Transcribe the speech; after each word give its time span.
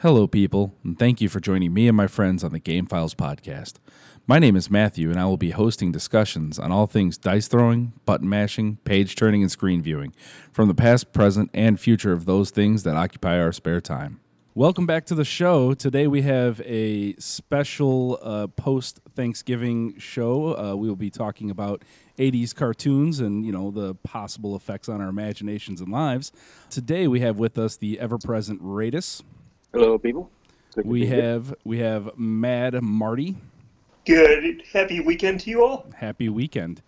Hello, 0.00 0.26
people, 0.26 0.74
and 0.84 0.98
thank 0.98 1.22
you 1.22 1.30
for 1.30 1.40
joining 1.40 1.72
me 1.72 1.88
and 1.88 1.96
my 1.96 2.06
friends 2.06 2.44
on 2.44 2.52
the 2.52 2.58
Game 2.58 2.84
Files 2.84 3.14
podcast. 3.14 3.76
My 4.26 4.38
name 4.38 4.54
is 4.54 4.70
Matthew, 4.70 5.08
and 5.10 5.18
I 5.18 5.24
will 5.24 5.38
be 5.38 5.52
hosting 5.52 5.90
discussions 5.90 6.58
on 6.58 6.70
all 6.70 6.86
things 6.86 7.16
dice 7.16 7.48
throwing, 7.48 7.94
button 8.04 8.28
mashing, 8.28 8.76
page 8.84 9.16
turning, 9.16 9.40
and 9.40 9.50
screen 9.50 9.80
viewing, 9.80 10.12
from 10.52 10.68
the 10.68 10.74
past, 10.74 11.14
present, 11.14 11.48
and 11.54 11.80
future 11.80 12.12
of 12.12 12.26
those 12.26 12.50
things 12.50 12.82
that 12.82 12.94
occupy 12.94 13.40
our 13.40 13.52
spare 13.52 13.80
time. 13.80 14.20
Welcome 14.54 14.84
back 14.84 15.06
to 15.06 15.14
the 15.14 15.24
show. 15.24 15.72
Today 15.72 16.06
we 16.06 16.20
have 16.20 16.60
a 16.66 17.14
special 17.14 18.18
uh, 18.22 18.48
post 18.48 19.00
Thanksgiving 19.14 19.98
show. 19.98 20.58
Uh, 20.58 20.76
we 20.76 20.88
will 20.88 20.96
be 20.96 21.10
talking 21.10 21.50
about 21.50 21.82
80s 22.18 22.54
cartoons 22.54 23.20
and 23.20 23.46
you 23.46 23.52
know 23.52 23.70
the 23.70 23.94
possible 23.94 24.56
effects 24.56 24.90
on 24.90 25.00
our 25.00 25.08
imaginations 25.08 25.80
and 25.80 25.90
lives. 25.90 26.32
Today 26.68 27.08
we 27.08 27.20
have 27.20 27.38
with 27.38 27.56
us 27.56 27.78
the 27.78 27.98
ever 27.98 28.18
present 28.18 28.62
Raydus. 28.62 29.22
Hello, 29.76 29.98
people. 29.98 30.30
Good 30.74 30.86
We 30.86 31.00
be 31.00 31.06
here. 31.06 31.20
have 31.20 31.54
we 31.64 31.80
have 31.80 32.16
Mad 32.16 32.82
Marty. 32.82 33.36
Good. 34.06 34.62
Happy 34.72 35.00
weekend 35.00 35.40
to 35.40 35.50
you 35.50 35.62
all. 35.66 35.84
Happy 35.96 36.30
weekend. 36.30 36.80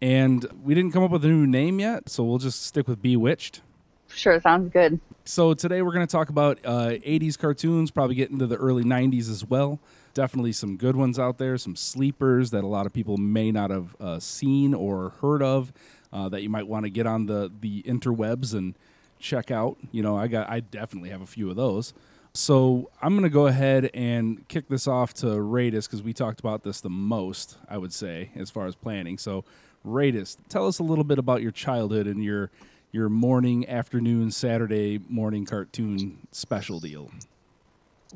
And 0.00 0.46
we 0.62 0.72
didn't 0.72 0.92
come 0.92 1.02
up 1.02 1.10
with 1.10 1.22
a 1.26 1.28
new 1.28 1.46
name 1.46 1.80
yet, 1.80 2.08
so 2.08 2.24
we'll 2.24 2.38
just 2.38 2.64
stick 2.64 2.88
with 2.88 3.02
Bewitched. 3.02 3.60
Sure, 4.08 4.40
sounds 4.40 4.72
good. 4.72 4.98
So 5.26 5.52
today 5.52 5.82
we're 5.82 5.92
going 5.92 6.06
to 6.06 6.10
talk 6.10 6.30
about 6.30 6.58
uh, 6.64 6.92
80s 7.06 7.38
cartoons, 7.38 7.90
probably 7.90 8.14
get 8.14 8.30
into 8.30 8.46
the 8.46 8.56
early 8.56 8.84
90s 8.84 9.28
as 9.28 9.44
well. 9.44 9.78
Definitely 10.14 10.52
some 10.52 10.78
good 10.78 10.96
ones 10.96 11.18
out 11.18 11.36
there, 11.36 11.58
some 11.58 11.76
sleepers 11.76 12.52
that 12.52 12.64
a 12.64 12.66
lot 12.66 12.86
of 12.86 12.94
people 12.94 13.18
may 13.18 13.52
not 13.52 13.68
have 13.68 13.94
uh, 14.00 14.18
seen 14.18 14.72
or 14.72 15.10
heard 15.20 15.42
of 15.42 15.74
uh, 16.10 16.30
that 16.30 16.40
you 16.40 16.48
might 16.48 16.66
want 16.66 16.86
to 16.86 16.90
get 16.90 17.06
on 17.06 17.26
the 17.26 17.52
the 17.60 17.82
interwebs 17.82 18.54
and 18.54 18.76
check 19.18 19.50
out. 19.50 19.76
You 19.92 20.02
know, 20.02 20.16
I 20.16 20.26
got 20.26 20.48
I 20.48 20.60
definitely 20.60 21.10
have 21.10 21.20
a 21.20 21.26
few 21.26 21.50
of 21.50 21.56
those. 21.56 21.92
So 22.32 22.90
I'm 23.02 23.14
going 23.14 23.24
to 23.24 23.30
go 23.30 23.46
ahead 23.48 23.90
and 23.92 24.46
kick 24.48 24.68
this 24.68 24.86
off 24.86 25.14
to 25.14 25.26
Raydus 25.26 25.86
because 25.86 26.02
we 26.02 26.12
talked 26.12 26.40
about 26.40 26.62
this 26.62 26.80
the 26.80 26.90
most, 26.90 27.58
I 27.68 27.76
would 27.76 27.92
say, 27.92 28.30
as 28.36 28.50
far 28.50 28.66
as 28.66 28.76
planning. 28.76 29.18
So 29.18 29.44
Raydus, 29.86 30.36
tell 30.48 30.66
us 30.66 30.78
a 30.78 30.82
little 30.82 31.04
bit 31.04 31.18
about 31.18 31.42
your 31.42 31.52
childhood 31.52 32.06
and 32.06 32.22
your 32.22 32.50
your 32.92 33.08
morning, 33.08 33.68
afternoon, 33.68 34.32
Saturday 34.32 35.00
morning 35.08 35.44
cartoon 35.44 36.18
special 36.32 36.80
deal. 36.80 37.08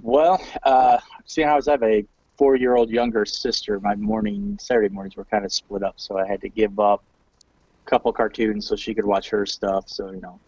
Well, 0.03 0.45
uh, 0.65 0.99
seeing 1.27 1.47
how 1.47 1.61
I 1.65 1.71
have 1.71 1.83
a 1.85 2.05
four-year-old 2.37 2.91
younger 2.91 3.25
sister, 3.25 3.79
my 3.79 3.95
morning 3.95 4.59
Saturday 4.61 4.89
mornings 4.89 5.17
were 5.17 5.27
kind 5.27 5.45
of 5.45 5.53
split 5.53 5.85
up, 5.85 5.95
so 5.97 6.19
I 6.19 6.27
had 6.27 6.41
to 6.41 6.49
give 6.49 6.81
up 6.81 7.05
a 7.87 7.91
couple 7.91 8.13
cartoons 8.13 8.67
so 8.67 8.75
she 8.75 8.95
could 8.95 9.05
watch 9.05 9.31
her 9.31 9.47
stuff. 9.47 9.89
So 9.89 10.11
you 10.11 10.21
know, 10.21 10.41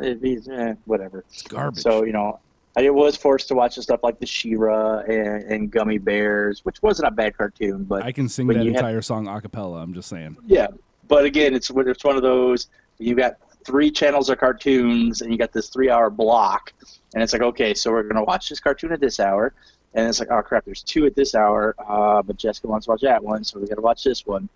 it, 0.00 0.20
these 0.22 0.48
eh, 0.48 0.74
whatever. 0.86 1.24
It's 1.30 1.42
garbage. 1.42 1.82
So 1.82 2.04
you 2.04 2.12
know, 2.12 2.40
I 2.76 2.90
was 2.90 3.16
forced 3.16 3.48
to 3.48 3.54
watch 3.54 3.76
the 3.76 3.82
stuff 3.82 4.00
like 4.02 4.18
the 4.18 4.26
She-Ra 4.26 4.98
and, 5.00 5.42
and 5.44 5.72
Gummi 5.72 6.02
Bears, 6.02 6.64
which 6.64 6.82
wasn't 6.82 7.08
a 7.08 7.10
bad 7.12 7.36
cartoon, 7.36 7.84
but 7.84 8.02
I 8.02 8.10
can 8.10 8.28
sing 8.28 8.48
that 8.48 8.64
you 8.64 8.72
have- 8.72 8.76
entire 8.76 9.02
song 9.02 9.28
a 9.28 9.40
cappella. 9.40 9.80
I'm 9.80 9.94
just 9.94 10.08
saying. 10.08 10.36
Yeah, 10.46 10.68
but 11.08 11.24
again, 11.24 11.54
it's 11.54 11.70
it's 11.70 12.04
one 12.04 12.16
of 12.16 12.22
those 12.22 12.68
you 12.98 13.14
got 13.14 13.36
three 13.64 13.90
channels 13.90 14.28
of 14.28 14.38
cartoons 14.38 15.22
and 15.22 15.32
you 15.32 15.38
got 15.38 15.52
this 15.52 15.68
three 15.68 15.88
hour 15.90 16.10
block, 16.10 16.72
and 17.14 17.22
it's 17.22 17.32
like 17.32 17.42
okay, 17.42 17.74
so 17.74 17.92
we're 17.92 18.02
gonna 18.02 18.24
watch 18.24 18.48
this 18.48 18.60
cartoon 18.60 18.92
at 18.92 19.00
this 19.00 19.20
hour, 19.20 19.54
and 19.94 20.08
it's 20.08 20.18
like 20.18 20.30
oh 20.30 20.42
crap, 20.42 20.64
there's 20.64 20.82
two 20.82 21.06
at 21.06 21.14
this 21.14 21.34
hour, 21.34 21.74
uh, 21.86 22.22
but 22.22 22.36
Jessica 22.36 22.66
wants 22.66 22.86
to 22.86 22.90
watch 22.90 23.02
that 23.02 23.22
one, 23.22 23.44
so 23.44 23.58
we 23.60 23.68
gotta 23.68 23.80
watch 23.80 24.02
this 24.02 24.26
one. 24.26 24.48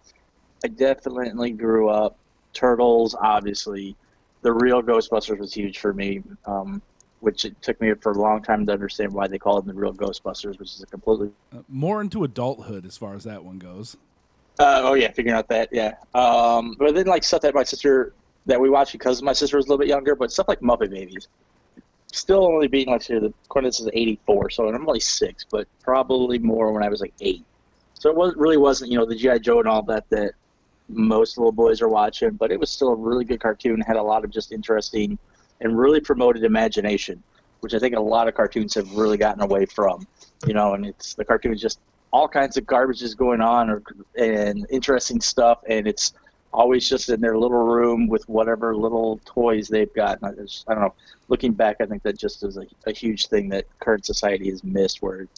I 0.64 0.68
definitely 0.68 1.52
grew 1.52 1.88
up 1.88 2.16
Turtles, 2.52 3.14
obviously. 3.20 3.94
The 4.42 4.52
real 4.52 4.82
Ghostbusters 4.82 5.38
was 5.38 5.52
huge 5.54 5.78
for 5.78 5.92
me, 5.92 6.22
um, 6.46 6.82
which 7.20 7.44
it 7.44 7.60
took 7.62 7.80
me 7.80 7.92
for 7.94 8.12
a 8.12 8.18
long 8.18 8.42
time 8.42 8.64
to 8.66 8.72
understand 8.72 9.12
why 9.12 9.26
they 9.26 9.38
call 9.38 9.60
them 9.60 9.74
the 9.74 9.80
real 9.80 9.92
Ghostbusters, 9.92 10.58
which 10.58 10.74
is 10.74 10.82
a 10.82 10.86
completely 10.86 11.30
Uh, 11.52 11.58
more 11.68 12.00
into 12.00 12.24
adulthood 12.24 12.86
as 12.86 12.96
far 12.96 13.14
as 13.14 13.24
that 13.24 13.44
one 13.44 13.58
goes. 13.58 13.96
Uh, 14.58 14.80
oh 14.84 14.94
yeah, 14.94 15.10
figuring 15.12 15.36
out 15.36 15.48
that 15.48 15.68
yeah. 15.72 15.94
Um, 16.14 16.74
but 16.78 16.94
then 16.94 17.06
like 17.06 17.22
stuff 17.22 17.42
that 17.42 17.54
my 17.54 17.64
sister 17.64 18.12
that 18.46 18.60
we 18.60 18.70
watched 18.70 18.92
because 18.92 19.22
my 19.22 19.32
sister 19.32 19.56
was 19.56 19.66
a 19.66 19.68
little 19.68 19.78
bit 19.78 19.88
younger, 19.88 20.14
but 20.14 20.32
stuff 20.32 20.48
like 20.48 20.60
Muppet 20.60 20.90
Babies. 20.90 21.28
Still 22.10 22.46
only 22.46 22.66
being 22.66 22.88
like 22.88 23.02
say 23.02 23.18
the 23.18 23.32
this 23.62 23.80
is 23.80 23.88
eighty 23.92 24.18
four, 24.26 24.50
so 24.50 24.68
I'm 24.68 24.88
only 24.88 25.00
six, 25.00 25.44
but 25.48 25.68
probably 25.82 26.38
more 26.38 26.72
when 26.72 26.82
I 26.82 26.88
was 26.88 27.00
like 27.00 27.14
eight. 27.20 27.44
So 27.94 28.10
it 28.10 28.16
was 28.16 28.34
really 28.36 28.56
wasn't 28.56 28.90
you 28.90 28.98
know 28.98 29.04
the 29.04 29.14
GI 29.14 29.40
Joe 29.40 29.60
and 29.60 29.68
all 29.68 29.82
that 29.82 30.08
that 30.10 30.32
most 30.88 31.36
little 31.36 31.52
boys 31.52 31.82
are 31.82 31.88
watching, 31.88 32.30
but 32.30 32.50
it 32.50 32.58
was 32.58 32.70
still 32.70 32.88
a 32.88 32.96
really 32.96 33.24
good 33.24 33.40
cartoon. 33.40 33.80
Had 33.80 33.96
a 33.96 34.02
lot 34.02 34.24
of 34.24 34.30
just 34.30 34.52
interesting 34.52 35.18
and 35.60 35.78
really 35.78 36.00
promoted 36.00 36.44
imagination, 36.44 37.22
which 37.60 37.74
I 37.74 37.78
think 37.78 37.94
a 37.94 38.00
lot 38.00 38.28
of 38.28 38.34
cartoons 38.34 38.74
have 38.74 38.90
really 38.92 39.16
gotten 39.16 39.42
away 39.42 39.66
from. 39.66 40.06
You 40.46 40.54
know, 40.54 40.74
and 40.74 40.86
it's 40.86 41.14
the 41.14 41.24
cartoon 41.24 41.52
is 41.52 41.60
just 41.60 41.80
all 42.12 42.28
kinds 42.28 42.56
of 42.56 42.66
garbage 42.66 43.02
is 43.02 43.14
going 43.14 43.40
on 43.40 43.68
or 43.68 43.82
and 44.16 44.66
interesting 44.70 45.20
stuff 45.20 45.58
and 45.68 45.86
it's 45.86 46.14
always 46.54 46.88
just 46.88 47.10
in 47.10 47.20
their 47.20 47.36
little 47.36 47.58
room 47.58 48.08
with 48.08 48.26
whatever 48.28 48.74
little 48.74 49.20
toys 49.26 49.68
they've 49.68 49.92
got. 49.92 50.18
I, 50.22 50.32
just, 50.32 50.64
I 50.68 50.74
don't 50.74 50.84
know 50.84 50.94
looking 51.28 51.52
back 51.52 51.76
i 51.80 51.84
think 51.84 52.02
that 52.04 52.16
just 52.16 52.42
is 52.42 52.56
a, 52.56 52.64
a 52.86 52.92
huge 52.92 53.26
thing 53.26 53.50
that 53.50 53.66
current 53.80 54.06
society 54.06 54.48
has 54.48 54.64
missed 54.64 55.02
where 55.02 55.28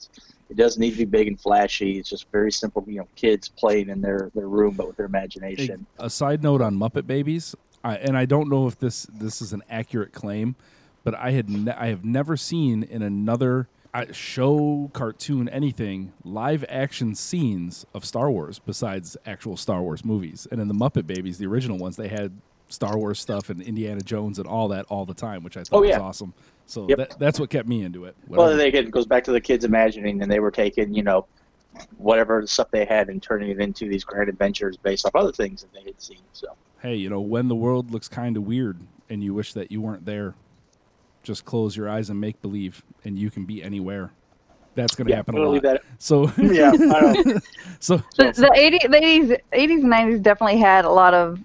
it 0.51 0.57
doesn't 0.57 0.81
need 0.81 0.91
to 0.91 0.99
be 0.99 1.05
big 1.05 1.29
and 1.29 1.41
flashy. 1.41 1.99
It's 1.99 2.11
just 2.11 2.31
very 2.33 2.51
simple 2.51 2.85
you 2.87 2.99
know 2.99 3.09
kids 3.15 3.49
playing 3.49 3.89
in 3.89 4.01
their, 4.01 4.31
their 4.35 4.49
room 4.49 4.75
but 4.75 4.89
with 4.89 4.97
their 4.97 5.07
imagination. 5.07 5.87
A 5.99 6.11
side 6.11 6.43
note 6.43 6.61
on 6.61 6.77
Muppet 6.77 7.07
Babies, 7.07 7.55
I, 7.83 7.97
and 7.97 8.17
I 8.17 8.25
don't 8.27 8.49
know 8.49 8.67
if 8.67 8.79
this 8.79 9.05
this 9.13 9.41
is 9.41 9.53
an 9.53 9.63
accurate 9.71 10.13
claim, 10.13 10.55
but 11.05 11.15
I 11.15 11.31
had 11.33 11.49
ne- 11.49 11.73
I 11.73 11.87
have 11.87 12.05
never 12.05 12.37
seen 12.37 12.83
in 12.83 13.03
another 13.03 13.69
uh, 13.95 14.05
show, 14.13 14.91
cartoon, 14.93 15.49
anything 15.49 16.13
live 16.25 16.65
action 16.69 17.15
scenes 17.15 17.87
of 17.95 18.05
Star 18.05 18.31
Wars 18.31 18.59
besides 18.59 19.17
actual 19.27 19.57
Star 19.57 19.83
Wars 19.83 20.05
movies. 20.05 20.47
And 20.51 20.61
in 20.61 20.69
the 20.69 20.75
Muppet 20.75 21.07
Babies, 21.07 21.39
the 21.39 21.47
original 21.47 21.79
ones, 21.79 21.97
they 21.97 22.09
had 22.09 22.33
Star 22.69 22.97
Wars 22.97 23.19
stuff 23.19 23.51
and 23.51 23.61
Indiana 23.61 24.01
Jones 24.01 24.39
and 24.39 24.47
all 24.47 24.69
that 24.69 24.87
all 24.91 25.05
the 25.07 25.15
time, 25.15 25.43
which 25.43 25.57
I 25.57 25.65
thought 25.65 25.79
Oh, 25.79 25.81
was 25.81 25.97
awesome. 25.97 26.35
So 26.67 26.87
Yep. 26.89 26.99
that, 26.99 27.19
that's 27.19 27.41
what 27.41 27.51
kept 27.51 27.67
me 27.67 27.83
into 27.83 28.05
it. 28.05 28.15
well 28.29 28.43
Whatever. 28.43 28.59
then 28.59 28.67
again 28.69 28.85
it 28.85 28.91
goes 28.93 29.07
back 29.07 29.25
to 29.25 29.33
the 29.33 29.41
kids 29.41 29.65
imagining 29.65 30.23
and 30.23 30.31
they 30.31 30.39
were 30.39 30.53
taking 30.53 30.95
you 30.95 31.03
know 31.03 31.27
whatever 31.97 32.47
stuff 32.47 32.69
they 32.71 32.85
had 32.85 33.09
and 33.09 33.21
turning 33.23 33.51
it 33.51 33.59
into 33.61 33.89
these 33.89 34.05
grand 34.05 34.29
adventures 34.29 34.77
based 34.77 35.05
off 35.07 35.17
other 35.17 35.33
things 35.33 35.63
that 35.63 35.73
they 35.73 35.83
had 35.83 36.01
seen 36.01 36.21
so 36.33 36.47
hey, 36.83 36.95
you 36.97 37.09
know, 37.09 37.21
when 37.21 37.49
the 37.49 37.55
world 37.55 37.91
looks 37.91 38.09
kind 38.09 38.37
of 38.37 38.45
weird 38.45 38.79
and 39.09 39.23
you 39.23 39.35
wish 39.35 39.53
that 39.55 39.71
you 39.71 39.81
weren't 39.81 40.07
there, 40.07 40.35
just 41.23 41.45
close 41.45 41.77
your 41.77 41.89
eyes 41.89 42.11
and 42.11 42.21
make 42.21 42.41
believe, 42.41 42.83
and 43.05 43.19
you 43.19 43.31
can 43.31 43.45
be 43.45 43.63
anywhere. 43.63 44.11
That's 44.75 44.95
going 44.95 45.07
to 45.07 45.11
yeah 45.11 45.17
happen 45.17 45.35
I'm 45.37 45.43
a 45.43 45.49
lot. 45.49 45.63
that 45.63 45.83
So, 45.99 46.33
yeah 46.39 46.71
I 46.71 47.01
don't 47.01 47.45
so 47.81 47.97
The, 48.17 48.33
the 48.33 48.53
80s, 48.57 48.83
the 48.83 49.01
80s, 49.01 49.41
80s 49.53 49.83
and 49.83 49.93
90s 49.93 50.23
definitely 50.23 50.59
had 50.59 50.85
a 50.85 50.91
lot 50.91 51.13
of 51.13 51.41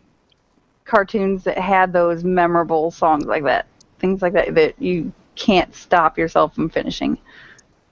cartoons 0.85 1.43
that 1.43 1.57
had 1.57 1.91
those 1.91 2.23
memorable 2.23 2.91
songs 2.91 3.25
like 3.25 3.43
that. 3.43 3.65
Things 3.99 4.21
like 4.21 4.33
that 4.33 4.53
that 4.55 4.79
you 4.79 5.11
can't 5.35 5.73
stop 5.75 6.17
yourself 6.17 6.53
from 6.55 6.69
finishing. 6.69 7.17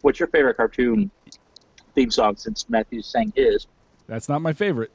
What's 0.01 0.19
your 0.19 0.27
favorite 0.27 0.55
cartoon 0.55 1.09
theme 1.95 2.11
song 2.11 2.37
since 2.37 2.69
Matthew's 2.69 3.07
sang 3.07 3.33
his? 3.35 3.67
that's 4.07 4.29
not 4.29 4.41
my 4.41 4.53
favorite. 4.53 4.91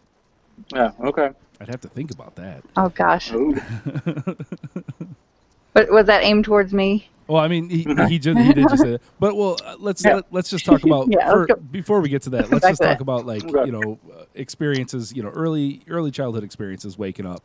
Yeah, 0.72 0.92
okay. 1.00 1.30
I'd 1.60 1.68
have 1.68 1.80
to 1.82 1.88
think 1.88 2.10
about 2.10 2.36
that. 2.36 2.62
Oh 2.76 2.88
gosh. 2.88 3.32
But 5.74 5.90
was 5.90 6.06
that 6.06 6.24
aimed 6.24 6.44
towards 6.44 6.72
me? 6.72 7.08
Well, 7.28 7.40
I 7.42 7.46
mean, 7.46 7.68
he, 7.68 7.86
he 8.08 8.18
just 8.18 8.38
he 8.38 8.52
did 8.52 8.68
just 8.68 8.82
say 8.82 8.92
that. 8.92 9.02
But 9.20 9.36
well, 9.36 9.58
uh, 9.64 9.76
let's 9.78 10.04
Yeah. 10.04 10.16
let, 10.16 10.24
let's 10.32 10.50
just 10.50 10.64
talk 10.64 10.82
about 10.82 11.06
Yeah, 11.10 11.30
for, 11.30 11.46
before 11.56 12.00
we 12.00 12.08
get 12.08 12.22
to 12.22 12.30
that. 12.30 12.50
Let's 12.50 12.66
just 12.66 12.80
talk 12.82 12.98
that. 12.98 13.00
about 13.02 13.26
like 13.26 13.44
Okay. 13.44 13.66
you 13.66 13.72
know 13.72 13.98
uh, 14.12 14.24
experiences, 14.34 15.12
you 15.14 15.22
know, 15.22 15.28
early 15.28 15.82
early 15.88 16.10
childhood 16.10 16.42
experiences, 16.42 16.96
waking 16.98 17.26
up 17.26 17.42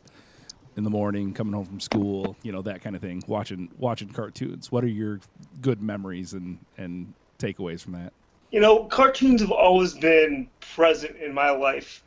in 0.76 0.84
the 0.84 0.90
morning, 0.90 1.34
coming 1.34 1.52
home 1.52 1.66
from 1.66 1.80
school, 1.80 2.36
you 2.42 2.50
know, 2.50 2.62
that 2.62 2.80
kind 2.82 2.96
of 2.96 3.02
thing. 3.02 3.22
Watching 3.28 3.68
watching 3.78 4.08
cartoons. 4.08 4.72
What 4.72 4.84
are 4.84 4.88
your 4.88 5.20
good 5.60 5.82
memories 5.82 6.32
and 6.32 6.58
and 6.78 7.12
takeaways 7.38 7.82
from 7.82 7.92
that? 7.92 8.12
You 8.52 8.60
know, 8.60 8.84
cartoons 8.84 9.40
have 9.42 9.50
always 9.50 9.94
been 9.94 10.48
present 10.60 11.16
in 11.16 11.34
my 11.34 11.50
life. 11.50 12.03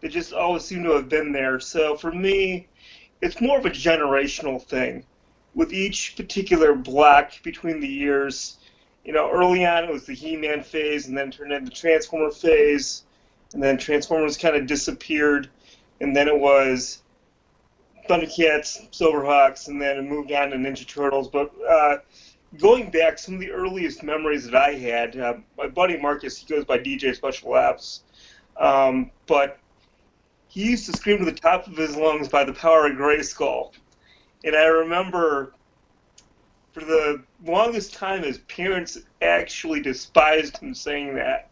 They 0.00 0.08
just 0.08 0.32
always 0.32 0.64
seem 0.64 0.82
to 0.84 0.92
have 0.92 1.08
been 1.08 1.32
there. 1.32 1.60
So 1.60 1.96
for 1.96 2.12
me, 2.12 2.68
it's 3.20 3.40
more 3.40 3.58
of 3.58 3.66
a 3.66 3.70
generational 3.70 4.62
thing. 4.62 5.04
With 5.54 5.72
each 5.72 6.16
particular 6.16 6.74
block 6.74 7.32
between 7.42 7.80
the 7.80 7.88
years, 7.88 8.58
you 9.04 9.12
know, 9.12 9.30
early 9.30 9.66
on 9.66 9.84
it 9.84 9.92
was 9.92 10.06
the 10.06 10.14
He-Man 10.14 10.62
phase, 10.62 11.06
and 11.08 11.16
then 11.16 11.30
turned 11.30 11.52
into 11.52 11.70
the 11.70 11.76
Transformer 11.76 12.30
phase, 12.30 13.04
and 13.52 13.62
then 13.62 13.76
Transformers 13.76 14.36
kind 14.36 14.56
of 14.56 14.66
disappeared, 14.66 15.48
and 16.00 16.14
then 16.14 16.28
it 16.28 16.38
was 16.38 17.02
Thundercats, 18.08 18.90
Silverhawks, 18.90 19.68
and 19.68 19.80
then 19.80 19.96
it 19.96 20.02
moved 20.02 20.32
on 20.32 20.50
to 20.50 20.56
Ninja 20.56 20.86
Turtles. 20.86 21.28
But 21.28 21.52
uh, 21.68 21.98
going 22.58 22.90
back, 22.90 23.18
some 23.18 23.34
of 23.34 23.40
the 23.40 23.50
earliest 23.50 24.02
memories 24.02 24.44
that 24.44 24.54
I 24.54 24.74
had, 24.74 25.16
uh, 25.16 25.34
my 25.58 25.66
buddy 25.66 25.96
Marcus, 25.96 26.38
he 26.38 26.46
goes 26.46 26.64
by 26.64 26.78
DJ 26.78 27.14
Special 27.14 27.50
Apps, 27.50 28.00
um, 28.56 29.10
but 29.26 29.58
he 30.50 30.64
used 30.64 30.84
to 30.86 30.92
scream 30.92 31.18
to 31.18 31.24
the 31.24 31.32
top 31.32 31.68
of 31.68 31.76
his 31.76 31.96
lungs 31.96 32.28
by 32.28 32.42
the 32.42 32.52
power 32.52 32.86
of 32.86 32.96
Grayskull. 32.96 33.72
And 34.42 34.56
I 34.56 34.64
remember 34.64 35.54
for 36.72 36.80
the 36.80 37.22
longest 37.44 37.94
time, 37.94 38.24
his 38.24 38.38
parents 38.38 38.98
actually 39.22 39.80
despised 39.80 40.58
him 40.58 40.74
saying 40.74 41.14
that. 41.14 41.50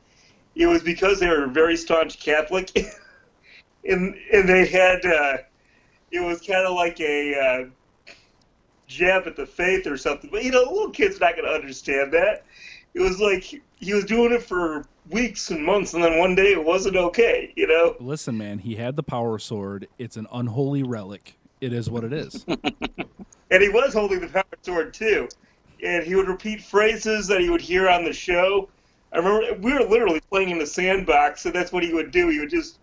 It 0.57 0.67
was 0.67 0.83
because 0.83 1.21
they 1.21 1.29
were 1.29 1.47
very 1.47 1.77
staunch 1.77 2.19
Catholic, 2.19 2.73
and 3.89 4.17
and 4.33 4.49
they 4.49 4.67
had 4.67 5.07
uh, 5.07 5.37
it 6.11 6.21
was 6.21 6.41
kind 6.41 6.67
of 6.67 6.75
like 6.75 6.99
a 6.99 7.71
uh, 8.09 8.13
jab 8.89 9.29
at 9.29 9.37
the 9.37 9.47
faith 9.47 9.87
or 9.87 9.97
something. 9.97 10.29
But 10.29 10.43
you 10.43 10.51
know, 10.51 10.65
a 10.65 10.73
little 10.73 10.91
kid's 10.91 11.21
not 11.21 11.37
going 11.37 11.47
to 11.47 11.55
understand 11.55 12.13
that. 12.15 12.45
It 12.95 13.01
was 13.01 13.21
like 13.21 13.45
he 13.45 13.95
was 13.95 14.05
doing 14.07 14.33
it 14.33 14.43
for 14.43 14.87
weeks 15.11 15.51
and 15.51 15.65
months, 15.65 15.95
and 15.95 16.03
then 16.03 16.19
one 16.19 16.35
day 16.35 16.53
it 16.53 16.65
wasn't 16.65 16.97
okay. 16.97 17.53
You 17.57 17.67
know. 17.67 17.97
Listen, 18.01 18.37
man, 18.37 18.59
he 18.59 18.77
had 18.77 18.97
the 18.97 19.03
power 19.03 19.39
sword. 19.39 19.89
It's 19.99 20.17
an 20.17 20.27
unholy 20.33 20.83
relic. 20.83 21.39
It 21.61 21.73
is 21.73 21.91
what 21.91 22.05
it 22.05 22.13
is. 22.13 22.45
and 23.51 23.63
he 23.63 23.69
was 23.69 23.93
holding 23.93 24.21
the 24.21 24.29
power 24.29 24.45
sword 24.63 24.95
too. 24.95 25.29
And 25.83 26.05
he 26.05 26.15
would 26.15 26.29
repeat 26.29 26.63
phrases 26.63 27.27
that 27.29 27.41
he 27.41 27.51
would 27.51 27.61
hear 27.61 27.89
on 27.89 28.05
the 28.05 28.13
show. 28.13 28.69
I 29.13 29.19
remember 29.19 29.55
we 29.61 29.73
were 29.73 29.85
literally 29.85 30.21
playing 30.31 30.51
in 30.51 30.59
the 30.59 30.67
sandbox, 30.67 31.41
so 31.41 31.51
that's 31.51 31.73
what 31.73 31.83
he 31.83 31.93
would 31.95 32.11
do. 32.11 32.29
He 32.29 32.41
would 32.41 32.51
just 32.51 32.79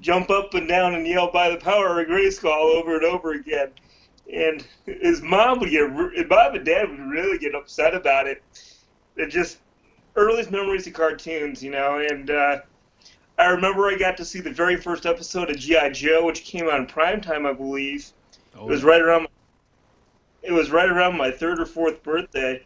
jump 0.00 0.30
up 0.30 0.54
and 0.54 0.68
down 0.68 0.94
and 0.94 1.06
yell 1.06 1.30
by 1.30 1.50
the 1.50 1.56
power 1.56 2.00
of 2.00 2.08
Grayskull 2.08 2.76
over 2.76 2.96
and 2.96 3.04
over 3.04 3.32
again. 3.32 3.70
And 4.32 4.66
his 4.86 5.22
mom 5.22 5.60
would 5.60 5.70
get, 5.70 5.90
his 6.14 6.26
mom 6.28 6.54
and 6.54 6.64
dad 6.64 6.90
would 6.90 6.98
really 6.98 7.38
get 7.38 7.54
upset 7.54 7.94
about 7.94 8.26
it. 8.26 8.42
It 9.16 9.28
just 9.28 9.58
earliest 10.16 10.50
memories 10.50 10.86
of 10.86 10.92
cartoons, 10.92 11.62
you 11.62 11.70
know. 11.70 11.98
And 11.98 12.30
uh, 12.30 12.60
I 13.38 13.46
remember 13.46 13.86
I 13.86 13.96
got 13.96 14.16
to 14.18 14.24
see 14.24 14.40
the 14.40 14.50
very 14.50 14.76
first 14.76 15.06
episode 15.06 15.50
of 15.50 15.58
GI 15.58 15.90
Joe, 15.90 16.26
which 16.26 16.44
came 16.44 16.68
on 16.68 16.86
primetime, 16.86 17.46
I 17.48 17.52
believe. 17.52 18.10
Oh. 18.56 18.66
It 18.66 18.70
was 18.70 18.84
right 18.84 19.00
around. 19.00 19.28
It 20.42 20.52
was 20.52 20.70
right 20.70 20.88
around 20.88 21.16
my 21.16 21.30
third 21.30 21.60
or 21.60 21.66
fourth 21.66 22.02
birthday. 22.02 22.62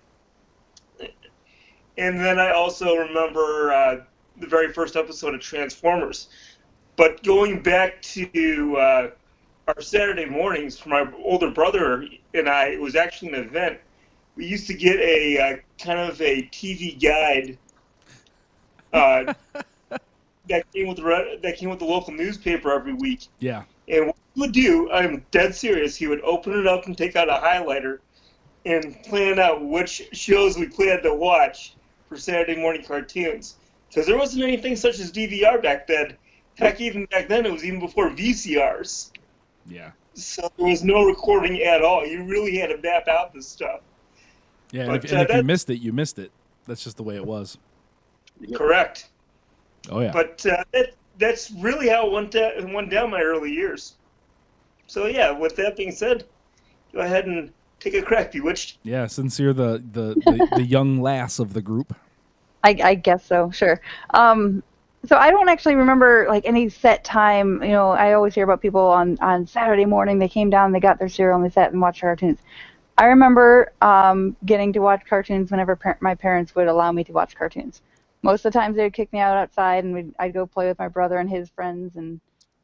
And 1.98 2.18
then 2.18 2.38
I 2.38 2.52
also 2.52 2.96
remember 2.96 3.72
uh, 3.72 3.96
the 4.38 4.46
very 4.46 4.72
first 4.72 4.96
episode 4.96 5.34
of 5.34 5.40
Transformers. 5.40 6.28
But 6.96 7.22
going 7.22 7.62
back 7.62 8.00
to 8.02 8.76
uh, 8.76 9.10
our 9.68 9.80
Saturday 9.80 10.26
mornings 10.26 10.78
for 10.78 10.88
my 10.88 11.10
older 11.22 11.50
brother 11.50 12.04
and 12.34 12.48
I, 12.48 12.68
it 12.68 12.80
was 12.80 12.96
actually 12.96 13.28
an 13.28 13.44
event. 13.44 13.78
We 14.36 14.46
used 14.46 14.66
to 14.68 14.74
get 14.74 14.96
a 15.00 15.38
uh, 15.38 15.56
kind 15.82 15.98
of 15.98 16.20
a 16.20 16.42
TV 16.44 17.00
guide 17.00 17.58
uh, 18.92 19.34
that 20.48 20.72
came 20.72 20.88
with 20.88 20.98
the 20.98 21.38
that 21.42 21.56
came 21.56 21.70
with 21.70 21.78
the 21.78 21.84
local 21.84 22.12
newspaper 22.12 22.72
every 22.72 22.94
week. 22.94 23.26
Yeah. 23.38 23.64
And 23.88 24.06
what 24.06 24.16
he 24.34 24.40
would 24.40 24.52
do, 24.52 24.90
I'm 24.90 25.24
dead 25.30 25.54
serious. 25.54 25.96
He 25.96 26.06
would 26.06 26.22
open 26.22 26.58
it 26.58 26.66
up 26.66 26.86
and 26.86 26.96
take 26.96 27.16
out 27.16 27.28
a 27.28 27.32
highlighter 27.32 27.98
and 28.64 29.02
plan 29.04 29.38
out 29.38 29.64
which 29.64 30.08
shows 30.12 30.58
we 30.58 30.66
planned 30.66 31.02
to 31.02 31.14
watch 31.14 31.74
for 32.08 32.16
Saturday 32.16 32.60
morning 32.60 32.84
cartoons. 32.84 33.56
Because 33.88 34.06
there 34.06 34.18
wasn't 34.18 34.44
anything 34.44 34.76
such 34.76 35.00
as 35.00 35.10
DVR 35.10 35.60
back 35.60 35.86
then. 35.86 36.16
Heck, 36.56 36.80
even 36.80 37.06
back 37.06 37.28
then, 37.28 37.46
it 37.46 37.52
was 37.52 37.64
even 37.64 37.80
before 37.80 38.10
VCRs. 38.10 39.10
Yeah. 39.66 39.90
So 40.14 40.50
there 40.56 40.66
was 40.66 40.84
no 40.84 41.04
recording 41.04 41.62
at 41.62 41.82
all. 41.82 42.06
You 42.06 42.24
really 42.24 42.56
had 42.58 42.68
to 42.68 42.78
map 42.78 43.08
out 43.08 43.32
this 43.32 43.48
stuff. 43.48 43.80
Yeah, 44.72 44.86
but, 44.86 44.94
and, 44.94 45.04
if, 45.04 45.10
and 45.10 45.18
uh, 45.18 45.22
if 45.22 45.28
that, 45.28 45.36
you 45.36 45.42
missed 45.42 45.70
it, 45.70 45.80
you 45.80 45.92
missed 45.92 46.18
it. 46.18 46.30
That's 46.66 46.84
just 46.84 46.96
the 46.96 47.02
way 47.02 47.16
it 47.16 47.24
was. 47.24 47.58
Correct. 48.54 49.08
Oh 49.90 50.00
yeah. 50.00 50.12
But 50.12 50.44
uh, 50.46 50.64
that, 50.72 50.94
that's 51.18 51.50
really 51.50 51.88
how 51.88 52.06
it 52.06 52.12
went, 52.12 52.30
down, 52.30 52.72
went 52.72 52.90
down 52.90 53.10
my 53.10 53.20
early 53.20 53.52
years. 53.52 53.94
So 54.86 55.06
yeah, 55.06 55.30
with 55.30 55.56
that 55.56 55.76
being 55.76 55.92
said, 55.92 56.24
go 56.92 57.00
ahead 57.00 57.26
and 57.26 57.52
take 57.78 57.94
a 57.94 58.02
crack, 58.02 58.32
Bewitched. 58.32 58.78
Yeah, 58.82 59.06
since 59.06 59.38
you're 59.38 59.52
the 59.52 59.82
the, 59.92 60.14
the, 60.14 60.48
the 60.56 60.62
young 60.76 61.00
lass 61.00 61.38
of 61.38 61.52
the 61.52 61.62
group. 61.62 61.94
I, 62.62 62.76
I 62.82 62.94
guess 62.94 63.24
so. 63.24 63.50
Sure. 63.50 63.80
Um, 64.10 64.62
so 65.06 65.16
I 65.16 65.30
don't 65.30 65.48
actually 65.48 65.76
remember 65.76 66.26
like 66.28 66.44
any 66.44 66.68
set 66.68 67.04
time. 67.04 67.62
You 67.62 67.70
know, 67.70 67.90
I 67.90 68.12
always 68.12 68.34
hear 68.34 68.44
about 68.44 68.60
people 68.60 68.82
on 68.82 69.16
on 69.20 69.46
Saturday 69.46 69.86
morning. 69.86 70.18
They 70.18 70.28
came 70.28 70.50
down, 70.50 70.72
they 70.72 70.80
got 70.80 70.98
their 70.98 71.08
cereal, 71.08 71.36
and 71.36 71.44
they 71.44 71.50
sat 71.50 71.72
and 71.72 71.80
watched 71.80 72.02
cartoons. 72.02 72.38
I 73.00 73.06
remember 73.06 73.72
um, 73.82 74.36
getting 74.46 74.72
to 74.74 74.80
watch 74.80 75.04
cartoons 75.08 75.50
whenever 75.50 75.76
par- 75.76 75.98
my 76.02 76.14
parents 76.14 76.54
would 76.54 76.68
allow 76.68 76.92
me 76.92 77.04
to 77.04 77.12
watch 77.12 77.36
cartoons 77.36 77.82
most 78.22 78.44
of 78.44 78.52
the 78.52 78.58
times 78.58 78.76
they 78.76 78.84
would 78.84 78.92
kick 78.92 79.12
me 79.12 79.20
out 79.20 79.36
outside 79.36 79.84
and 79.84 80.14
I'd 80.18 80.34
go 80.34 80.46
play 80.46 80.68
with 80.68 80.78
my 80.78 80.88
brother 80.88 81.18
and 81.18 81.30
his 81.30 81.48
friends 81.50 81.96
and 81.96 82.20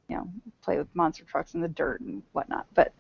you 0.08 0.16
know 0.16 0.28
play 0.62 0.78
with 0.78 0.88
monster 0.94 1.24
trucks 1.24 1.54
in 1.54 1.60
the 1.62 1.68
dirt 1.68 2.00
and 2.02 2.22
whatnot. 2.32 2.66
But 2.74 2.92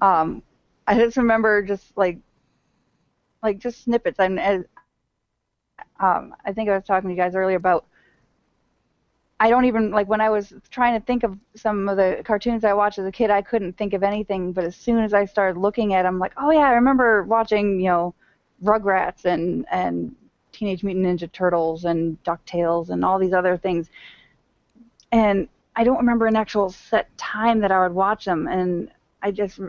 um, 0.00 0.42
I 0.86 0.96
just 0.96 1.16
remember 1.16 1.62
just 1.62 1.96
like 1.96 2.18
like 3.42 3.58
just 3.58 3.84
snippets. 3.84 4.18
And 4.18 4.40
as, 4.40 4.64
um, 6.00 6.34
I 6.44 6.52
think 6.52 6.68
I 6.70 6.74
was 6.74 6.84
talking 6.84 7.08
to 7.10 7.14
you 7.14 7.20
guys 7.20 7.34
earlier 7.34 7.56
about 7.56 7.86
I 9.40 9.50
don't 9.50 9.66
even 9.66 9.90
like 9.90 10.08
when 10.08 10.20
I 10.20 10.30
was 10.30 10.52
trying 10.70 10.98
to 10.98 11.06
think 11.06 11.22
of 11.22 11.38
some 11.54 11.88
of 11.88 11.96
the 11.96 12.22
cartoons 12.24 12.64
I 12.64 12.72
watched 12.72 12.98
as 12.98 13.06
a 13.06 13.12
kid. 13.12 13.30
I 13.30 13.42
couldn't 13.42 13.76
think 13.76 13.94
of 13.94 14.02
anything, 14.02 14.52
but 14.52 14.64
as 14.64 14.74
soon 14.74 14.98
as 14.98 15.14
I 15.14 15.24
started 15.26 15.60
looking 15.60 15.94
at 15.94 16.02
them, 16.02 16.18
like, 16.18 16.32
oh 16.36 16.50
yeah, 16.50 16.68
I 16.68 16.72
remember 16.72 17.22
watching, 17.22 17.78
you 17.78 17.86
know, 17.86 18.14
Rugrats 18.64 19.24
and 19.24 19.64
and 19.70 20.14
Teenage 20.52 20.82
Mutant 20.82 21.06
Ninja 21.06 21.30
Turtles 21.30 21.84
and 21.84 22.22
DuckTales 22.24 22.90
and 22.90 23.04
all 23.04 23.18
these 23.18 23.32
other 23.32 23.56
things. 23.56 23.90
And 25.12 25.48
I 25.76 25.84
don't 25.84 25.98
remember 25.98 26.26
an 26.26 26.34
actual 26.36 26.70
set 26.70 27.16
time 27.16 27.60
that 27.60 27.70
I 27.70 27.80
would 27.80 27.94
watch 27.94 28.24
them, 28.24 28.48
and 28.48 28.90
I 29.22 29.30
just 29.30 29.60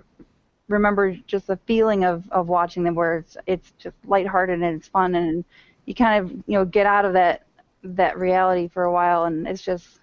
remember 0.68 1.16
just 1.27 1.48
the 1.48 1.57
feeling 1.68 2.06
of, 2.06 2.30
of 2.31 2.48
watching 2.48 2.83
them 2.83 2.95
where 2.95 3.18
it's 3.18 3.38
it's 3.45 3.74
just 3.77 3.95
lighthearted 4.06 4.62
and 4.62 4.77
it's 4.77 4.88
fun 4.88 5.16
and 5.16 5.44
you 5.86 5.95
kind 5.95 6.24
of 6.24 6.31
you 6.31 6.54
know 6.54 6.63
get 6.63 6.86
out 6.86 7.06
of 7.06 7.13
that 7.13 7.45
that 7.83 8.17
reality 8.17 8.67
for 8.67 8.83
a 8.83 8.91
while 8.91 9.23
and 9.25 9.47
it's 9.47 9.61
just 9.61 9.99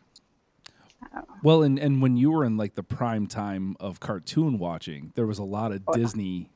well 1.43 1.63
and 1.63 1.79
and 1.79 2.01
when 2.03 2.17
you 2.17 2.31
were 2.31 2.45
in 2.45 2.57
like 2.57 2.75
the 2.75 2.83
prime 2.83 3.27
time 3.27 3.77
of 3.79 4.01
cartoon 4.01 4.59
watching 4.59 5.13
there 5.15 5.27
was 5.27 5.39
a 5.39 5.45
lot 5.45 5.73
of 5.73 5.83
oh, 5.87 5.93
disney 5.93 6.51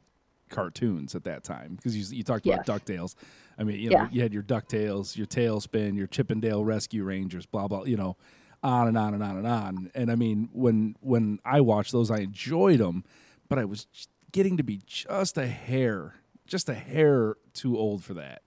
cartoons 0.50 1.14
at 1.14 1.25
that 1.25 1.43
time 1.43 1.76
because 1.76 1.96
you, 1.96 2.17
you 2.17 2.22
talked 2.22 2.46
about 2.46 2.67
DuckTales. 2.67 3.14
I 3.58 3.64
mean, 3.64 3.81
you 3.81 3.90
know, 3.90 4.02
yeah. 4.02 4.08
you 4.11 4.22
had 4.22 4.34
your 4.34 4.43
DuckTales, 4.43 5.17
your 5.17 5.26
TaleSpin, 5.26 5.96
your 5.96 6.06
Chip 6.06 6.31
'n 6.31 6.40
Dale 6.40 6.64
Rescue 6.64 7.05
Rangers, 7.05 7.46
blah 7.46 7.69
blah, 7.69 7.84
you 7.84 7.96
know, 7.96 8.16
on 8.62 8.88
and 8.88 8.99
on 8.99 9.14
and 9.14 9.23
on 9.23 9.37
and 9.38 9.46
on. 9.46 9.90
And 9.94 10.11
I 10.11 10.16
mean, 10.16 10.50
when 10.52 10.96
when 11.00 11.38
I 11.44 11.61
watched 11.61 11.93
those, 11.93 12.11
I 12.11 12.19
enjoyed 12.19 12.81
them, 12.81 13.05
but 13.49 13.58
I 13.58 13.64
was 13.64 13.87
getting 14.32 14.56
to 14.58 14.62
be 14.62 14.81
just 14.87 15.38
a 15.38 15.46
hair, 15.46 16.16
just 16.46 16.69
a 16.69 16.75
hair 16.75 17.37
too 17.55 17.78
old 17.78 18.05
for 18.05 18.14
that. 18.14 18.43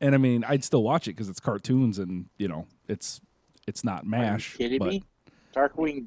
And 0.00 0.14
I 0.14 0.18
mean, 0.18 0.44
I'd 0.44 0.64
still 0.64 0.82
watch 0.82 1.08
it 1.08 1.12
because 1.12 1.28
it's 1.28 1.40
cartoons 1.40 1.98
and 1.98 2.26
you 2.38 2.48
know, 2.48 2.66
it's 2.88 3.20
it's 3.66 3.84
not 3.84 4.06
Mash. 4.06 4.54
Are 4.58 4.62
you 4.62 4.68
kidding 4.68 4.78
but, 4.78 4.88
me? 4.88 5.04
Darkwing 5.54 6.06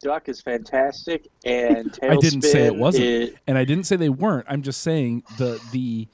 Duck 0.00 0.28
is 0.28 0.40
fantastic, 0.40 1.28
and 1.44 1.98
I 2.02 2.16
didn't 2.16 2.42
say 2.42 2.66
it 2.66 2.76
wasn't, 2.76 3.04
is... 3.04 3.34
and 3.46 3.58
I 3.58 3.64
didn't 3.64 3.84
say 3.84 3.96
they 3.96 4.08
weren't. 4.08 4.46
I'm 4.48 4.62
just 4.62 4.80
saying 4.80 5.24
the 5.38 5.60
the 5.72 6.08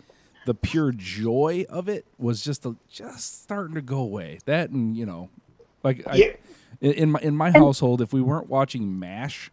the 0.47 0.54
pure 0.54 0.93
joy 0.93 1.64
of 1.69 1.88
it 1.88 2.07
was 2.19 2.43
just 2.43 2.66
a, 2.66 2.76
just 2.90 3.43
starting 3.43 3.75
to 3.75 3.83
go 3.83 3.99
away. 3.99 4.38
That 4.47 4.71
and 4.71 4.97
you 4.97 5.07
know, 5.07 5.28
like 5.83 5.99
yeah. 6.14 6.33
I, 6.83 6.87
in 6.87 7.12
my 7.12 7.21
in 7.21 7.37
my 7.37 7.50
household, 7.50 8.00
if 8.00 8.12
we 8.12 8.21
weren't 8.21 8.49
watching 8.49 8.99
Mash 8.99 9.50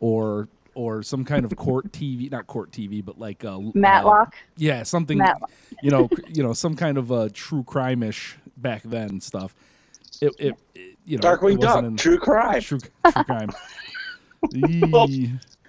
or 0.00 0.48
or 0.74 1.02
some 1.02 1.24
kind 1.24 1.44
of 1.44 1.54
court 1.56 1.92
TV, 1.92 2.30
not 2.30 2.46
court 2.46 2.70
TV, 2.70 3.04
but 3.04 3.18
like 3.18 3.44
uh, 3.44 3.58
Matlock. 3.74 4.34
Uh, 4.34 4.50
yeah, 4.56 4.82
something. 4.82 5.18
Matlock. 5.18 5.50
You 5.82 5.90
know, 5.90 6.08
you 6.28 6.42
know, 6.42 6.52
some 6.52 6.76
kind 6.76 6.98
of 6.98 7.10
uh, 7.12 7.28
true 7.32 7.64
crime 7.64 8.02
ish 8.02 8.36
back 8.56 8.82
then 8.82 9.20
stuff. 9.20 9.54
It, 10.20 10.34
it, 10.38 10.54
it 10.74 10.96
you 11.04 11.18
know, 11.18 11.22
Darkwing 11.22 11.60
Duck, 11.60 11.84
in, 11.84 11.96
true 11.96 12.18
crime, 12.18 12.60
true, 12.60 12.78
true 12.78 13.24
crime. 13.24 13.50
well, 14.90 15.08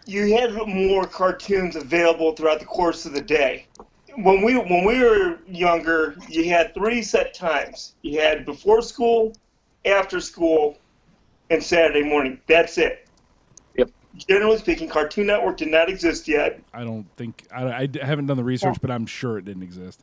you 0.05 0.37
had 0.37 0.53
more 0.67 1.05
cartoons 1.05 1.75
available 1.75 2.33
throughout 2.33 2.59
the 2.59 2.65
course 2.65 3.05
of 3.05 3.13
the 3.13 3.21
day. 3.21 3.67
When 4.15 4.43
we 4.43 4.55
when 4.55 4.85
we 4.85 4.99
were 4.99 5.39
younger, 5.47 6.15
you 6.29 6.49
had 6.49 6.73
three 6.73 7.01
set 7.01 7.33
times. 7.33 7.95
You 8.03 8.19
had 8.19 8.45
before 8.45 8.81
school, 8.81 9.33
after 9.85 10.19
school, 10.19 10.77
and 11.49 11.63
Saturday 11.63 12.03
morning. 12.03 12.39
That's 12.47 12.77
it. 12.77 13.02
Yep. 14.15 14.27
Generally 14.27 14.57
speaking, 14.59 14.87
Cartoon 14.89 15.25
Network 15.25 15.57
did 15.57 15.69
not 15.69 15.89
exist 15.89 16.27
yet. 16.27 16.61
I 16.73 16.83
don't 16.83 17.05
think 17.17 17.47
I, 17.51 17.83
I 17.83 18.05
haven't 18.05 18.27
done 18.27 18.37
the 18.37 18.43
research, 18.43 18.75
yeah. 18.75 18.79
but 18.81 18.91
I'm 18.91 19.05
sure 19.05 19.37
it 19.39 19.45
didn't 19.45 19.63
exist. 19.63 20.01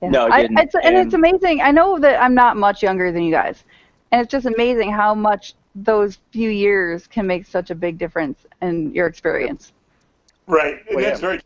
Yeah. 0.00 0.10
No, 0.10 0.26
it 0.26 0.42
didn't. 0.42 0.58
I, 0.58 0.62
it's, 0.62 0.74
and, 0.76 0.84
and 0.84 0.96
it's 0.96 1.14
amazing. 1.14 1.60
I 1.60 1.72
know 1.72 1.98
that 1.98 2.22
I'm 2.22 2.34
not 2.34 2.56
much 2.56 2.82
younger 2.82 3.10
than 3.10 3.22
you 3.22 3.32
guys, 3.32 3.64
and 4.12 4.20
it's 4.20 4.30
just 4.30 4.46
amazing 4.46 4.92
how 4.92 5.14
much 5.14 5.54
those 5.74 6.18
few 6.30 6.50
years 6.50 7.06
can 7.06 7.26
make 7.26 7.44
such 7.46 7.70
a 7.70 7.74
big 7.74 7.98
difference 7.98 8.46
in 8.62 8.94
your 8.94 9.06
experience. 9.06 9.72
Right, 10.46 10.78
and 10.86 10.96
well, 10.96 11.04
that's 11.04 11.20
yeah. 11.20 11.26
very. 11.26 11.40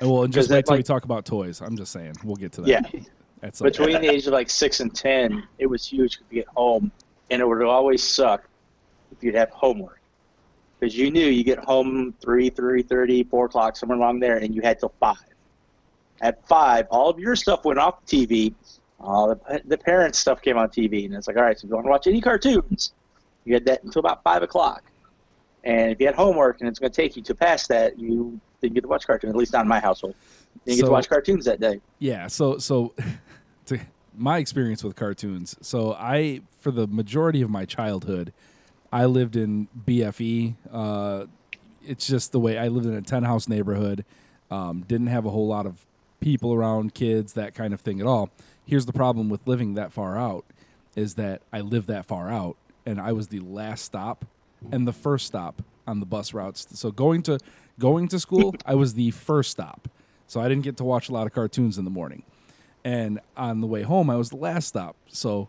Well, 0.00 0.22
and 0.22 0.32
just 0.32 0.50
wait 0.50 0.66
till 0.66 0.74
like, 0.74 0.78
we 0.78 0.82
talk 0.84 1.04
about 1.04 1.24
toys. 1.24 1.60
I'm 1.60 1.76
just 1.76 1.92
saying, 1.92 2.14
we'll 2.22 2.36
get 2.36 2.52
to 2.52 2.62
that. 2.62 2.68
Yeah. 2.68 3.00
That's 3.40 3.60
Between 3.60 4.00
the 4.00 4.10
age 4.10 4.26
of 4.26 4.32
like 4.32 4.48
six 4.48 4.80
and 4.80 4.94
ten, 4.94 5.46
it 5.58 5.66
was 5.66 5.84
huge 5.84 6.18
to 6.18 6.22
get 6.32 6.46
home, 6.48 6.90
and 7.30 7.42
it 7.42 7.44
would 7.46 7.60
always 7.62 8.02
suck 8.02 8.44
if 9.12 9.22
you'd 9.22 9.34
have 9.34 9.50
homework 9.50 10.00
because 10.84 10.98
you 10.98 11.10
knew 11.10 11.26
you 11.26 11.42
get 11.42 11.58
home 11.60 12.14
three, 12.20 12.50
three 12.50 12.82
thirty, 12.82 13.24
four 13.24 13.46
o'clock, 13.46 13.74
somewhere 13.74 13.96
along 13.96 14.20
there, 14.20 14.36
and 14.36 14.54
you 14.54 14.60
had 14.60 14.78
till 14.78 14.92
five. 15.00 15.16
At 16.20 16.46
five, 16.46 16.86
all 16.90 17.08
of 17.08 17.18
your 17.18 17.36
stuff 17.36 17.64
went 17.64 17.78
off 17.78 18.04
the 18.04 18.26
TV. 18.26 18.54
All 19.00 19.28
the, 19.28 19.62
the 19.64 19.78
parents' 19.78 20.18
stuff 20.18 20.42
came 20.42 20.58
on 20.58 20.68
TV, 20.68 21.06
and 21.06 21.14
it's 21.14 21.26
like, 21.26 21.38
all 21.38 21.42
right, 21.42 21.58
so 21.58 21.64
if 21.64 21.70
you 21.70 21.74
want 21.74 21.86
to 21.86 21.90
watch 21.90 22.06
any 22.06 22.20
cartoons, 22.20 22.92
you 23.46 23.54
had 23.54 23.64
that 23.64 23.82
until 23.82 24.00
about 24.00 24.22
five 24.22 24.42
o'clock. 24.42 24.82
And 25.64 25.90
if 25.90 26.00
you 26.00 26.06
had 26.06 26.14
homework 26.14 26.60
and 26.60 26.68
it's 26.68 26.78
going 26.78 26.92
to 26.92 26.96
take 26.96 27.16
you 27.16 27.22
to 27.22 27.34
past 27.34 27.68
that, 27.70 27.98
you 27.98 28.38
didn't 28.60 28.74
get 28.74 28.82
to 28.82 28.88
watch 28.88 29.06
cartoons. 29.06 29.30
At 29.30 29.36
least 29.36 29.54
not 29.54 29.62
in 29.62 29.68
my 29.68 29.80
household. 29.80 30.14
You 30.54 30.60
didn't 30.66 30.80
get 30.80 30.86
to 30.86 30.92
watch 30.92 31.08
cartoons 31.08 31.46
that 31.46 31.60
day. 31.60 31.80
Yeah, 31.98 32.26
so 32.26 32.58
so 32.58 32.94
to 33.66 33.78
my 34.14 34.36
experience 34.36 34.84
with 34.84 34.96
cartoons. 34.96 35.56
So 35.62 35.94
I 35.94 36.42
for 36.60 36.70
the 36.70 36.86
majority 36.86 37.40
of 37.40 37.48
my 37.48 37.64
childhood, 37.64 38.34
I 38.94 39.06
lived 39.06 39.34
in 39.34 39.66
BFE. 39.86 40.54
Uh, 40.72 41.26
it's 41.84 42.06
just 42.06 42.30
the 42.30 42.38
way 42.38 42.56
I 42.56 42.68
lived 42.68 42.86
in 42.86 42.94
a 42.94 43.02
ten 43.02 43.24
house 43.24 43.48
neighborhood. 43.48 44.04
Um, 44.52 44.84
didn't 44.86 45.08
have 45.08 45.26
a 45.26 45.30
whole 45.30 45.48
lot 45.48 45.66
of 45.66 45.84
people 46.20 46.54
around, 46.54 46.94
kids, 46.94 47.32
that 47.32 47.56
kind 47.56 47.74
of 47.74 47.80
thing 47.80 48.00
at 48.00 48.06
all. 48.06 48.30
Here's 48.64 48.86
the 48.86 48.92
problem 48.92 49.28
with 49.28 49.40
living 49.48 49.74
that 49.74 49.92
far 49.92 50.16
out 50.16 50.44
is 50.94 51.16
that 51.16 51.42
I 51.52 51.60
lived 51.60 51.88
that 51.88 52.06
far 52.06 52.30
out 52.30 52.56
and 52.86 53.00
I 53.00 53.10
was 53.10 53.28
the 53.28 53.40
last 53.40 53.84
stop 53.84 54.24
and 54.70 54.86
the 54.86 54.92
first 54.92 55.26
stop 55.26 55.60
on 55.88 55.98
the 55.98 56.06
bus 56.06 56.32
routes. 56.32 56.68
So 56.78 56.92
going 56.92 57.22
to 57.24 57.40
going 57.80 58.06
to 58.08 58.20
school, 58.20 58.54
I 58.64 58.76
was 58.76 58.94
the 58.94 59.10
first 59.10 59.50
stop. 59.50 59.88
So 60.28 60.40
I 60.40 60.48
didn't 60.48 60.62
get 60.62 60.76
to 60.76 60.84
watch 60.84 61.08
a 61.08 61.12
lot 61.12 61.26
of 61.26 61.32
cartoons 61.32 61.78
in 61.78 61.84
the 61.84 61.90
morning. 61.90 62.22
And 62.84 63.18
on 63.36 63.60
the 63.60 63.66
way 63.66 63.82
home, 63.82 64.08
I 64.08 64.14
was 64.14 64.30
the 64.30 64.36
last 64.36 64.68
stop. 64.68 64.94
So 65.08 65.48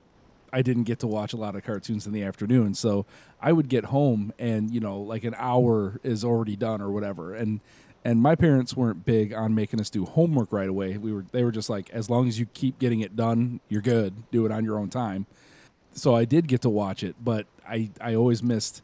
I 0.55 0.61
didn't 0.61 0.83
get 0.83 0.99
to 0.99 1.07
watch 1.07 1.33
a 1.33 1.37
lot 1.37 1.57
of 1.57 1.65
cartoons 1.65 2.07
in 2.07 2.13
the 2.13 2.23
afternoon. 2.23 2.75
So 2.75 3.05
I 3.41 3.51
would 3.51 3.67
get 3.67 3.83
home 3.85 4.31
and, 4.39 4.71
you 4.71 4.79
know, 4.79 5.01
like 5.01 5.25
an 5.25 5.35
hour 5.37 5.99
is 6.01 6.23
already 6.23 6.55
done 6.55 6.81
or 6.81 6.89
whatever. 6.89 7.35
And 7.35 7.59
and 8.05 8.21
my 8.21 8.35
parents 8.35 8.73
weren't 8.73 9.03
big 9.03 9.33
on 9.33 9.53
making 9.53 9.81
us 9.81 9.89
do 9.89 10.05
homework 10.05 10.53
right 10.53 10.69
away. 10.69 10.97
We 10.97 11.11
were 11.11 11.25
they 11.33 11.43
were 11.43 11.51
just 11.51 11.69
like 11.69 11.89
as 11.89 12.09
long 12.09 12.29
as 12.29 12.39
you 12.39 12.45
keep 12.45 12.79
getting 12.79 13.01
it 13.01 13.17
done, 13.17 13.59
you're 13.67 13.81
good. 13.81 14.31
Do 14.31 14.45
it 14.45 14.51
on 14.53 14.63
your 14.63 14.79
own 14.79 14.87
time. 14.87 15.25
So 15.91 16.15
I 16.15 16.23
did 16.23 16.47
get 16.47 16.61
to 16.61 16.69
watch 16.69 17.03
it, 17.03 17.17
but 17.21 17.47
I 17.67 17.89
I 17.99 18.15
always 18.15 18.41
missed 18.41 18.81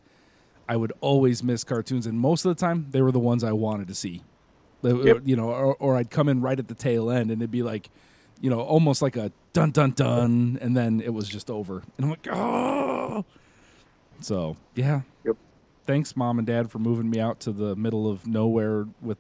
I 0.68 0.76
would 0.76 0.92
always 1.00 1.42
miss 1.42 1.64
cartoons 1.64 2.06
and 2.06 2.20
most 2.20 2.44
of 2.44 2.54
the 2.54 2.60
time 2.60 2.88
they 2.92 3.02
were 3.02 3.14
the 3.14 3.20
ones 3.20 3.46
I 3.46 3.54
wanted 3.54 3.88
to 3.88 3.96
see. 3.96 4.24
Yep. 4.84 5.22
You 5.24 5.38
know, 5.38 5.50
or, 5.50 5.76
or 5.76 5.96
I'd 5.96 6.10
come 6.10 6.28
in 6.28 6.42
right 6.42 6.60
at 6.60 6.68
the 6.68 6.76
tail 6.76 7.10
end 7.10 7.32
and 7.32 7.42
it'd 7.42 7.50
be 7.50 7.64
like, 7.64 7.90
you 8.42 8.50
know, 8.50 8.60
almost 8.60 9.02
like 9.02 9.16
a 9.16 9.32
dun 9.54 9.72
dun 9.72 9.92
dun, 9.92 10.58
and 10.62 10.76
then 10.76 11.00
it 11.00 11.14
was 11.14 11.30
just 11.30 11.50
over. 11.50 11.84
And 11.98 12.06
I'm 12.06 12.10
like, 12.10 12.28
oh. 12.32 13.24
So 14.22 14.58
yeah. 14.76 15.02
Yep. 15.26 15.38
Thanks, 15.86 16.16
mom 16.16 16.38
and 16.38 16.46
dad, 16.48 16.70
for 16.72 16.80
moving 16.80 17.10
me 17.10 17.20
out 17.20 17.40
to 17.42 17.52
the 17.52 17.76
middle 17.76 18.10
of 18.10 18.28
nowhere 18.28 18.88
with 19.02 19.18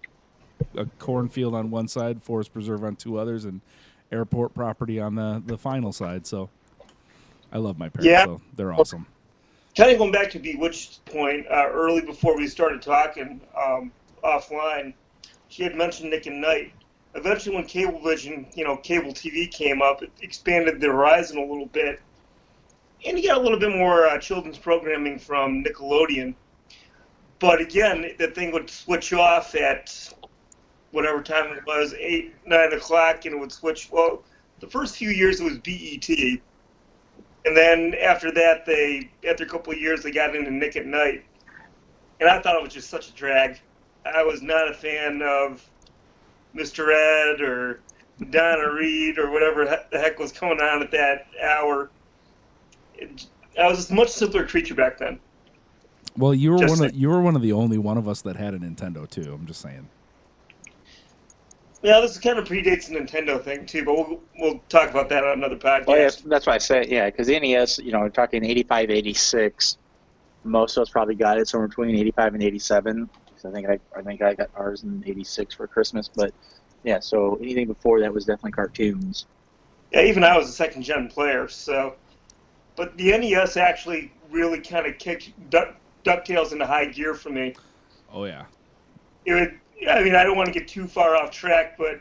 a 0.75 0.85
cornfield 0.99 1.55
on 1.55 1.71
one 1.71 1.87
side, 1.87 2.23
forest 2.23 2.53
preserve 2.53 2.83
on 2.83 2.95
two 2.95 3.17
others, 3.17 3.45
and 3.45 3.61
airport 4.11 4.53
property 4.53 4.99
on 4.99 5.15
the 5.15 5.41
the 5.45 5.57
final 5.57 5.91
side. 5.91 6.25
So 6.25 6.49
I 7.51 7.57
love 7.57 7.77
my 7.77 7.89
parents. 7.89 8.07
Yeah. 8.09 8.25
So 8.25 8.41
they're 8.55 8.73
awesome. 8.73 9.05
kind 9.75 9.91
of 9.91 9.97
going 9.97 10.11
back 10.11 10.31
to 10.31 10.39
Bewitched's 10.39 10.99
point 11.05 11.45
uh, 11.47 11.67
early 11.69 12.01
before 12.01 12.35
we 12.37 12.47
started 12.47 12.81
talking 12.81 13.41
um, 13.57 13.91
offline, 14.23 14.93
she 15.49 15.63
had 15.63 15.75
mentioned 15.75 16.09
Nick 16.09 16.27
at 16.27 16.33
Nite. 16.33 16.73
Eventually, 17.13 17.55
when 17.55 17.65
Cablevision, 17.65 18.55
you 18.55 18.63
know, 18.63 18.77
cable 18.77 19.11
TV 19.11 19.51
came 19.51 19.81
up, 19.81 20.01
it 20.01 20.11
expanded 20.21 20.79
the 20.79 20.87
horizon 20.87 21.37
a 21.37 21.45
little 21.45 21.65
bit, 21.65 21.99
and 23.05 23.17
you 23.17 23.27
got 23.27 23.37
a 23.37 23.41
little 23.41 23.59
bit 23.59 23.75
more 23.75 24.07
uh, 24.07 24.17
children's 24.17 24.57
programming 24.57 25.19
from 25.19 25.63
Nickelodeon. 25.63 26.35
But 27.39 27.59
again, 27.59 28.11
the 28.17 28.27
thing 28.27 28.51
would 28.51 28.69
switch 28.69 29.11
off 29.13 29.55
at 29.55 30.13
whatever 30.91 31.21
time 31.21 31.51
it 31.57 31.65
was, 31.65 31.93
eight, 31.95 32.33
nine 32.45 32.71
o'clock, 32.73 33.25
and 33.25 33.35
it 33.35 33.37
would 33.37 33.51
switch. 33.51 33.89
Well, 33.91 34.23
the 34.59 34.67
first 34.67 34.95
few 34.95 35.09
years 35.09 35.41
it 35.41 35.43
was 35.43 35.57
BET, 35.57 36.07
and 37.45 37.57
then 37.57 37.95
after 37.95 38.31
that, 38.31 38.65
they 38.65 39.09
after 39.27 39.43
a 39.43 39.47
couple 39.47 39.73
of 39.73 39.79
years 39.79 40.03
they 40.03 40.11
got 40.11 40.35
into 40.35 40.51
Nick 40.51 40.75
at 40.75 40.85
Nite, 40.85 41.25
and 42.19 42.29
I 42.29 42.41
thought 42.41 42.55
it 42.55 42.63
was 42.63 42.73
just 42.73 42.89
such 42.89 43.09
a 43.09 43.13
drag. 43.13 43.59
I 44.05 44.23
was 44.23 44.41
not 44.41 44.69
a 44.69 44.73
fan 44.73 45.21
of 45.21 45.67
Mr. 46.55 46.91
Ed 46.93 47.41
or 47.41 47.81
Donna 48.29 48.71
Reed 48.71 49.17
or 49.17 49.31
whatever 49.31 49.65
the 49.91 49.99
heck 49.99 50.19
was 50.19 50.31
going 50.31 50.59
on 50.59 50.81
at 50.83 50.91
that 50.91 51.27
hour. 51.41 51.89
It, 52.95 53.25
I 53.59 53.67
was 53.67 53.89
a 53.89 53.93
much 53.93 54.09
simpler 54.09 54.45
creature 54.45 54.75
back 54.75 54.97
then. 54.97 55.19
Well, 56.17 56.33
you 56.33 56.51
were 56.51 56.57
Just 56.57 56.79
one 56.79 56.89
of 56.89 56.95
you 56.95 57.09
were 57.09 57.21
one 57.21 57.35
of 57.35 57.41
the 57.41 57.53
only 57.53 57.77
one 57.77 57.97
of 57.97 58.07
us 58.07 58.21
that 58.23 58.35
had 58.35 58.53
a 58.53 58.59
Nintendo 58.59 59.09
too. 59.09 59.33
I'm 59.33 59.45
just 59.45 59.61
saying. 59.61 59.87
Yeah, 61.83 61.99
this 61.99 62.19
kind 62.19 62.37
of 62.37 62.47
predates 62.47 62.87
the 62.89 62.99
Nintendo 62.99 63.43
thing 63.43 63.65
too, 63.65 63.83
but 63.85 63.95
we'll 63.95 64.19
we'll 64.37 64.59
talk 64.69 64.91
about 64.91 65.09
that 65.09 65.23
on 65.23 65.39
another 65.39 65.55
podcast. 65.55 65.87
Well, 65.87 65.97
yeah, 65.97 66.09
that's 66.25 66.45
why 66.45 66.55
I 66.55 66.57
said, 66.59 66.89
yeah, 66.89 67.09
because 67.09 67.27
NES, 67.27 67.79
you 67.79 67.91
know, 67.91 68.01
we're 68.01 68.09
talking 68.09 68.43
85, 68.45 68.91
86. 68.91 69.77
Most 70.43 70.77
of 70.77 70.81
us 70.81 70.89
probably 70.89 71.15
got 71.15 71.39
it 71.39 71.47
somewhere 71.47 71.67
between 71.67 71.95
85 71.95 72.35
and 72.35 72.43
87. 72.43 73.09
'Cause 73.41 73.51
I 73.51 73.53
think 73.53 73.69
I, 73.69 73.79
I 73.97 74.01
think 74.01 74.21
I 74.21 74.33
got 74.33 74.49
ours 74.55 74.83
in 74.83 75.03
86 75.05 75.55
for 75.55 75.67
Christmas. 75.67 76.09
But 76.13 76.33
yeah, 76.83 76.99
so 76.99 77.37
anything 77.41 77.67
before 77.67 77.99
that 78.01 78.13
was 78.13 78.25
definitely 78.25 78.51
cartoons. 78.51 79.25
Yeah, 79.91 80.03
even 80.03 80.23
I 80.23 80.37
was 80.37 80.47
a 80.47 80.53
second 80.53 80.83
gen 80.83 81.07
player, 81.09 81.47
so. 81.47 81.95
But 82.75 82.97
the 82.97 83.17
NES 83.17 83.57
actually 83.57 84.11
really 84.31 84.59
kind 84.59 84.87
of 84.87 84.97
kicked 84.97 85.31
Duck, 85.49 85.75
Ducktales 86.05 86.53
into 86.53 86.65
high 86.65 86.85
gear 86.85 87.13
for 87.13 87.29
me. 87.29 87.55
Oh 88.11 88.25
yeah. 88.25 88.45
It 89.25 89.33
would. 89.33 89.59
I 89.89 90.03
mean, 90.03 90.15
I 90.15 90.23
don't 90.23 90.37
want 90.37 90.47
to 90.47 90.57
get 90.57 90.67
too 90.67 90.87
far 90.87 91.15
off 91.15 91.31
track, 91.31 91.75
but 91.77 91.99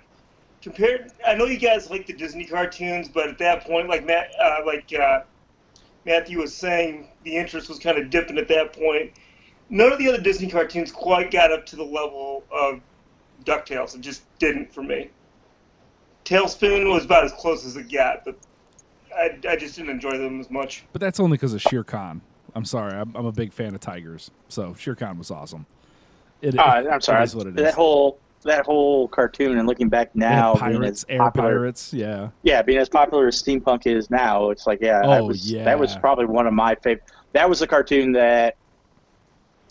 compared, 0.62 1.11
I 1.26 1.35
know 1.35 1.47
you 1.47 1.59
guys 1.59 1.88
like 1.90 2.06
the 2.06 2.12
Disney 2.12 2.44
cartoons, 2.44 3.09
but 3.09 3.28
at 3.28 3.38
that 3.38 3.64
point, 3.64 3.88
like 3.88 4.04
Matt, 4.04 4.30
uh, 4.38 4.59
like 4.66 4.92
uh, 4.92 5.20
Matthew 6.04 6.38
was 6.38 6.54
saying, 6.54 7.09
the 7.25 7.37
interest 7.37 7.70
was 7.70 7.78
kind 7.78 7.97
of 7.97 8.11
dipping 8.11 8.37
at 8.37 8.49
that 8.49 8.75
point. 8.75 9.12
None 9.70 9.92
of 9.92 9.98
the 9.98 10.08
other 10.08 10.20
Disney 10.20 10.48
cartoons 10.48 10.90
quite 10.90 11.30
got 11.30 11.52
up 11.52 11.64
to 11.66 11.76
the 11.76 11.84
level 11.84 12.42
of 12.50 12.80
Ducktales. 13.44 13.94
It 13.94 14.00
just 14.00 14.22
didn't 14.38 14.72
for 14.72 14.82
me. 14.82 15.10
TaleSpin 16.24 16.92
was 16.92 17.04
about 17.04 17.24
as 17.24 17.32
close 17.32 17.64
as 17.64 17.76
it 17.76 17.90
got, 17.90 18.24
but 18.24 18.36
I, 19.16 19.38
I 19.48 19.56
just 19.56 19.76
didn't 19.76 19.90
enjoy 19.90 20.18
them 20.18 20.40
as 20.40 20.50
much. 20.50 20.84
But 20.92 21.00
that's 21.00 21.18
only 21.20 21.36
because 21.36 21.54
of 21.54 21.62
Shere 21.62 21.84
Khan. 21.84 22.20
I'm 22.54 22.64
sorry. 22.64 22.92
I'm, 22.94 23.14
I'm 23.16 23.26
a 23.26 23.32
big 23.32 23.52
fan 23.52 23.74
of 23.74 23.80
tigers. 23.80 24.30
So 24.48 24.74
Shere 24.74 24.94
Khan 24.94 25.18
was 25.18 25.30
awesome. 25.30 25.66
It, 26.42 26.58
Uh, 26.58 26.62
I'm 26.90 27.00
sorry, 27.00 27.20
It 27.22 27.24
is 27.24 27.36
what 27.36 27.46
it 27.46 27.50
is. 27.58 27.62
that 27.64 27.74
whole 27.74 28.18
that 28.42 28.64
whole 28.64 29.06
cartoon, 29.06 29.58
and 29.58 29.68
looking 29.68 29.90
back 29.90 30.16
now, 30.16 30.54
being 30.54 30.78
pirates, 30.80 31.02
as 31.04 31.10
air 31.10 31.18
popular, 31.18 31.48
pirates. 31.58 31.92
Yeah. 31.92 32.30
yeah, 32.42 32.62
being 32.62 32.78
as 32.78 32.88
popular 32.88 33.26
as 33.28 33.40
steampunk 33.42 33.86
is 33.86 34.08
now, 34.08 34.48
it's 34.48 34.66
like, 34.66 34.78
yeah, 34.80 35.00
that 35.02 35.20
Oh, 35.20 35.26
was 35.26 35.50
yeah. 35.52 35.64
that 35.64 35.78
was 35.78 35.94
probably 35.96 36.24
one 36.24 36.46
of 36.46 36.54
my 36.54 36.74
favorite. 36.76 37.04
That 37.34 37.50
was 37.50 37.60
a 37.60 37.66
cartoon 37.66 38.12
that 38.12 38.56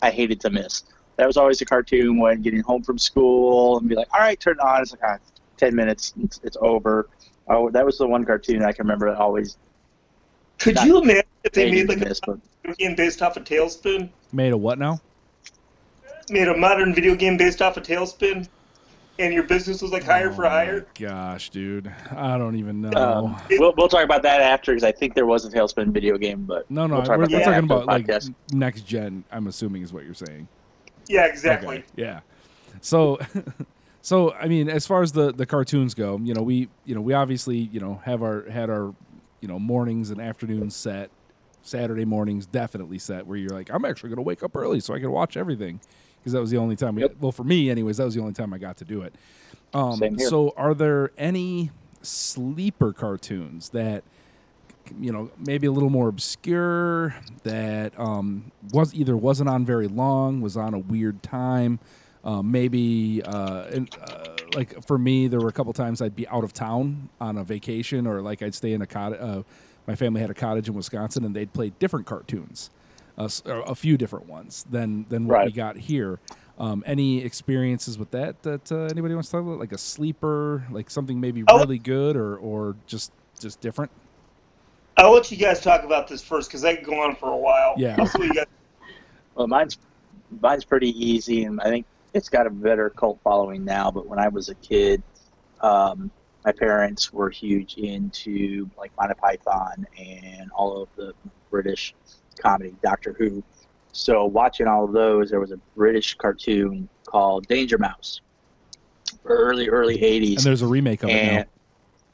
I 0.01 0.12
hated 0.12 0.39
to 0.41 0.50
miss. 0.50 0.84
That 1.18 1.27
was 1.27 1.38
always 1.38 1.62
a 1.62 1.65
cartoon 1.65 2.18
when 2.18 2.41
getting 2.41 2.62
home 2.62 2.84
from 2.84 2.98
school 2.98 3.77
and 3.77 3.89
be 3.89 3.96
like, 3.96 4.08
all 4.13 4.22
right, 4.22 4.39
turn 4.39 4.53
it 4.53 4.62
on. 4.62 4.82
It's 4.82 4.91
like, 4.91 5.01
ah, 5.03 5.18
ten 5.58 5.75
minutes, 5.75 6.13
it's, 6.24 6.39
it's 6.44 6.58
over. 6.62 7.10
Oh, 7.48 7.70
that 7.72 7.86
was 7.86 7.98
the 7.98 8.08
one 8.08 8.25
cartoon 8.25 8.63
I 8.63 8.72
can 8.72 8.86
remember 8.86 9.10
that 9.10 9.20
always 9.20 9.58
Could 10.60 10.79
you 10.82 11.01
imagine 11.01 11.24
if 11.44 11.53
they 11.53 11.72
made 11.72 11.89
like 11.89 11.98
miss. 12.00 12.22
A 12.27 12.38
video 12.63 12.75
game 12.77 12.96
based 12.96 13.22
off 13.22 13.38
of 13.38 13.44
TaleSpin? 13.44 14.10
Made 14.32 14.53
a 14.53 14.58
what 14.58 14.77
now? 14.77 15.01
made 16.29 16.48
a 16.48 16.56
modern 16.56 16.94
video 16.94 17.15
game 17.15 17.38
based 17.38 17.62
off 17.62 17.77
of 17.77 17.84
TaleSpin, 17.84 18.48
and 19.20 19.34
your 19.34 19.44
business 19.44 19.82
was 19.82 19.92
like 19.92 20.04
hire 20.04 20.30
Oh 20.30 20.34
for 20.34 20.44
my 20.44 20.50
hire. 20.50 20.88
Gosh, 20.98 21.50
dude. 21.50 21.94
I 22.12 22.38
don't 22.38 22.56
even 22.56 22.82
know. 22.82 22.92
um, 22.92 23.42
we'll 23.52 23.74
we'll 23.78 23.90
talk 23.90 24.04
about 24.04 24.24
that 24.24 24.42
after 24.42 24.72
because 24.72 24.84
I 24.84 24.92
think 24.92 25.14
there 25.14 25.26
was 25.26 25.46
a 25.46 25.50
TaleSpin 25.50 25.92
video 25.92 26.18
game, 26.18 26.46
but 26.46 26.70
no, 26.72 26.88
no. 26.88 26.96
we'll 26.96 27.06
talk 27.06 27.18
we're 27.18 27.26
about 27.26 27.32
we're 27.32 27.40
that 27.40 27.46
talking 27.46 27.64
about 27.66 27.86
like 27.86 28.10
next 28.54 28.82
gen. 28.82 29.26
I'm 29.32 29.48
assuming 29.48 29.84
is 29.84 29.94
what 29.94 30.06
you're 30.06 30.14
saying. 30.14 30.48
Yeah, 31.08 31.26
exactly. 31.26 31.78
Okay, 31.78 31.86
Yeah. 31.96 32.22
So, 32.82 33.20
so 34.02 34.34
I 34.34 34.48
mean, 34.48 34.70
as 34.70 34.88
far 34.88 35.04
as 35.04 35.12
the 35.12 35.34
the 35.34 35.46
cartoons 35.46 35.94
go, 35.94 36.20
you 36.24 36.34
know, 36.34 36.42
we 36.42 36.70
you 36.86 36.96
know 36.96 37.02
we 37.02 37.14
obviously 37.14 37.58
you 37.58 37.80
know 37.80 38.02
have 38.06 38.24
our 38.24 38.50
had 38.50 38.70
our 38.70 38.96
you 39.42 39.48
know 39.48 39.60
mornings 39.60 40.10
and 40.10 40.22
afternoons 40.22 40.76
set. 40.76 41.12
Saturday 41.62 42.06
mornings 42.06 42.46
definitely 42.46 42.98
set 42.98 43.28
where 43.28 43.38
you're 43.38 43.50
like, 43.50 43.70
I'm 43.70 43.84
actually 43.84 44.10
going 44.10 44.18
to 44.18 44.24
wake 44.24 44.44
up 44.44 44.56
early 44.56 44.80
so 44.80 44.94
I 44.94 45.00
can 45.00 45.12
watch 45.12 45.36
everything 45.36 45.82
because 46.20 46.34
that 46.34 46.42
was 46.42 46.52
the 46.52 46.58
only 46.58 46.76
time. 46.76 46.96
We, 46.96 47.04
Yep. 47.04 47.16
Well, 47.20 47.32
for 47.32 47.44
me, 47.44 47.70
anyways, 47.70 47.98
that 47.98 48.06
was 48.06 48.16
the 48.16 48.22
only 48.22 48.34
time 48.34 48.54
I 48.54 48.58
got 48.58 48.78
to 48.78 48.86
do 48.86 49.02
it. 49.02 49.14
Um, 49.74 50.20
so, 50.20 50.54
are 50.58 50.74
there 50.74 51.12
any 51.18 51.72
sleeper 52.02 52.94
cartoons 52.94 53.70
that 53.70 54.04
you 55.00 55.12
know 55.12 55.30
maybe 55.38 55.68
a 55.68 55.72
little 55.72 55.90
more 55.90 56.08
obscure 56.08 57.16
that 57.44 57.98
um, 58.00 58.52
was 58.74 58.94
either 58.94 59.16
wasn't 59.16 59.50
on 59.50 59.66
very 59.66 59.88
long, 59.88 60.42
was 60.42 60.58
on 60.58 60.74
a 60.74 60.80
weird 60.80 61.22
time, 61.22 61.80
uh, 62.24 62.42
maybe 62.42 63.22
uh, 63.24 63.66
and, 63.72 63.96
uh, 64.02 64.26
like 64.56 64.84
for 64.86 64.98
me, 64.98 65.28
there 65.28 65.40
were 65.40 65.50
a 65.50 65.54
couple 65.54 65.74
times 65.74 66.02
I'd 66.02 66.16
be 66.16 66.28
out 66.28 66.44
of 66.44 66.54
town 66.54 67.10
on 67.22 67.38
a 67.38 67.44
vacation, 67.44 68.08
or 68.08 68.22
like 68.22 68.42
I'd 68.42 68.56
stay 68.56 68.74
in 68.74 68.82
a 68.82 68.88
cottage. 68.88 69.20
Uh, 69.22 69.44
my 69.88 69.96
family 69.96 70.22
had 70.22 70.30
a 70.30 70.36
cottage 70.36 70.68
in 70.68 70.74
Wisconsin, 70.74 71.26
and 71.26 71.36
they'd 71.36 71.54
play 71.54 71.72
different 71.80 72.06
cartoons, 72.06 72.70
s- 73.26 73.44
or 73.46 73.62
a 73.62 73.76
few 73.76 73.98
different 73.98 74.28
ones 74.28 74.66
than 74.70 75.06
than 75.10 75.28
what 75.28 75.46
we 75.46 75.52
got 75.52 75.78
here. 75.78 76.20
Um, 76.58 76.84
any 76.86 77.24
experiences 77.24 77.98
with 77.98 78.12
that 78.12 78.44
that 78.44 78.72
uh, 78.72 78.86
anybody 78.92 79.14
wants 79.14 79.30
to 79.30 79.38
talk 79.38 79.44
about, 79.44 79.60
like 79.60 79.72
a 79.72 79.78
sleeper, 79.78 80.66
like 80.72 80.90
something 80.90 81.20
maybe 81.20 81.44
Oh. 81.48 81.58
really 81.60 81.80
good 81.80 82.16
or 82.18 82.36
or 82.38 82.76
just 82.88 83.12
just 83.40 83.62
different? 83.62 83.92
I'll 84.98 85.14
let 85.14 85.32
you 85.32 85.38
guys 85.38 85.62
talk 85.62 85.84
about 85.84 86.08
this 86.10 86.22
first 86.22 86.50
because 86.50 86.66
I 86.66 86.76
could 86.76 86.86
go 86.86 87.02
on 87.02 87.16
for 87.16 87.30
a 87.32 87.38
while. 87.38 87.76
Yeah. 87.78 87.96
I'll 87.98 88.06
see 88.06 88.20
what 88.20 88.28
you 88.28 88.34
guys. 88.34 88.46
Well, 89.36 89.48
mine's 89.48 89.78
mine's 90.42 90.66
pretty 90.66 90.90
easy, 90.90 91.46
and 91.46 91.62
I 91.62 91.66
think 91.70 91.86
it's 92.14 92.28
got 92.28 92.46
a 92.46 92.50
better 92.50 92.90
cult 92.90 93.20
following 93.24 93.64
now. 93.64 93.90
But 93.92 94.08
when 94.08 94.20
I 94.20 94.28
was 94.28 94.50
a 94.50 94.56
kid, 94.56 95.02
um, 95.62 96.12
my 96.44 96.52
parents 96.52 97.14
were 97.14 97.30
huge 97.30 97.76
into 97.78 98.70
like 98.78 98.92
Monty 99.00 99.14
Python 99.16 99.88
and 99.98 100.52
all 100.52 100.82
of 100.82 100.90
the 100.98 101.14
British 101.50 101.96
comedy, 102.38 102.76
Doctor 102.84 103.14
Who. 103.18 103.44
So 103.92 104.26
watching 104.26 104.68
all 104.68 104.86
of 104.86 104.92
those, 104.92 105.30
there 105.32 105.40
was 105.40 105.52
a 105.52 105.58
British 105.76 106.16
cartoon 106.16 106.88
called 107.06 107.48
Danger 107.48 107.78
Mouse, 107.78 108.22
early 109.26 109.70
early 109.70 109.98
'80s. 109.98 110.38
And 110.38 110.46
there's 110.46 110.62
a 110.62 110.68
remake 110.68 111.04
of 111.04 111.10
it 111.10 111.34
now. 111.34 111.44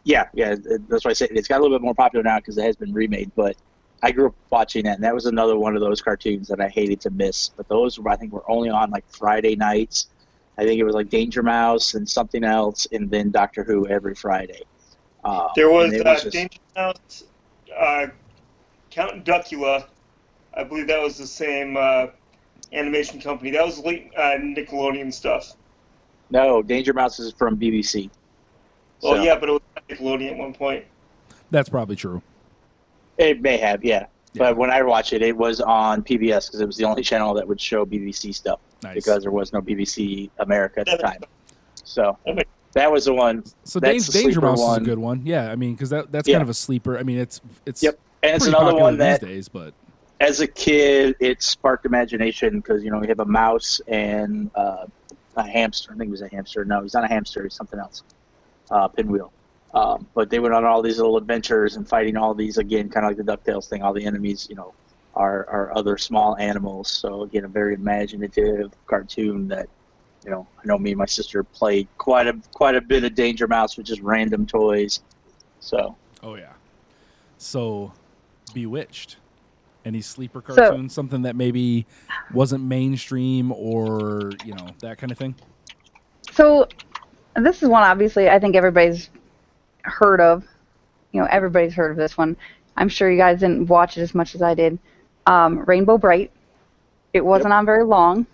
Yeah, 0.04 0.28
yeah, 0.34 0.56
that's 0.88 1.04
why 1.04 1.12
I 1.12 1.14
say 1.14 1.28
it's 1.32 1.48
got 1.48 1.60
a 1.60 1.62
little 1.64 1.76
bit 1.78 1.84
more 1.84 1.96
popular 1.96 2.24
now 2.24 2.38
because 2.38 2.58
it 2.58 2.64
has 2.64 2.76
been 2.76 2.94
remade. 2.94 3.32
But 3.36 3.56
I 4.04 4.12
grew 4.12 4.28
up 4.28 4.36
watching 4.52 4.84
that, 4.86 4.96
and 4.96 5.04
that 5.04 5.16
was 5.16 5.26
another 5.26 5.58
one 5.58 5.76
of 5.76 5.82
those 5.82 6.00
cartoons 6.02 6.48
that 6.50 6.62
I 6.62 6.70
hated 6.70 7.02
to 7.02 7.10
miss. 7.10 7.50
But 7.50 7.68
those, 7.68 8.00
I 8.06 8.16
think, 8.16 8.32
were 8.32 8.50
only 8.50 8.70
on 8.70 8.92
like 8.92 9.04
Friday 9.10 9.56
nights. 9.56 10.08
I 10.58 10.64
think 10.64 10.80
it 10.80 10.84
was 10.84 10.94
like 10.96 11.10
Danger 11.10 11.42
Mouse 11.44 11.96
and 11.96 12.08
something 12.08 12.44
else, 12.44 12.88
and 12.92 13.10
then 13.10 13.32
Doctor 13.32 13.64
Who 13.64 13.88
every 13.88 14.16
Friday. 14.16 14.62
Uh, 15.24 15.50
There 15.56 15.70
was, 15.72 15.86
and 15.92 15.96
it 16.02 16.08
uh, 16.08 16.14
just- 16.14 16.32
Danger 16.32 16.60
Mouse, 16.76 17.24
uh, 17.76 18.08
Count 18.92 19.26
Duckula. 19.26 19.88
I 20.56 20.64
believe 20.64 20.88
that 20.88 21.02
was 21.02 21.18
the 21.18 21.28
same 21.28 21.76
uh, 21.78 22.08
animation 22.74 23.20
company. 23.20 23.52
That 23.52 23.66
was 23.66 23.80
late 23.80 24.12
uh, 24.18 24.38
Nickelodeon 24.38 25.14
stuff. 25.14 25.56
no, 26.30 26.62
Danger 26.62 26.94
Mouse 26.94 27.20
is 27.20 27.34
from 27.34 27.58
BBC. 27.58 28.10
Well, 29.02 29.16
So, 29.16 29.24
yeah, 29.24 29.38
but 29.38 29.50
it 29.50 29.52
was 29.54 29.62
Nickelodeon 29.90 30.32
at 30.32 30.38
one 30.38 30.54
point. 30.54 30.86
That's 31.52 31.70
probably 31.70 31.96
true. 31.96 32.22
It 33.18 33.42
may 33.42 33.58
have, 33.58 33.84
yeah. 33.84 34.08
Yeah. 34.34 34.40
But 34.50 34.58
when 34.58 34.70
I 34.70 34.82
watched 34.82 35.14
it, 35.14 35.22
it 35.22 35.36
was 35.36 35.62
on 35.62 36.04
PBS 36.04 36.48
because 36.48 36.60
it 36.60 36.66
was 36.66 36.76
the 36.76 36.84
only 36.84 37.04
channel 37.04 37.34
that 37.36 37.48
would 37.48 37.62
show 37.62 37.86
BBC 37.86 38.34
stuff 38.36 38.60
Nice. 38.84 38.96
because 38.96 39.22
there 39.24 39.32
was 39.32 39.54
no 39.54 39.62
BBC 39.62 40.30
America 40.40 40.82
at 40.82 40.88
the 40.88 40.98
time. 40.98 41.22
So 41.86 42.18
that 42.74 42.92
was 42.92 43.06
the 43.06 43.14
one 43.14 43.44
so 43.64 43.80
that's 43.80 44.10
Danger 44.10 44.32
sleeper 44.34 44.42
Mouse 44.42 44.60
is 44.60 44.78
a 44.78 44.82
good 44.82 44.98
one. 44.98 45.22
Yeah, 45.26 45.50
I 45.50 45.56
mean, 45.56 45.74
because 45.74 45.90
that 45.92 46.12
that's 46.12 46.28
Yeah. 46.28 46.34
kind 46.36 46.42
of 46.44 46.50
a 46.50 46.54
sleeper. 46.54 46.98
I 46.98 47.04
mean, 47.04 47.18
it's 47.18 47.40
it's 47.66 47.82
Yep. 47.82 47.98
and 48.24 48.36
it's 48.36 48.44
pretty 48.44 48.58
another 48.58 48.72
popular 48.72 48.84
one 48.92 48.98
that 48.98 49.22
these 49.22 49.30
days, 49.30 49.48
but 49.48 49.74
as 50.20 50.40
a 50.40 50.48
kid, 50.48 51.16
it 51.20 51.42
sparked 51.44 51.86
imagination 51.86 52.60
because 52.60 52.84
you 52.84 52.92
know 52.92 53.00
we 53.00 53.08
have 53.08 53.20
a 53.20 53.26
mouse 53.26 53.82
and 53.88 54.50
uh, 54.56 54.86
a 55.36 55.48
hamster. 55.48 55.92
I 55.94 55.98
think 55.98 56.10
it 56.10 56.12
was 56.12 56.22
a 56.22 56.30
hamster. 56.30 56.64
No, 56.66 56.82
he's 56.82 56.94
not 56.94 57.04
a 57.04 57.08
hamster. 57.08 57.44
He's 57.44 57.54
something 57.54 57.80
else. 57.80 58.04
Uh, 58.72 58.88
pinwheel. 58.88 59.32
Um, 59.74 60.08
but 60.14 60.30
they 60.30 60.40
went 60.40 60.54
on 60.54 60.64
all 60.64 60.82
these 60.82 60.98
little 60.98 61.18
adventures 61.18 61.76
and 61.76 61.88
fighting 61.88 62.16
all 62.16 62.34
these 62.34 62.58
again, 62.58 62.90
kind 62.90 63.06
of 63.06 63.10
like 63.10 63.26
the 63.26 63.52
Ducktales 63.52 63.68
thing. 63.68 63.84
All 63.84 63.94
the 63.94 64.06
enemies, 64.06 64.48
you 64.50 64.56
know, 64.56 64.74
are 65.14 65.48
are 65.50 65.78
other 65.78 65.98
small 65.98 66.38
animals. 66.38 66.90
So 66.90 67.24
again, 67.24 67.46
a 67.46 67.50
very 67.50 67.74
imaginative 67.76 68.72
cartoon 68.88 69.48
that. 69.50 69.68
You 70.24 70.32
know, 70.32 70.48
I 70.58 70.66
know 70.66 70.80
me 70.80 70.90
and 70.90 70.98
my 70.98 71.06
sister 71.06 71.44
played 71.44 71.88
quite 72.00 72.26
a 72.26 72.36
quite 72.52 72.74
a 72.74 72.82
bit 72.82 73.04
of 73.04 73.14
Danger 73.14 73.48
Mouse 73.48 73.78
with 73.78 73.86
just 73.86 74.02
random 74.02 74.48
toys. 74.48 75.02
So 75.60 75.96
oh 76.24 76.34
yeah. 76.34 76.54
So, 77.38 77.94
Bewitched. 78.56 79.18
Any 79.86 80.02
sleeper 80.02 80.44
So- 80.48 80.56
cartoon, 80.56 80.90
something 80.90 81.22
that 81.22 81.36
maybe 81.36 81.86
wasn't 82.34 82.64
mainstream 82.64 83.52
or 83.52 84.32
you 84.44 84.54
know 84.54 84.68
that 84.80 84.98
kind 84.98 85.12
of 85.12 85.18
thing. 85.18 85.36
So 86.32 86.68
this 87.36 87.62
is 87.62 87.70
one 87.70 87.84
obviously 87.84 88.30
I 88.30 88.40
think 88.40 88.56
everybody's 88.56 89.10
heard 89.84 90.20
of. 90.20 90.44
You 91.12 91.22
know, 91.22 91.28
everybody's 91.30 91.74
heard 91.74 91.92
of 91.92 91.98
this 91.98 92.18
one. 92.18 92.36
I'm 92.76 92.90
sure 92.90 93.10
you 93.10 93.18
guys 93.18 93.40
didn't 93.40 93.68
watch 93.68 93.98
it 93.98 94.02
as 94.02 94.14
much 94.14 94.36
as 94.36 94.42
I 94.42 94.54
did. 94.54 94.78
Um, 95.28 95.60
Rainbow 95.60 95.98
Brite. 95.98 96.32
It 97.14 97.24
wasn't 97.24 97.54
on 97.54 97.66
very 97.66 97.86
long, 97.86 98.26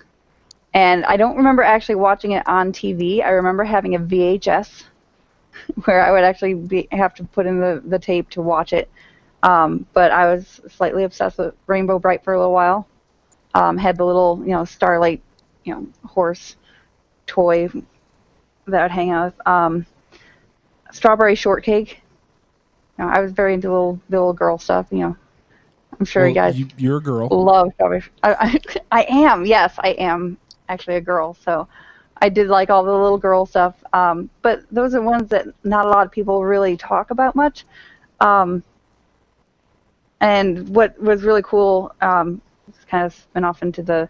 and 0.74 1.06
I 1.06 1.16
don't 1.18 1.36
remember 1.38 1.62
actually 1.62 1.96
watching 1.96 2.32
it 2.32 2.48
on 2.48 2.72
TV. 2.72 3.24
I 3.24 3.30
remember 3.30 3.64
having 3.64 3.94
a 3.94 4.00
VHS 4.00 4.86
where 5.86 6.02
I 6.04 6.12
would 6.12 6.24
actually 6.24 6.56
be, 6.56 6.88
have 6.92 7.14
to 7.16 7.24
put 7.24 7.46
in 7.46 7.60
the, 7.60 7.84
the 7.86 8.00
tape 8.00 8.30
to 8.32 8.42
watch 8.42 8.74
it. 8.74 8.90
Um, 9.44 9.86
but 9.94 10.12
I 10.12 10.34
was 10.34 10.62
slightly 10.70 11.04
obsessed 11.04 11.38
with 11.38 11.56
Rainbow 11.68 12.00
Brite 12.00 12.24
for 12.24 12.34
a 12.34 12.38
little 12.38 12.54
while. 12.54 12.88
Um, 13.54 13.78
had 13.78 13.98
the 13.98 14.06
little, 14.06 14.40
you 14.44 14.52
know, 14.52 14.66
Starlight, 14.66 15.22
you 15.64 15.74
know, 15.74 15.88
horse 16.06 16.56
toy 17.28 17.70
that 18.68 18.84
I'd 18.84 18.92
hang 18.92 19.12
out 19.12 19.26
with. 19.26 19.48
Um, 19.48 19.86
strawberry 20.92 21.36
shortcake. 21.36 22.02
You 22.98 23.06
know, 23.06 23.12
I 23.12 23.20
was 23.22 23.32
very 23.32 23.54
into 23.54 23.70
little 23.70 24.00
the 24.10 24.18
little 24.18 24.34
girl 24.34 24.58
stuff. 24.58 24.88
You 24.92 25.00
know, 25.00 25.18
I'm 26.00 26.06
sure 26.06 26.28
you 26.28 26.34
guys 26.34 26.60
you, 26.60 26.68
you're 26.78 26.98
a 26.98 27.02
girl. 27.02 27.28
love 27.32 27.72
strawberry. 27.74 28.04
I, 28.24 28.34
I, 28.34 28.60
I 28.92 29.06
am. 29.10 29.46
Yes, 29.46 29.76
I 29.80 29.90
am 29.92 30.38
actually 30.70 30.96
a 30.96 31.02
girl. 31.02 31.36
So 31.44 31.68
I 32.22 32.30
did 32.30 32.48
like 32.48 32.70
all 32.70 32.84
the 32.84 32.92
little 32.92 33.18
girl 33.18 33.46
stuff. 33.46 33.76
Um, 33.94 34.30
but 34.42 34.64
those 34.72 34.94
are 34.94 35.02
ones 35.02 35.30
that 35.30 35.48
not 35.64 35.86
a 35.86 35.90
lot 35.90 36.06
of 36.06 36.12
people 36.12 36.44
really 36.44 36.78
talk 36.78 37.12
about 37.12 37.36
much. 37.36 37.66
Um, 38.20 38.64
and 40.22 40.70
what 40.70 40.98
was 41.02 41.24
really 41.24 41.42
cool, 41.44 41.94
um, 42.02 42.42
it's 42.70 42.86
kind 42.86 43.06
of 43.06 43.14
spin 43.14 43.44
off 43.44 43.62
into 43.62 43.84
the 43.84 44.08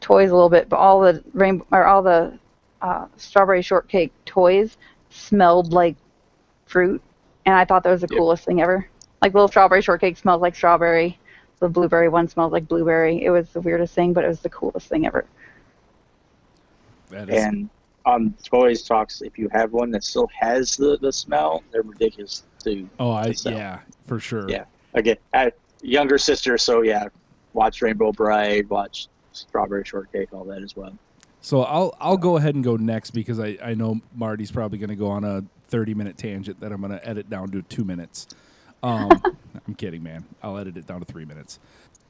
toys 0.00 0.30
a 0.30 0.34
little 0.34 0.48
bit, 0.50 0.68
but 0.68 0.76
all 0.76 1.00
the 1.00 1.22
rainbow 1.32 1.66
or 1.72 1.84
all 1.86 2.02
the 2.02 2.38
uh, 2.82 3.06
strawberry 3.16 3.62
shortcake 3.62 4.12
toys 4.26 4.76
smelled 5.10 5.72
like 5.72 5.96
fruit, 6.66 7.02
and 7.46 7.54
I 7.54 7.64
thought 7.64 7.82
that 7.82 7.90
was 7.90 8.02
the 8.02 8.08
Yep. 8.10 8.18
coolest 8.18 8.44
thing 8.44 8.60
ever. 8.60 8.86
Like 9.22 9.32
little 9.34 9.48
strawberry 9.48 9.82
shortcake 9.82 10.16
smells 10.18 10.42
like 10.42 10.54
strawberry. 10.54 11.18
The 11.58 11.68
blueberry 11.70 12.10
one 12.10 12.28
smells 12.28 12.52
like 12.52 12.68
blueberry. 12.68 13.24
It 13.24 13.30
was 13.30 13.48
the 13.48 13.62
weirdest 13.62 13.94
thing, 13.94 14.12
but 14.12 14.24
it 14.24 14.28
was 14.28 14.40
the 14.40 14.50
coolest 14.50 14.88
thing 14.88 15.06
ever. 15.06 15.24
That 17.08 17.30
is, 17.30 17.42
And 17.44 17.70
on 18.04 18.34
Toys 18.44 18.82
Talks, 18.82 19.22
if 19.22 19.38
you 19.38 19.48
have 19.52 19.72
one 19.72 19.90
that 19.92 20.04
still 20.04 20.28
has 20.38 20.76
the, 20.76 20.98
the 21.00 21.12
smell, 21.12 21.62
they're 21.72 21.82
ridiculous 21.82 22.42
too. 22.62 22.88
oh, 23.00 23.10
I 23.10 23.32
so- 23.32 23.50
yeah, 23.50 23.80
for 24.06 24.20
sure. 24.20 24.48
Yeah. 24.50 24.64
Again, 24.96 25.16
younger 25.82 26.18
sister, 26.18 26.58
so 26.58 26.82
yeah, 26.82 27.08
watch 27.52 27.82
Rainbow 27.82 28.12
Brite, 28.12 28.68
watch 28.68 29.08
Strawberry 29.32 29.84
Shortcake, 29.84 30.32
all 30.32 30.44
that 30.44 30.62
as 30.62 30.74
well. 30.74 30.96
So 31.40 31.62
I'll 31.62 31.94
I'll 32.00 32.16
go 32.16 32.36
ahead 32.38 32.56
and 32.56 32.64
go 32.64 32.76
next 32.76 33.12
because 33.12 33.38
I, 33.38 33.56
I 33.62 33.74
know 33.74 34.00
Marty's 34.14 34.50
probably 34.50 34.78
going 34.78 34.90
to 34.90 34.96
go 34.96 35.08
on 35.08 35.24
a 35.24 35.44
30 35.68 35.94
minute 35.94 36.16
tangent 36.18 36.60
that 36.60 36.72
I'm 36.72 36.80
going 36.80 36.92
to 36.92 37.08
edit 37.08 37.30
down 37.30 37.50
to 37.50 37.62
two 37.62 37.84
minutes. 37.84 38.26
Um, 38.82 39.10
I'm 39.66 39.74
kidding, 39.74 40.02
man. 40.02 40.24
I'll 40.42 40.58
edit 40.58 40.76
it 40.76 40.86
down 40.86 41.00
to 41.00 41.06
three 41.06 41.24
minutes. 41.24 41.58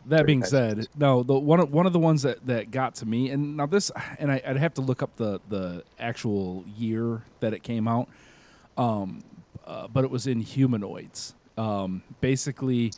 That 0.07 0.25
being 0.25 0.43
35 0.43 0.51
said, 0.51 0.89
no, 0.97 1.25
the 1.25 1.37
one 1.37 1.59
of, 1.59 1.73
one 1.73 1.85
of 1.85 1.93
the 1.93 1.99
ones 1.99 2.23
that, 2.23 2.47
that 2.47 2.71
got 2.71 2.95
to 2.97 3.07
me, 3.07 3.31
and 3.31 3.57
now 3.57 3.67
this, 3.67 3.91
and 4.19 4.31
I, 4.31 4.41
I'd 4.47 4.57
have 4.57 4.75
to 4.75 4.81
look 4.81 5.03
up 5.03 5.17
the 5.17 5.41
the 5.49 5.83
actual 5.99 6.65
year 6.77 7.23
that 7.41 7.53
it 7.53 7.65
came 7.65 7.89
out, 7.89 8.09
um, 8.79 9.25
uh, 9.67 9.89
but 9.89 10.05
it 10.05 10.11
was 10.11 10.27
Inhumanoids. 10.27 11.35
Um, 11.57 12.03
basically, 12.21 12.93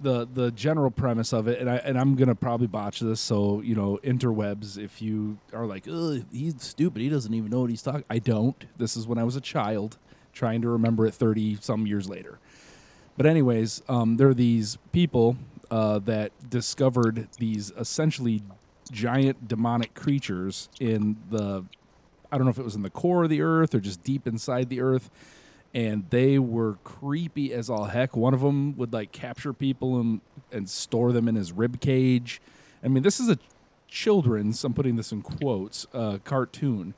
the 0.00 0.26
the 0.32 0.50
general 0.50 0.90
premise 0.90 1.32
of 1.32 1.48
it, 1.48 1.60
and 1.60 1.70
I 1.70 1.76
and 1.76 1.98
I'm 1.98 2.14
gonna 2.14 2.34
probably 2.34 2.66
botch 2.66 3.00
this. 3.00 3.20
So 3.20 3.60
you 3.62 3.74
know, 3.74 3.98
interwebs. 4.02 4.78
If 4.78 5.00
you 5.00 5.38
are 5.52 5.66
like, 5.66 5.86
he's 5.86 6.62
stupid, 6.62 7.02
he 7.02 7.08
doesn't 7.08 7.32
even 7.32 7.50
know 7.50 7.60
what 7.60 7.70
he's 7.70 7.82
talking. 7.82 8.04
I 8.10 8.18
don't. 8.18 8.64
This 8.76 8.96
is 8.96 9.06
when 9.06 9.18
I 9.18 9.24
was 9.24 9.36
a 9.36 9.40
child, 9.40 9.98
trying 10.32 10.62
to 10.62 10.68
remember 10.68 11.06
it 11.06 11.14
thirty 11.14 11.56
some 11.60 11.86
years 11.86 12.08
later. 12.08 12.38
But 13.16 13.26
anyways, 13.26 13.82
um, 13.88 14.16
there 14.16 14.28
are 14.28 14.34
these 14.34 14.78
people 14.92 15.36
uh, 15.70 16.00
that 16.00 16.32
discovered 16.50 17.28
these 17.38 17.70
essentially 17.78 18.42
giant 18.90 19.48
demonic 19.48 19.94
creatures 19.94 20.68
in 20.80 21.16
the 21.30 21.64
I 22.30 22.36
don't 22.36 22.44
know 22.46 22.50
if 22.50 22.58
it 22.58 22.64
was 22.64 22.74
in 22.74 22.82
the 22.82 22.90
core 22.90 23.24
of 23.24 23.30
the 23.30 23.42
earth 23.42 23.74
or 23.74 23.80
just 23.80 24.02
deep 24.02 24.26
inside 24.26 24.68
the 24.68 24.80
earth 24.80 25.10
and 25.74 26.08
they 26.10 26.38
were 26.38 26.78
creepy 26.84 27.52
as 27.52 27.68
all 27.68 27.86
heck. 27.86 28.16
One 28.16 28.32
of 28.32 28.40
them 28.40 28.76
would 28.76 28.92
like 28.92 29.12
capture 29.12 29.52
people 29.52 30.00
and 30.00 30.20
and 30.52 30.70
store 30.70 31.12
them 31.12 31.26
in 31.28 31.34
his 31.34 31.52
rib 31.52 31.80
cage. 31.80 32.40
I 32.82 32.88
mean, 32.88 33.02
this 33.02 33.18
is 33.18 33.28
a 33.28 33.38
children's. 33.88 34.62
I'm 34.62 34.72
putting 34.72 34.96
this 34.96 35.10
in 35.10 35.22
quotes. 35.22 35.86
Uh, 35.92 36.18
cartoon, 36.24 36.94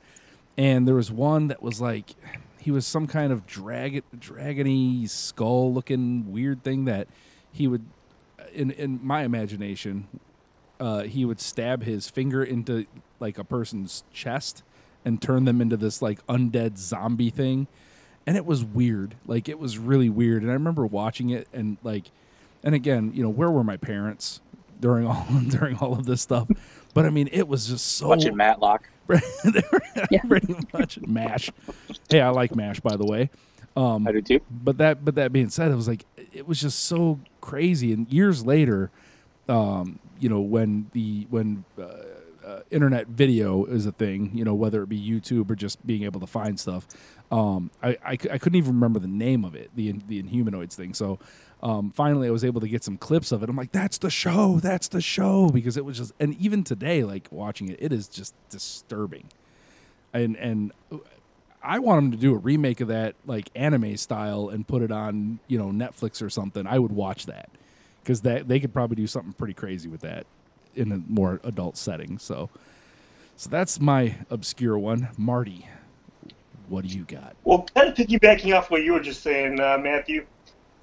and 0.57 0.87
there 0.87 0.95
was 0.95 1.11
one 1.11 1.47
that 1.47 1.61
was 1.63 1.81
like 1.81 2.15
he 2.59 2.69
was 2.69 2.85
some 2.85 3.07
kind 3.07 3.33
of 3.33 3.47
dragon, 3.47 4.03
dragony 4.15 5.09
skull 5.09 5.73
looking 5.73 6.31
weird 6.31 6.63
thing 6.63 6.85
that 6.85 7.07
he 7.51 7.67
would, 7.67 7.85
in 8.53 8.69
in 8.71 8.99
my 9.01 9.23
imagination, 9.23 10.07
uh, 10.79 11.01
he 11.03 11.25
would 11.25 11.39
stab 11.39 11.83
his 11.83 12.09
finger 12.09 12.43
into 12.43 12.85
like 13.19 13.39
a 13.39 13.43
person's 13.43 14.03
chest 14.13 14.61
and 15.03 15.19
turn 15.19 15.45
them 15.45 15.61
into 15.61 15.77
this 15.77 16.01
like 16.01 16.25
undead 16.27 16.77
zombie 16.77 17.31
thing 17.31 17.67
and 18.27 18.37
it 18.37 18.45
was 18.45 18.63
weird 18.63 19.15
like 19.25 19.49
it 19.49 19.57
was 19.57 19.79
really 19.79 20.09
weird 20.09 20.43
and 20.43 20.51
i 20.51 20.53
remember 20.53 20.85
watching 20.85 21.31
it 21.31 21.47
and 21.53 21.77
like 21.81 22.11
and 22.63 22.75
again 22.75 23.11
you 23.15 23.23
know 23.23 23.29
where 23.29 23.49
were 23.49 23.63
my 23.63 23.77
parents 23.77 24.41
during 24.79 25.07
all 25.07 25.25
during 25.49 25.75
all 25.77 25.93
of 25.93 26.05
this 26.05 26.21
stuff 26.21 26.47
But 26.93 27.05
I 27.05 27.11
mean, 27.11 27.29
it 27.31 27.47
was 27.47 27.67
just 27.67 27.85
so 27.93 28.07
Watching 28.07 28.35
Matlock. 28.35 28.89
Yeah. 30.11 30.21
pretty 30.27 30.55
much 30.73 30.99
mash. 31.05 31.51
Hey, 32.09 32.21
I 32.21 32.29
like 32.29 32.55
mash 32.55 32.79
by 32.79 32.95
the 32.97 33.05
way. 33.05 33.29
Um, 33.75 34.07
I 34.07 34.11
do 34.13 34.21
too. 34.21 34.39
but 34.49 34.79
that 34.79 35.05
but 35.05 35.13
that 35.15 35.31
being 35.31 35.49
said, 35.49 35.69
it 35.71 35.75
was 35.75 35.87
like 35.87 36.05
it 36.33 36.47
was 36.47 36.59
just 36.59 36.85
so 36.85 37.19
crazy. 37.39 37.93
And 37.93 38.11
years 38.11 38.45
later, 38.45 38.89
um, 39.47 39.99
you 40.19 40.27
know, 40.27 40.39
when 40.41 40.89
the 40.93 41.27
when 41.29 41.65
uh, 41.79 41.85
uh, 42.47 42.61
internet 42.71 43.07
video 43.07 43.65
is 43.65 43.85
a 43.85 43.91
thing, 43.91 44.31
you 44.33 44.45
know, 44.45 44.53
whether 44.53 44.81
it 44.83 44.89
be 44.89 44.99
YouTube 44.99 45.49
or 45.51 45.55
just 45.55 45.85
being 45.85 46.03
able 46.03 46.19
to 46.21 46.27
find 46.27 46.59
stuff, 46.59 46.87
um, 47.29 47.69
I, 47.83 47.97
I, 48.05 48.11
I 48.11 48.37
couldn't 48.37 48.55
even 48.55 48.75
remember 48.75 48.99
the 48.99 49.07
name 49.07 49.43
of 49.43 49.53
it, 49.53 49.69
the 49.75 49.91
the 50.07 50.23
Inhumanoids 50.23 50.73
thing. 50.73 50.93
So 50.93 51.19
um, 51.61 51.91
finally, 51.91 52.27
I 52.27 52.31
was 52.31 52.45
able 52.45 52.61
to 52.61 52.69
get 52.69 52.83
some 52.83 52.97
clips 52.97 53.31
of 53.31 53.43
it. 53.43 53.49
I'm 53.49 53.55
like, 53.55 53.73
that's 53.73 53.97
the 53.97 54.09
show, 54.09 54.59
that's 54.59 54.87
the 54.87 55.01
show, 55.01 55.49
because 55.49 55.75
it 55.75 55.83
was 55.83 55.97
just, 55.97 56.13
and 56.19 56.35
even 56.35 56.63
today, 56.63 57.03
like 57.03 57.27
watching 57.31 57.69
it, 57.69 57.79
it 57.81 57.91
is 57.91 58.07
just 58.07 58.33
disturbing, 58.49 59.25
and 60.13 60.37
and 60.37 60.71
I 61.61 61.79
want 61.79 61.97
them 62.01 62.11
to 62.11 62.17
do 62.17 62.33
a 62.33 62.37
remake 62.37 62.79
of 62.79 62.87
that 62.87 63.15
like 63.25 63.49
anime 63.55 63.97
style 63.97 64.47
and 64.47 64.65
put 64.65 64.81
it 64.81 64.91
on 64.91 65.39
you 65.47 65.57
know 65.57 65.67
Netflix 65.67 66.21
or 66.21 66.29
something. 66.29 66.65
I 66.65 66.79
would 66.79 66.93
watch 66.93 67.25
that 67.25 67.49
because 68.01 68.21
that 68.21 68.47
they 68.47 68.61
could 68.61 68.73
probably 68.73 68.95
do 68.95 69.07
something 69.07 69.33
pretty 69.33 69.53
crazy 69.53 69.89
with 69.89 70.01
that 70.01 70.25
in 70.77 70.91
a 70.91 71.01
more 71.09 71.39
adult 71.43 71.77
setting. 71.77 72.17
So, 72.17 72.49
so 73.35 73.49
that's 73.49 73.79
my 73.79 74.15
obscure 74.29 74.77
one, 74.77 75.09
Marty. 75.17 75.67
What 76.69 76.85
do 76.85 76.95
you 76.95 77.03
got? 77.03 77.35
Well, 77.43 77.67
kind 77.73 77.89
of 77.89 77.95
piggybacking 77.95 78.55
off 78.55 78.69
what 78.69 78.83
you 78.83 78.93
were 78.93 78.99
just 78.99 79.23
saying, 79.23 79.59
uh, 79.59 79.77
Matthew, 79.77 80.25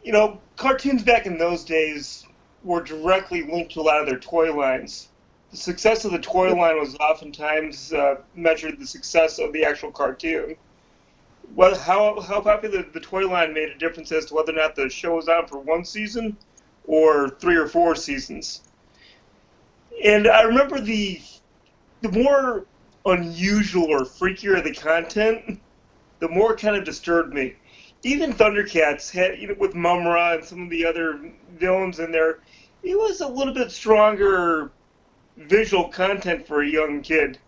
you 0.03 0.13
know, 0.13 0.41
cartoons 0.57 1.03
back 1.03 1.27
in 1.27 1.39
those 1.39 1.65
days 1.65 2.27
were 2.63 2.83
directly 2.83 3.43
linked 3.43 3.73
to 3.73 3.81
a 3.81 3.83
lot 3.83 4.01
of 4.01 4.07
their 4.07 4.19
toy 4.19 4.55
lines. 4.55 5.09
The 5.51 5.57
success 5.59 6.05
of 6.05 6.13
the 6.13 6.19
toy 6.19 6.55
line 6.55 6.79
was 6.79 6.97
oftentimes 6.97 7.93
uh, 7.93 8.17
measured 8.35 8.79
the 8.81 8.87
success 8.87 9.39
of 9.39 9.53
the 9.53 9.65
actual 9.65 9.93
cartoon. 9.93 10.57
Well, 11.55 11.77
how 11.77 12.21
how 12.21 12.41
popular 12.41 12.83
the 12.83 13.01
toy 13.01 13.29
line 13.29 13.53
made 13.53 13.69
a 13.69 13.79
difference 13.79 14.11
as 14.11 14.27
to 14.27 14.35
whether 14.35 14.53
or 14.53 14.57
not 14.57 14.75
the 14.75 14.89
show 14.89 15.17
was 15.17 15.29
on 15.29 15.47
for 15.47 15.59
one 15.59 15.85
season 15.85 16.37
or 16.87 17.29
three 17.29 17.57
or 17.57 17.69
four 17.69 17.95
seasons. 17.95 18.63
And 20.03 20.27
I 20.27 20.43
remember 20.43 20.81
the 20.81 21.21
the 22.03 22.11
more 22.11 22.67
unusual 23.07 23.87
or 23.91 24.01
freakier 24.01 24.63
the 24.63 24.75
content, 24.75 25.61
the 26.21 26.29
more 26.29 26.53
it 26.53 26.61
kind 26.61 26.77
of 26.77 26.85
disturbed 26.85 27.33
me. 27.33 27.55
Even 28.03 28.33
Thundercats 28.33 29.11
had, 29.11 29.39
you 29.39 29.49
know, 29.49 29.55
with 29.59 29.75
Mumm-Ra 29.75 30.35
and 30.35 30.45
some 30.45 30.63
of 30.63 30.71
the 30.71 30.85
other 30.85 31.33
villains 31.57 31.99
in 31.99 32.13
there, 32.13 32.41
it 32.83 32.97
was 32.97 33.21
a 33.21 33.29
little 33.29 33.55
bit 33.55 33.71
stronger 33.71 34.71
visual 35.37 35.89
content 35.89 36.47
for 36.47 36.63
a 36.63 36.69
young 36.69 37.01
kid. 37.01 37.39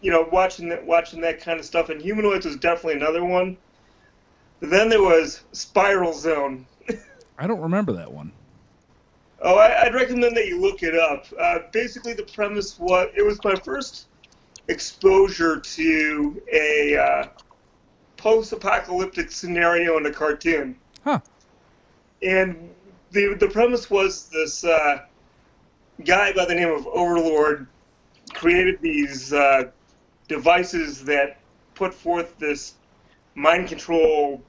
You 0.00 0.10
know, 0.10 0.28
watching 0.32 0.68
that, 0.70 0.84
watching 0.84 1.20
that 1.20 1.40
kind 1.40 1.60
of 1.60 1.66
stuff. 1.66 1.88
Inhumanoids 1.88 2.44
was 2.46 2.56
definitely 2.56 2.94
another 2.94 3.24
one. 3.24 3.56
Then 4.60 4.88
there 4.88 5.02
was 5.02 5.42
Spiral 5.52 6.12
Zone. 6.12 6.66
I 7.38 7.46
don't 7.46 7.60
remember 7.60 7.92
that 7.94 8.12
one. 8.12 8.32
Oh, 9.42 9.56
I, 9.56 9.82
I'd 9.84 9.94
recommend 9.94 10.36
that 10.36 10.46
you 10.46 10.60
look 10.60 10.82
it 10.82 10.94
up. 10.94 11.26
Uh, 11.38 11.60
basically, 11.72 12.12
the 12.12 12.24
premise 12.24 12.78
was 12.78 13.08
it 13.16 13.22
was 13.22 13.42
my 13.42 13.54
first 13.56 14.06
exposure 14.68 15.58
to 15.58 16.42
a 16.52 16.96
uh, 16.96 17.28
post-apocalyptic 18.16 19.30
scenario 19.32 19.96
in 19.96 20.06
a 20.06 20.12
cartoon, 20.12 20.76
Huh? 21.04 21.20
and 22.22 22.70
the 23.12 23.34
the 23.34 23.48
premise 23.48 23.88
was 23.90 24.28
this 24.28 24.62
uh, 24.64 25.04
guy 26.04 26.32
by 26.32 26.44
the 26.44 26.54
name 26.54 26.68
of 26.70 26.86
Overlord 26.86 27.66
created 28.34 28.78
these 28.82 29.32
uh, 29.32 29.64
devices 30.28 31.04
that 31.04 31.38
put 31.74 31.94
forth 31.94 32.38
this 32.38 32.74
mind 33.34 33.68
control 33.68 34.42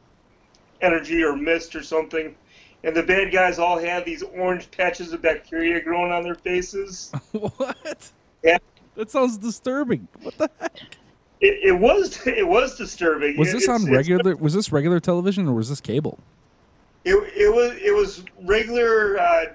energy 0.81 1.23
or 1.23 1.35
mist 1.35 1.75
or 1.75 1.81
something. 1.83 2.35
And 2.83 2.95
the 2.95 3.03
bad 3.03 3.31
guys 3.31 3.59
all 3.59 3.77
had 3.77 4.05
these 4.05 4.23
orange 4.23 4.71
patches 4.71 5.13
of 5.13 5.21
bacteria 5.21 5.81
growing 5.81 6.11
on 6.11 6.23
their 6.23 6.35
faces. 6.35 7.11
what? 7.31 8.11
Yeah. 8.43 8.57
That 8.95 9.11
sounds 9.11 9.37
disturbing. 9.37 10.07
What 10.21 10.37
the 10.37 10.49
heck? 10.59 10.97
It, 11.41 11.59
it 11.63 11.71
was 11.71 12.25
it 12.27 12.47
was 12.47 12.77
disturbing. 12.77 13.37
Was 13.37 13.51
this 13.51 13.63
it's- 13.63 13.81
on 13.81 13.91
regular? 13.91 14.35
Was 14.35 14.53
this 14.53 14.71
regular 14.71 14.99
television 14.99 15.47
or 15.47 15.53
was 15.53 15.69
this 15.69 15.81
cable? 15.81 16.19
It, 17.03 17.15
it 17.35 17.53
was 17.53 17.75
it 17.81 17.95
was 17.95 18.23
regular 18.43 19.19
uh, 19.19 19.45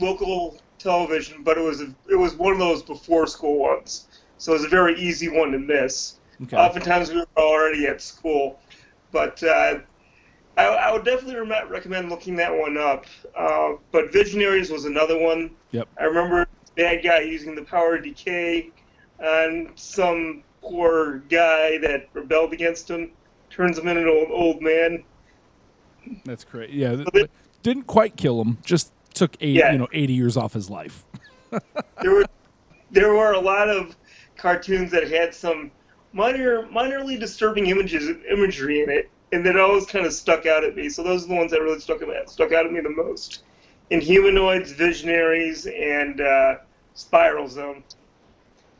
local 0.00 0.60
television, 0.78 1.42
but 1.44 1.58
it 1.58 1.60
was 1.60 1.80
it 1.80 2.16
was 2.16 2.34
one 2.34 2.52
of 2.52 2.58
those 2.58 2.82
before 2.82 3.26
school 3.26 3.58
ones, 3.58 4.08
so 4.38 4.52
it 4.52 4.56
was 4.56 4.64
a 4.64 4.68
very 4.68 4.98
easy 4.98 5.28
one 5.28 5.52
to 5.52 5.58
miss. 5.58 6.16
Okay. 6.42 6.56
Oftentimes 6.56 7.10
we 7.10 7.18
were 7.18 7.26
already 7.36 7.86
at 7.86 8.02
school, 8.02 8.58
but 9.12 9.42
uh, 9.44 9.78
I, 10.56 10.64
I 10.64 10.92
would 10.92 11.04
definitely 11.04 11.36
re- 11.36 11.64
recommend 11.68 12.08
looking 12.08 12.36
that 12.36 12.56
one 12.56 12.78
up. 12.78 13.04
Uh, 13.36 13.74
but 13.92 14.12
Visionaries 14.12 14.70
was 14.70 14.84
another 14.84 15.18
one. 15.18 15.50
Yep. 15.72 15.88
I 16.00 16.04
remember 16.04 16.46
bad 16.76 17.02
guy 17.02 17.20
using 17.20 17.54
the 17.54 17.62
power 17.62 17.96
of 17.96 18.04
decay 18.04 18.70
on 19.22 19.70
some 19.76 20.42
poor 20.62 21.18
guy 21.28 21.78
that 21.78 22.08
rebelled 22.12 22.52
against 22.52 22.88
him, 22.90 23.10
turns 23.50 23.78
him 23.78 23.88
into 23.88 24.02
an 24.02 24.08
old 24.08 24.30
old 24.30 24.62
man. 24.62 25.04
That's 26.24 26.44
great. 26.44 26.70
Yeah, 26.70 26.96
So 26.96 27.04
they- 27.12 27.28
didn't 27.62 27.86
quite 27.88 28.16
kill 28.16 28.40
him. 28.40 28.58
Just 28.64 28.92
took 29.12 29.36
eight, 29.40 29.56
Yeah. 29.56 29.72
you 29.72 29.78
know, 29.78 29.88
eighty 29.92 30.12
years 30.12 30.36
off 30.36 30.52
his 30.52 30.70
life. 30.70 31.04
there 32.02 32.12
were 32.12 32.24
there 32.90 33.12
were 33.12 33.32
a 33.32 33.40
lot 33.40 33.68
of 33.68 33.96
cartoons 34.36 34.90
that 34.92 35.10
had 35.10 35.34
some 35.34 35.70
minor 36.12 36.62
minorly 36.68 37.18
disturbing 37.18 37.66
images 37.66 38.08
imagery 38.30 38.82
in 38.82 38.90
it 38.90 39.10
and 39.32 39.44
that 39.44 39.56
always 39.58 39.86
kind 39.86 40.06
of 40.06 40.12
stuck 40.12 40.46
out 40.46 40.64
at 40.64 40.76
me 40.76 40.88
so 40.88 41.02
those 41.02 41.24
are 41.24 41.28
the 41.28 41.34
ones 41.34 41.50
that 41.50 41.60
really 41.60 41.80
stuck 41.80 42.02
at 42.02 42.30
stuck 42.30 42.52
out 42.52 42.66
at 42.66 42.72
me 42.72 42.80
the 42.80 42.88
most 42.90 43.42
Inhumanoids 43.90 44.74
visionaries 44.74 45.66
and 45.66 46.20
uh, 46.20 46.56
spiral 46.94 47.48
zone 47.48 47.82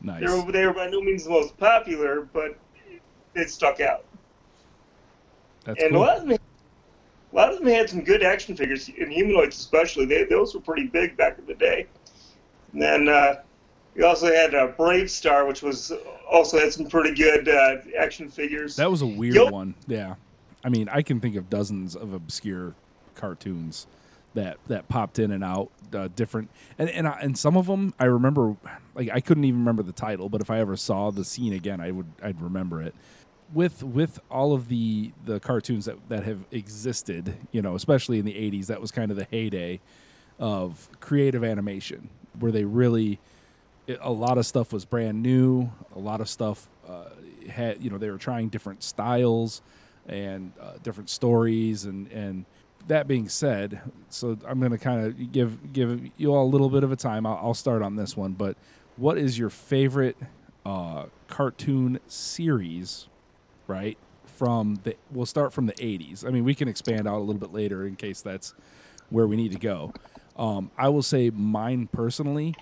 Nice. 0.01 0.19
they 0.19 0.27
were, 0.27 0.51
they 0.51 0.65
were 0.65 0.73
by 0.73 0.87
no 0.89 1.01
means 1.01 1.23
the 1.23 1.29
most 1.29 1.57
popular 1.57 2.21
but 2.33 2.57
it 3.35 3.49
stuck 3.49 3.79
out 3.79 4.05
That's 5.65 5.81
and 5.81 5.91
cool. 5.91 5.99
a 5.99 6.03
lot 6.05 6.17
of 6.17 6.27
them 6.27 6.37
a 7.33 7.35
lot 7.35 7.51
of 7.51 7.59
them 7.59 7.67
had 7.67 7.89
some 7.89 8.03
good 8.03 8.23
action 8.23 8.55
figures 8.55 8.87
Inhumanoids 8.89 9.49
especially 9.49 10.05
they, 10.05 10.23
those 10.25 10.53
were 10.53 10.61
pretty 10.61 10.87
big 10.87 11.17
back 11.17 11.37
in 11.39 11.45
the 11.45 11.55
day 11.55 11.87
and 12.73 12.81
then 12.81 13.09
uh, 13.09 13.35
we 13.95 14.03
also 14.03 14.27
had 14.27 14.53
uh, 14.53 14.67
BraveStarr, 14.77 15.47
which 15.47 15.63
was 15.63 15.91
also 16.29 16.59
had 16.59 16.71
some 16.71 16.85
pretty 16.87 17.15
good 17.15 17.49
uh, 17.49 17.77
action 17.97 18.29
figures. 18.29 18.75
That 18.75 18.91
was 18.91 19.01
a 19.01 19.07
weird 19.07 19.33
Yup. 19.33 19.51
one. 19.51 19.73
Yeah. 19.87 20.15
I 20.67 20.69
mean, 20.69 20.89
I 20.89 21.01
can 21.01 21.21
think 21.21 21.37
of 21.37 21.49
dozens 21.49 21.95
of 21.95 22.13
obscure 22.13 22.75
cartoons 23.15 23.87
that 24.33 24.57
that 24.67 24.89
popped 24.89 25.17
in 25.17 25.31
and 25.31 25.41
out, 25.41 25.71
uh, 25.93 26.09
different, 26.13 26.49
and 26.77 26.89
and 26.89 27.07
I, 27.07 27.19
and 27.21 27.37
some 27.37 27.55
of 27.55 27.67
them 27.67 27.93
I 27.97 28.03
remember, 28.03 28.57
like 28.93 29.09
I 29.09 29.21
couldn't 29.21 29.45
even 29.45 29.61
remember 29.61 29.81
the 29.81 29.93
title, 29.93 30.27
but 30.27 30.41
if 30.41 30.49
I 30.49 30.59
ever 30.59 30.75
saw 30.75 31.09
the 31.09 31.23
scene 31.23 31.53
again, 31.53 31.79
I 31.79 31.91
would 31.91 32.07
I'd 32.21 32.41
remember 32.41 32.81
it. 32.81 32.93
With 33.53 33.81
with 33.81 34.19
all 34.29 34.51
of 34.51 34.67
the 34.67 35.13
the 35.23 35.39
cartoons 35.39 35.85
that 35.85 36.09
that 36.09 36.25
have 36.25 36.39
existed, 36.51 37.37
you 37.53 37.61
know, 37.61 37.75
especially 37.75 38.19
in 38.19 38.25
the 38.25 38.33
'80s, 38.33 38.65
that 38.65 38.81
was 38.81 38.91
kind 38.91 39.09
of 39.09 39.15
the 39.15 39.27
heyday 39.31 39.79
of 40.37 40.89
creative 40.99 41.45
animation, 41.45 42.09
where 42.37 42.51
they 42.51 42.65
really 42.65 43.21
it, 43.87 43.99
a 44.01 44.11
lot 44.11 44.37
of 44.37 44.45
stuff 44.45 44.73
was 44.73 44.83
brand 44.83 45.23
new. 45.23 45.71
A 45.95 45.99
lot 45.99 46.19
of 46.19 46.27
stuff 46.27 46.67
uh, 46.85 47.05
had, 47.49 47.81
you 47.81 47.89
know, 47.89 47.97
they 47.97 48.09
were 48.09 48.17
trying 48.17 48.49
different 48.49 48.83
styles 48.83 49.61
and 50.07 50.51
uh, 50.59 50.73
different 50.83 51.09
stories. 51.09 51.85
And, 51.85 52.11
and 52.11 52.45
that 52.87 53.07
being 53.07 53.29
said, 53.29 53.81
so 54.09 54.37
I'm 54.47 54.59
going 54.59 54.71
to 54.71 54.77
kind 54.77 55.05
of 55.05 55.31
give 55.31 55.73
give 55.73 56.09
you 56.17 56.33
all 56.33 56.45
a 56.45 56.49
little 56.49 56.69
bit 56.69 56.83
of 56.83 56.91
a 56.91 56.95
time. 56.95 57.25
I'll, 57.25 57.39
I'll 57.41 57.53
start 57.53 57.81
on 57.81 57.95
this 57.95 58.15
one. 58.15 58.33
But 58.33 58.57
what 58.95 59.17
is 59.17 59.37
your 59.37 59.49
favorite 59.49 60.17
uh, 60.65 61.05
cartoon 61.27 61.99
series? 62.07 63.07
Right 63.67 63.97
from 64.37 64.79
the 64.83 64.95
we'll 65.11 65.25
start 65.25 65.51
from 65.51 65.65
the 65.65 65.73
80s. 65.73 66.25
I 66.25 66.29
mean, 66.29 66.43
we 66.43 66.55
can 66.55 66.67
expand 66.67 67.07
out 67.07 67.17
a 67.17 67.19
little 67.19 67.39
bit 67.39 67.51
later 67.51 67.85
in 67.85 67.95
case 67.95 68.21
that's 68.21 68.53
where 69.09 69.27
we 69.27 69.35
need 69.35 69.51
to 69.51 69.59
go. 69.59 69.93
Um, 70.37 70.69
I 70.77 70.89
will 70.89 71.01
say 71.01 71.31
mine 71.31 71.87
personally 71.91 72.55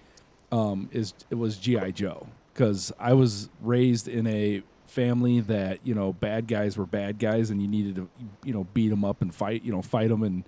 um, 0.52 0.90
is 0.92 1.14
it 1.30 1.36
was 1.36 1.58
GI 1.58 1.92
Joe 1.92 2.28
because 2.54 2.94
I 2.98 3.14
was 3.14 3.50
raised 3.62 4.08
in 4.08 4.26
a 4.28 4.64
family 4.96 5.42
that 5.42 5.80
you 5.84 5.94
know 5.94 6.14
bad 6.14 6.48
guys 6.48 6.78
were 6.78 6.86
bad 6.86 7.20
guys 7.20 7.50
and 7.50 7.62
you 7.62 7.68
needed 7.68 7.96
to 7.96 8.10
you 8.44 8.54
know 8.54 8.66
beat 8.74 8.88
them 8.88 9.04
up 9.04 9.22
and 9.22 9.36
fight 9.36 9.62
you 9.64 9.72
know 9.72 9.82
fight 9.82 10.10
them 10.10 10.24
and 10.24 10.46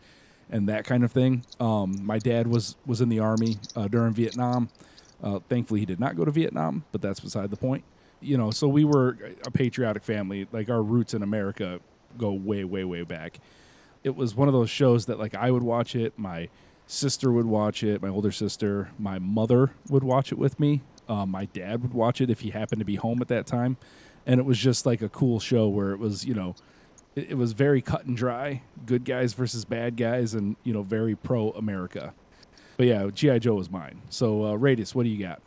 and 0.50 0.70
that 0.70 0.86
kind 0.86 1.04
of 1.04 1.12
thing. 1.12 1.44
Um, 1.60 2.00
my 2.06 2.20
dad 2.20 2.48
was 2.48 2.76
was 2.86 3.02
in 3.02 3.10
the 3.10 3.20
army 3.20 3.58
uh, 3.76 3.88
during 3.88 4.14
Vietnam. 4.14 4.70
Uh, 5.22 5.40
thankfully, 5.50 5.80
he 5.80 5.86
did 5.86 6.00
not 6.00 6.16
go 6.16 6.24
to 6.26 6.32
Vietnam, 6.32 6.86
but 6.92 7.02
that's 7.02 7.20
beside 7.20 7.50
the 7.50 7.58
point. 7.58 7.84
You 8.22 8.38
know, 8.38 8.52
so 8.52 8.68
we 8.68 8.86
were 8.86 9.18
a 9.46 9.52
patriotic 9.52 10.04
family. 10.04 10.48
Like 10.52 10.70
our 10.70 10.82
roots 10.82 11.14
in 11.14 11.22
America 11.22 11.80
go 12.18 12.32
way, 12.32 12.64
way, 12.64 12.84
way 12.84 13.04
back. 13.04 13.40
It 14.04 14.16
was 14.16 14.36
one 14.36 14.48
of 14.48 14.54
those 14.54 14.70
shows 14.70 15.06
that 15.08 15.20
like 15.20 15.36
I 15.36 15.52
would 15.52 15.64
watch 15.64 15.96
it. 15.96 16.18
My 16.18 16.50
sister 16.86 17.32
would 17.32 17.46
watch 17.46 17.84
it. 17.84 18.02
My 18.02 18.10
older 18.10 18.32
sister, 18.32 18.90
my 18.98 19.20
mother 19.20 19.72
would 19.90 20.04
watch 20.04 20.32
it 20.32 20.38
with 20.38 20.60
me. 20.60 20.82
Uh, 21.08 21.26
my 21.26 21.46
dad 21.46 21.82
would 21.82 21.94
watch 21.94 22.22
it 22.22 22.30
if 22.30 22.42
he 22.42 22.50
happened 22.50 22.80
to 22.80 22.86
be 22.86 22.96
home 22.96 23.22
at 23.22 23.28
that 23.30 23.46
time, 23.46 23.78
and 24.26 24.40
it 24.40 24.44
was 24.44 24.58
just 24.58 24.86
like 24.86 25.02
a 25.02 25.10
cool 25.10 25.40
show 25.40 25.68
where 25.68 25.92
it 25.92 26.00
was 26.00 26.26
you 26.26 26.34
know 26.34 26.56
it, 27.16 27.32
it 27.32 27.38
was 27.38 27.54
very 27.54 27.82
cut 27.82 28.06
and 28.06 28.16
dry, 28.16 28.62
good 28.86 29.04
guys 29.04 29.34
versus 29.34 29.66
bad 29.66 29.98
guys, 29.98 30.34
and 30.34 30.56
you 30.64 30.74
know 30.74 30.84
very 30.84 31.16
pro 31.16 31.52
America. 31.52 32.14
But 32.78 32.86
yeah, 32.86 33.10
GI 33.14 33.40
Joe 33.40 33.56
was 33.56 33.72
mine. 33.72 34.02
So 34.10 34.44
uh, 34.44 34.54
Raydus, 34.54 34.94
what 34.94 35.04
do 35.04 35.10
you 35.10 35.26
got? 35.26 35.42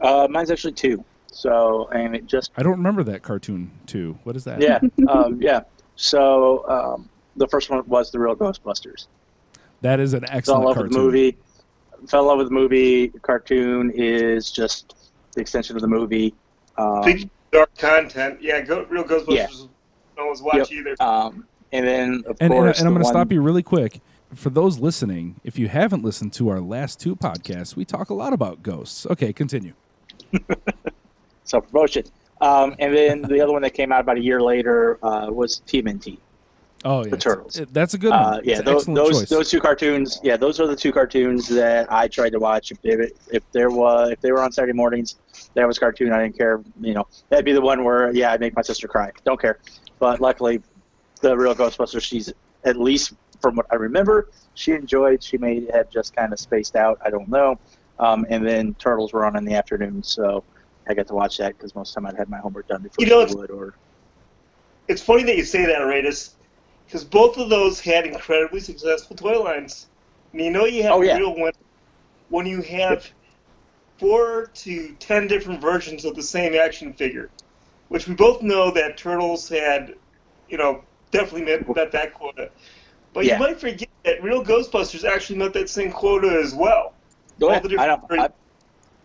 Uh, 0.00 0.26
mine's 0.28 0.50
actually 0.50 0.72
two. 0.72 1.04
So, 1.32 1.88
and 1.88 2.14
it 2.14 2.26
just 2.26 2.50
I 2.56 2.62
don't 2.62 2.72
remember 2.72 3.02
that 3.04 3.22
cartoon 3.22 3.70
too. 3.86 4.18
What 4.24 4.36
is 4.36 4.44
that? 4.44 4.60
yeah, 4.60 4.80
um, 5.08 5.40
yeah. 5.40 5.60
So 5.96 6.68
um, 6.68 7.08
the 7.36 7.48
first 7.48 7.70
one 7.70 7.86
was 7.86 8.10
the 8.10 8.18
real 8.18 8.36
Ghostbusters. 8.36 9.06
that 9.80 10.00
is 10.00 10.14
an 10.14 10.24
excellent 10.28 10.64
love 10.64 10.74
cartoon. 10.74 10.92
the 10.92 10.98
movie. 10.98 11.36
Fell 12.08 12.22
in 12.22 12.26
love 12.28 12.38
with 12.38 12.48
the 12.48 12.54
movie. 12.54 13.08
Cartoon 13.22 13.90
is 13.94 14.50
just 14.50 14.94
the 15.34 15.40
extension 15.40 15.76
of 15.76 15.82
the 15.82 15.88
movie. 15.88 16.34
Um, 16.76 17.02
Big 17.04 17.30
dark 17.52 17.74
content. 17.76 18.40
Yeah, 18.42 18.60
go, 18.60 18.84
real 18.84 19.04
Ghostbusters. 19.04 19.34
Yeah. 19.34 19.46
No 20.16 20.26
one's 20.26 20.42
watch 20.42 20.56
Yep. 20.56 20.72
either. 20.72 20.96
um, 21.02 21.44
and 21.72 21.86
then 21.86 22.22
of 22.26 22.36
And, 22.40 22.52
and, 22.52 22.62
course, 22.62 22.78
and 22.78 22.86
I'm 22.86 22.94
going 22.94 23.02
to 23.02 23.04
one- 23.06 23.12
stop 23.14 23.32
you 23.32 23.40
really 23.40 23.62
quick. 23.62 24.00
For 24.34 24.50
those 24.50 24.78
listening, 24.80 25.36
if 25.44 25.58
you 25.58 25.68
haven't 25.68 26.02
listened 26.02 26.32
to 26.34 26.48
our 26.48 26.60
last 26.60 26.98
two 27.00 27.14
podcasts, 27.14 27.76
we 27.76 27.84
talk 27.84 28.10
a 28.10 28.14
lot 28.14 28.32
about 28.32 28.62
ghosts. 28.62 29.06
Okay, 29.06 29.32
continue. 29.32 29.74
self 31.44 31.70
promotion. 31.70 32.04
Um, 32.40 32.74
and 32.78 32.94
then 32.94 33.22
the 33.22 33.40
other 33.40 33.52
one 33.52 33.62
that 33.62 33.74
came 33.74 33.92
out 33.92 34.00
about 34.00 34.16
a 34.16 34.20
year 34.20 34.40
later 34.40 34.98
uh, 35.04 35.28
was 35.30 35.62
TMNT. 35.66 36.18
Oh 36.84 37.02
yeah, 37.04 37.10
The 37.10 37.16
Turtles. 37.16 37.60
That's 37.72 37.94
a 37.94 37.98
good 37.98 38.10
one. 38.10 38.20
Uh, 38.22 38.40
yeah, 38.44 38.56
It's 38.56 38.64
those 38.64 38.84
those, 38.86 39.20
choice. 39.20 39.28
those 39.30 39.50
two 39.50 39.60
cartoons. 39.60 40.20
Yeah, 40.22 40.36
those 40.36 40.60
are 40.60 40.66
the 40.66 40.76
two 40.76 40.92
cartoons 40.92 41.48
that 41.48 41.90
I 41.90 42.08
tried 42.08 42.30
to 42.30 42.38
watch. 42.38 42.70
If 42.72 42.82
they, 42.82 43.10
if 43.32 43.42
there 43.52 43.70
was 43.70 44.10
if 44.12 44.20
they 44.20 44.32
were 44.32 44.42
on 44.42 44.52
Saturday 44.52 44.74
mornings, 44.74 45.16
that 45.54 45.66
was 45.66 45.78
cartoon. 45.78 46.12
I 46.12 46.22
didn't 46.22 46.36
care. 46.36 46.62
You 46.80 46.94
know, 46.94 47.06
that'd 47.30 47.44
be 47.44 47.52
the 47.52 47.60
one 47.62 47.84
where 47.84 48.12
yeah, 48.12 48.32
I'd 48.32 48.40
make 48.40 48.54
my 48.54 48.62
sister 48.62 48.86
cry. 48.86 49.12
Don't 49.24 49.40
care. 49.40 49.58
But 49.98 50.20
luckily, 50.20 50.60
the 51.20 51.36
real 51.36 51.54
Ghostbusters, 51.54 52.02
she's 52.02 52.32
at 52.64 52.76
least 52.76 53.14
from 53.40 53.56
what 53.56 53.66
I 53.70 53.76
remember, 53.76 54.28
she 54.54 54.72
enjoyed. 54.72 55.22
She 55.22 55.38
may 55.38 55.66
have 55.72 55.90
just 55.90 56.14
kind 56.14 56.32
of 56.32 56.38
spaced 56.38 56.76
out. 56.76 56.98
I 57.04 57.10
don't 57.10 57.28
know. 57.28 57.58
Um, 57.98 58.26
and 58.28 58.46
then 58.46 58.74
Turtles 58.74 59.12
were 59.12 59.24
on 59.24 59.36
in 59.36 59.44
the 59.44 59.54
afternoon, 59.54 60.02
so 60.02 60.42
I 60.88 60.94
got 60.94 61.06
to 61.08 61.14
watch 61.14 61.38
that 61.38 61.56
because 61.56 61.74
most 61.74 61.90
of 61.90 62.02
the 62.02 62.08
time 62.08 62.14
I'd 62.14 62.18
had 62.18 62.28
my 62.28 62.38
homework 62.38 62.68
done 62.68 62.82
before 62.82 63.04
You 63.04 63.10
know, 63.10 63.26
she 63.26 63.34
would. 63.36 63.50
Or 63.50 63.74
It's 64.88 65.00
funny 65.02 65.22
that 65.24 65.36
you 65.36 65.44
say 65.44 65.64
that, 65.66 65.78
Raydus, 65.78 66.30
because 66.94 67.04
both 67.04 67.38
of 67.38 67.48
those 67.48 67.80
had 67.80 68.06
incredibly 68.06 68.60
successful 68.60 69.16
toy 69.16 69.42
lines. 69.42 69.88
And 70.32 70.40
you 70.40 70.52
know 70.52 70.64
you 70.64 70.84
have 70.84 70.94
Oh, 70.94 71.02
yeah. 71.02 71.16
real 71.16 71.34
one 71.36 71.50
when 72.28 72.46
you 72.46 72.62
have 72.62 73.12
four 73.98 74.52
to 74.54 74.94
ten 75.00 75.26
different 75.26 75.60
versions 75.60 76.04
of 76.04 76.14
the 76.14 76.22
same 76.22 76.54
action 76.54 76.92
figure, 76.92 77.30
which 77.88 78.06
we 78.06 78.14
both 78.14 78.42
know 78.42 78.70
that 78.70 78.96
Turtles 78.96 79.48
had, 79.48 79.96
you 80.48 80.56
know, 80.56 80.84
definitely 81.10 81.46
met, 81.46 81.74
met 81.74 81.90
that 81.90 82.14
quota. 82.14 82.52
But 83.12 83.24
Yeah. 83.24 83.38
you 83.38 83.40
might 83.40 83.58
forget 83.58 83.88
that 84.04 84.22
real 84.22 84.44
Ghostbusters 84.44 85.02
actually 85.02 85.40
met 85.40 85.52
that 85.54 85.68
same 85.68 85.90
quota 85.90 86.40
as 86.44 86.54
well. 86.54 86.94
Go 87.40 87.48
All 87.48 87.54
ahead. 87.54 87.74
I 87.76 87.98
I, 88.16 88.28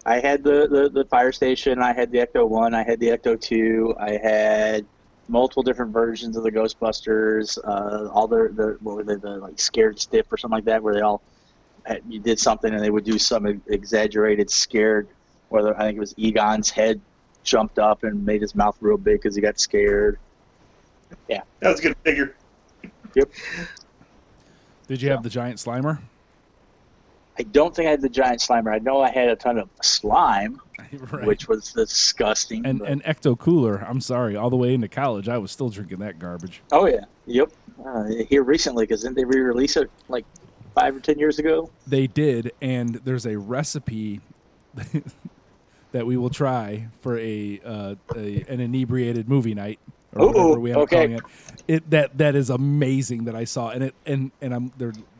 I 0.05 0.19
had 0.19 0.43
the, 0.43 0.67
the, 0.67 0.91
the 0.93 1.05
fire 1.05 1.31
station. 1.31 1.79
I 1.79 1.93
had 1.93 2.11
the 2.11 2.19
Ecto 2.19 2.47
One. 2.47 2.75
I 2.75 2.83
had 2.83 2.99
the 2.99 3.07
Ecto 3.07 3.41
Two. 3.41 3.95
I 3.99 4.11
had 4.11 4.85
multiple 5.29 5.63
different 5.63 5.93
versions 5.93 6.35
of 6.35 6.43
the 6.43 6.51
Ghostbusters. 6.51 7.57
Uh, 7.63 8.09
all 8.11 8.27
the 8.27 8.49
the 8.53 8.77
what 8.81 8.97
were 8.97 9.03
they 9.03 9.15
the 9.15 9.37
like 9.37 9.59
scared 9.59 9.99
stiff 9.99 10.31
or 10.31 10.37
something 10.37 10.57
like 10.57 10.65
that, 10.65 10.83
where 10.83 10.93
they 10.93 11.01
all 11.01 11.21
had, 11.85 12.01
you 12.09 12.19
did 12.19 12.39
something 12.39 12.73
and 12.73 12.83
they 12.83 12.89
would 12.89 13.05
do 13.05 13.17
some 13.17 13.61
exaggerated 13.67 14.49
scared. 14.49 15.07
Whether 15.49 15.75
I 15.77 15.85
think 15.85 15.97
it 15.97 15.99
was 15.99 16.13
Egon's 16.17 16.69
head 16.69 16.99
jumped 17.43 17.79
up 17.79 18.03
and 18.03 18.25
made 18.25 18.41
his 18.41 18.53
mouth 18.55 18.77
real 18.81 18.97
big 18.97 19.21
because 19.21 19.35
he 19.35 19.41
got 19.41 19.59
scared. 19.59 20.19
Yeah, 21.27 21.41
that 21.59 21.69
was 21.69 21.79
a 21.79 21.83
good 21.83 21.97
figure. 22.03 22.35
Yep. 23.15 23.31
Did 24.87 25.01
you 25.01 25.09
have 25.09 25.23
the 25.23 25.29
giant 25.29 25.57
Slimer? 25.57 25.99
I 27.39 27.43
don't 27.43 27.73
think 27.73 27.87
I 27.87 27.91
had 27.91 28.01
the 28.01 28.09
giant 28.09 28.41
slimer. 28.41 28.73
I 28.73 28.79
know 28.79 29.01
I 29.01 29.09
had 29.09 29.29
a 29.29 29.35
ton 29.35 29.57
of 29.57 29.69
slime, 29.81 30.59
right. 31.11 31.25
which 31.25 31.47
was 31.47 31.71
disgusting. 31.71 32.65
and 32.65 32.79
but- 32.79 32.89
and 32.89 33.03
Ecto 33.05 33.39
Cooler. 33.39 33.77
I'm 33.77 34.01
sorry, 34.01 34.35
all 34.35 34.49
the 34.49 34.57
way 34.57 34.73
into 34.73 34.89
college, 34.89 35.29
I 35.29 35.37
was 35.37 35.49
still 35.51 35.69
drinking 35.69 35.99
that 35.99 36.19
garbage. 36.19 36.61
Oh 36.71 36.85
yeah, 36.85 37.05
yep. 37.25 37.51
Uh, 37.83 38.05
here 38.27 38.43
recently, 38.43 38.83
because 38.85 39.03
didn't 39.03 39.15
they 39.15 39.23
re-release 39.23 39.77
it 39.77 39.89
like 40.09 40.25
five 40.75 40.95
or 40.95 40.99
ten 40.99 41.17
years 41.17 41.39
ago? 41.39 41.69
They 41.87 42.07
did, 42.07 42.51
and 42.61 42.95
there's 43.05 43.25
a 43.25 43.37
recipe 43.37 44.19
that 45.93 46.05
we 46.05 46.17
will 46.17 46.29
try 46.29 46.87
for 46.99 47.17
a, 47.17 47.61
uh, 47.63 47.95
a 48.17 48.43
an 48.49 48.59
inebriated 48.59 49.29
movie 49.29 49.55
night 49.55 49.79
or 50.13 50.23
Ooh, 50.23 50.27
whatever 50.27 50.59
we 50.59 50.71
up 50.73 50.77
okay. 50.79 50.95
calling 50.95 51.11
it. 51.13 51.23
It 51.69 51.89
that 51.91 52.17
that 52.17 52.35
is 52.35 52.49
amazing 52.49 53.25
that 53.25 53.35
I 53.35 53.45
saw, 53.45 53.69
and 53.69 53.85
it 53.85 53.95
and 54.05 54.31
and 54.41 54.53
I'm 54.53 54.73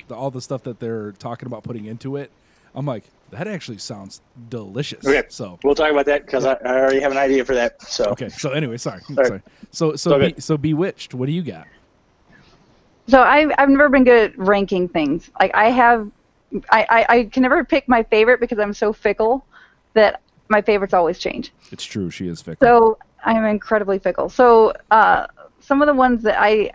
there 0.10 0.18
all 0.18 0.32
the 0.32 0.42
stuff 0.42 0.64
that 0.64 0.80
they're 0.80 1.14
talking 1.14 1.48
about 1.48 1.64
putting 1.64 1.86
into 1.86 2.18
it. 2.18 2.32
I'm 2.76 2.86
like, 2.86 3.04
that 3.32 3.48
actually 3.48 3.78
sounds 3.78 4.22
delicious. 4.50 5.06
Okay. 5.06 5.24
So 5.30 5.58
We'll 5.64 5.76
talk 5.76 5.92
about 5.92 6.06
that 6.08 6.26
because 6.26 6.46
I, 6.46 6.54
I 6.66 6.80
already 6.80 7.00
have 7.00 7.12
an 7.12 7.18
idea 7.18 7.46
for 7.46 7.56
that. 7.56 7.82
So 7.82 8.06
okay. 8.06 8.30
So 8.30 8.52
anyway, 8.52 8.78
sorry, 8.78 9.02
Sorry. 9.14 9.28
sorry. 9.28 9.42
So 9.72 9.96
so 9.96 10.14
Okay. 10.16 10.34
be, 10.34 10.42
so 10.42 10.58
bewitched. 10.58 11.14
What 11.14 11.28
do 11.28 11.32
you 11.32 11.42
got? 11.42 11.68
So 13.08 13.22
I, 13.22 13.48
I've 13.58 13.70
never 13.70 13.90
been 13.90 14.04
good 14.04 14.32
at 14.32 14.38
ranking 14.38 14.88
things. 14.88 15.32
Like 15.40 15.52
I 15.56 15.72
have, 15.72 16.12
I, 16.72 16.86
I, 16.90 17.06
I 17.18 17.24
can 17.26 17.42
never 17.42 17.64
pick 17.64 17.88
my 17.90 18.04
favorite 18.04 18.40
because 18.40 18.60
I'm 18.60 18.74
so 18.74 18.94
fickle 18.94 19.48
that 19.96 20.22
my 20.48 20.62
favorites 20.62 20.94
always 20.94 21.18
change. 21.18 21.52
It's 21.72 21.84
true. 21.84 22.12
She 22.12 22.28
is 22.28 22.42
fickle. 22.44 22.68
So 22.68 22.98
I'm 23.24 23.46
incredibly 23.46 23.98
fickle. 23.98 24.30
So 24.30 24.74
uh, 24.92 25.26
some 25.60 25.82
of 25.82 25.88
the 25.88 25.94
ones 25.96 26.22
that 26.22 26.40
I, 26.40 26.70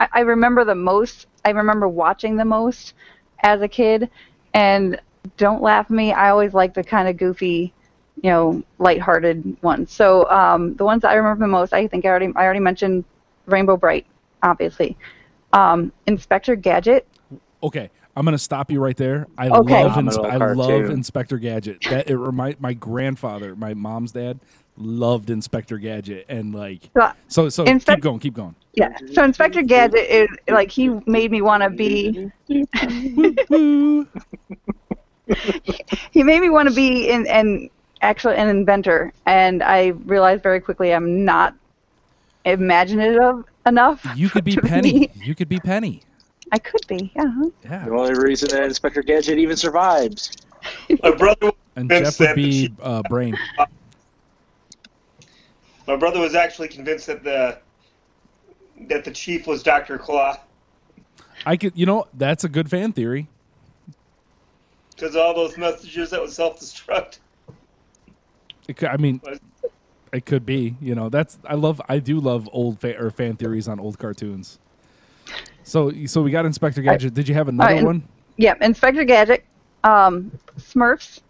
I 0.00 0.08
I 0.12 0.20
remember 0.20 0.64
the 0.64 0.74
most, 0.74 1.26
I 1.44 1.50
remember 1.50 1.88
watching 1.88 2.36
the 2.36 2.44
most 2.44 2.94
as 3.42 3.62
a 3.62 3.68
kid, 3.68 4.10
and 4.54 5.00
don't 5.36 5.62
laugh 5.62 5.86
at 5.86 5.90
me. 5.90 6.12
I 6.12 6.30
always 6.30 6.54
like 6.54 6.74
the 6.74 6.82
kind 6.82 7.08
of 7.08 7.16
goofy, 7.16 7.72
you 8.22 8.30
know, 8.30 8.62
lighthearted 8.78 9.62
ones. 9.62 9.92
So 9.92 10.28
um, 10.30 10.74
the 10.76 10.84
ones 10.84 11.02
that 11.02 11.10
I 11.10 11.14
remember 11.14 11.44
the 11.44 11.50
most, 11.50 11.72
I 11.72 11.86
think 11.86 12.04
I 12.04 12.08
already 12.08 12.32
I 12.36 12.44
already 12.44 12.60
mentioned 12.60 13.04
Rainbow 13.46 13.76
Brite, 13.76 14.06
obviously. 14.42 14.96
Um, 15.52 15.92
Inspector 16.06 16.54
Gadget. 16.56 17.06
Okay, 17.62 17.90
I'm 18.16 18.24
gonna 18.24 18.38
stop 18.38 18.70
you 18.70 18.80
right 18.80 18.96
there. 18.96 19.26
I 19.36 19.48
Okay. 19.48 19.84
love 19.84 19.94
Inspe- 19.94 20.30
I 20.30 20.36
love 20.36 20.80
cartoon. 20.80 20.90
Inspector 20.90 21.38
Gadget. 21.38 21.88
That 21.88 22.08
it 22.08 22.16
remind 22.16 22.60
my 22.60 22.72
grandfather, 22.72 23.54
my 23.54 23.74
mom's 23.74 24.12
dad, 24.12 24.40
loved 24.76 25.30
Inspector 25.30 25.76
Gadget, 25.78 26.26
and 26.28 26.54
like 26.54 26.90
So, 26.96 27.10
so 27.28 27.48
so 27.48 27.64
Inspec- 27.64 27.94
keep 27.96 28.00
going, 28.02 28.18
keep 28.20 28.34
going. 28.34 28.54
yeah. 28.74 28.96
So 29.12 29.24
Inspector 29.24 29.62
Gadget 29.62 30.08
is 30.10 30.28
like 30.48 30.70
he 30.70 30.88
made 31.06 31.30
me 31.30 31.42
want 31.42 31.62
to 31.62 31.70
be. 31.70 32.30
Woo. 33.50 34.06
he 36.10 36.22
made 36.22 36.40
me 36.40 36.50
want 36.50 36.68
to 36.68 36.74
be 36.74 37.08
in 37.08 37.26
an 37.28 37.70
actually 38.02 38.34
an 38.34 38.48
inventor 38.48 39.12
and 39.26 39.62
i 39.62 39.88
realized 40.06 40.42
very 40.42 40.58
quickly 40.58 40.92
i'm 40.92 41.24
not 41.24 41.54
imaginative 42.44 43.44
enough 43.66 44.04
You 44.16 44.28
could 44.30 44.42
be 44.44 44.54
to 44.56 44.62
Penny. 44.62 45.08
You 45.22 45.34
could 45.36 45.48
be 45.48 45.60
Penny. 45.60 46.02
i 46.50 46.58
could 46.58 46.84
be 46.88 47.12
yeah 47.14 47.30
Yeah, 47.62 47.84
the 47.84 47.92
only 47.92 48.14
reason 48.14 48.48
that 48.50 48.64
Inspector 48.64 49.02
Gadget 49.02 49.38
even 49.38 49.56
survives. 49.56 50.32
My 51.02 51.10
brother, 51.12 51.52
and 51.76 51.88
Vince 51.88 52.18
Jeff 52.18 52.28
would 52.30 52.36
be 52.36 52.70
uh, 52.82 53.02
Brain. 53.08 53.36
my 55.90 55.96
brother 55.96 56.20
was 56.20 56.34
actually 56.34 56.68
convinced 56.68 57.06
that 57.08 57.24
the 57.24 57.58
that 58.88 59.04
the 59.04 59.10
chief 59.10 59.46
was 59.46 59.62
Doctor 59.62 59.98
Claw 59.98 60.36
I 61.44 61.56
could, 61.56 61.72
you 61.74 61.86
know, 61.86 62.06
that's 62.14 62.44
a 62.44 62.48
good 62.50 62.68
fan 62.68 62.92
theory. 62.92 63.26
because 64.90 65.16
all 65.16 65.34
those 65.34 65.56
messages 65.56 66.10
that 66.10 66.20
would 66.20 66.30
self-destruct. 66.30 67.18
It 68.68 68.76
could, 68.76 68.90
I 68.90 68.98
mean, 68.98 69.22
it 70.12 70.26
could 70.26 70.44
be. 70.44 70.76
You 70.82 70.94
know, 70.94 71.08
that's 71.08 71.38
I 71.48 71.54
love. 71.54 71.80
I 71.88 71.98
do 71.98 72.20
love 72.20 72.46
old 72.52 72.78
fa- 72.78 72.98
or 73.02 73.10
fan 73.10 73.36
theories 73.36 73.68
on 73.68 73.80
old 73.80 73.98
cartoons. 73.98 74.58
So 75.62 75.90
so 76.06 76.20
we 76.22 76.30
got 76.30 76.44
Inspector 76.44 76.80
Gadget. 76.82 77.14
Did 77.14 77.26
you 77.26 77.34
have 77.34 77.48
another 77.48 77.74
and- 77.74 77.86
one? 77.86 78.08
yeah 78.36 78.54
inspector 78.62 79.04
gadget 79.04 79.44
um 79.84 80.30
smurfs 80.58 81.20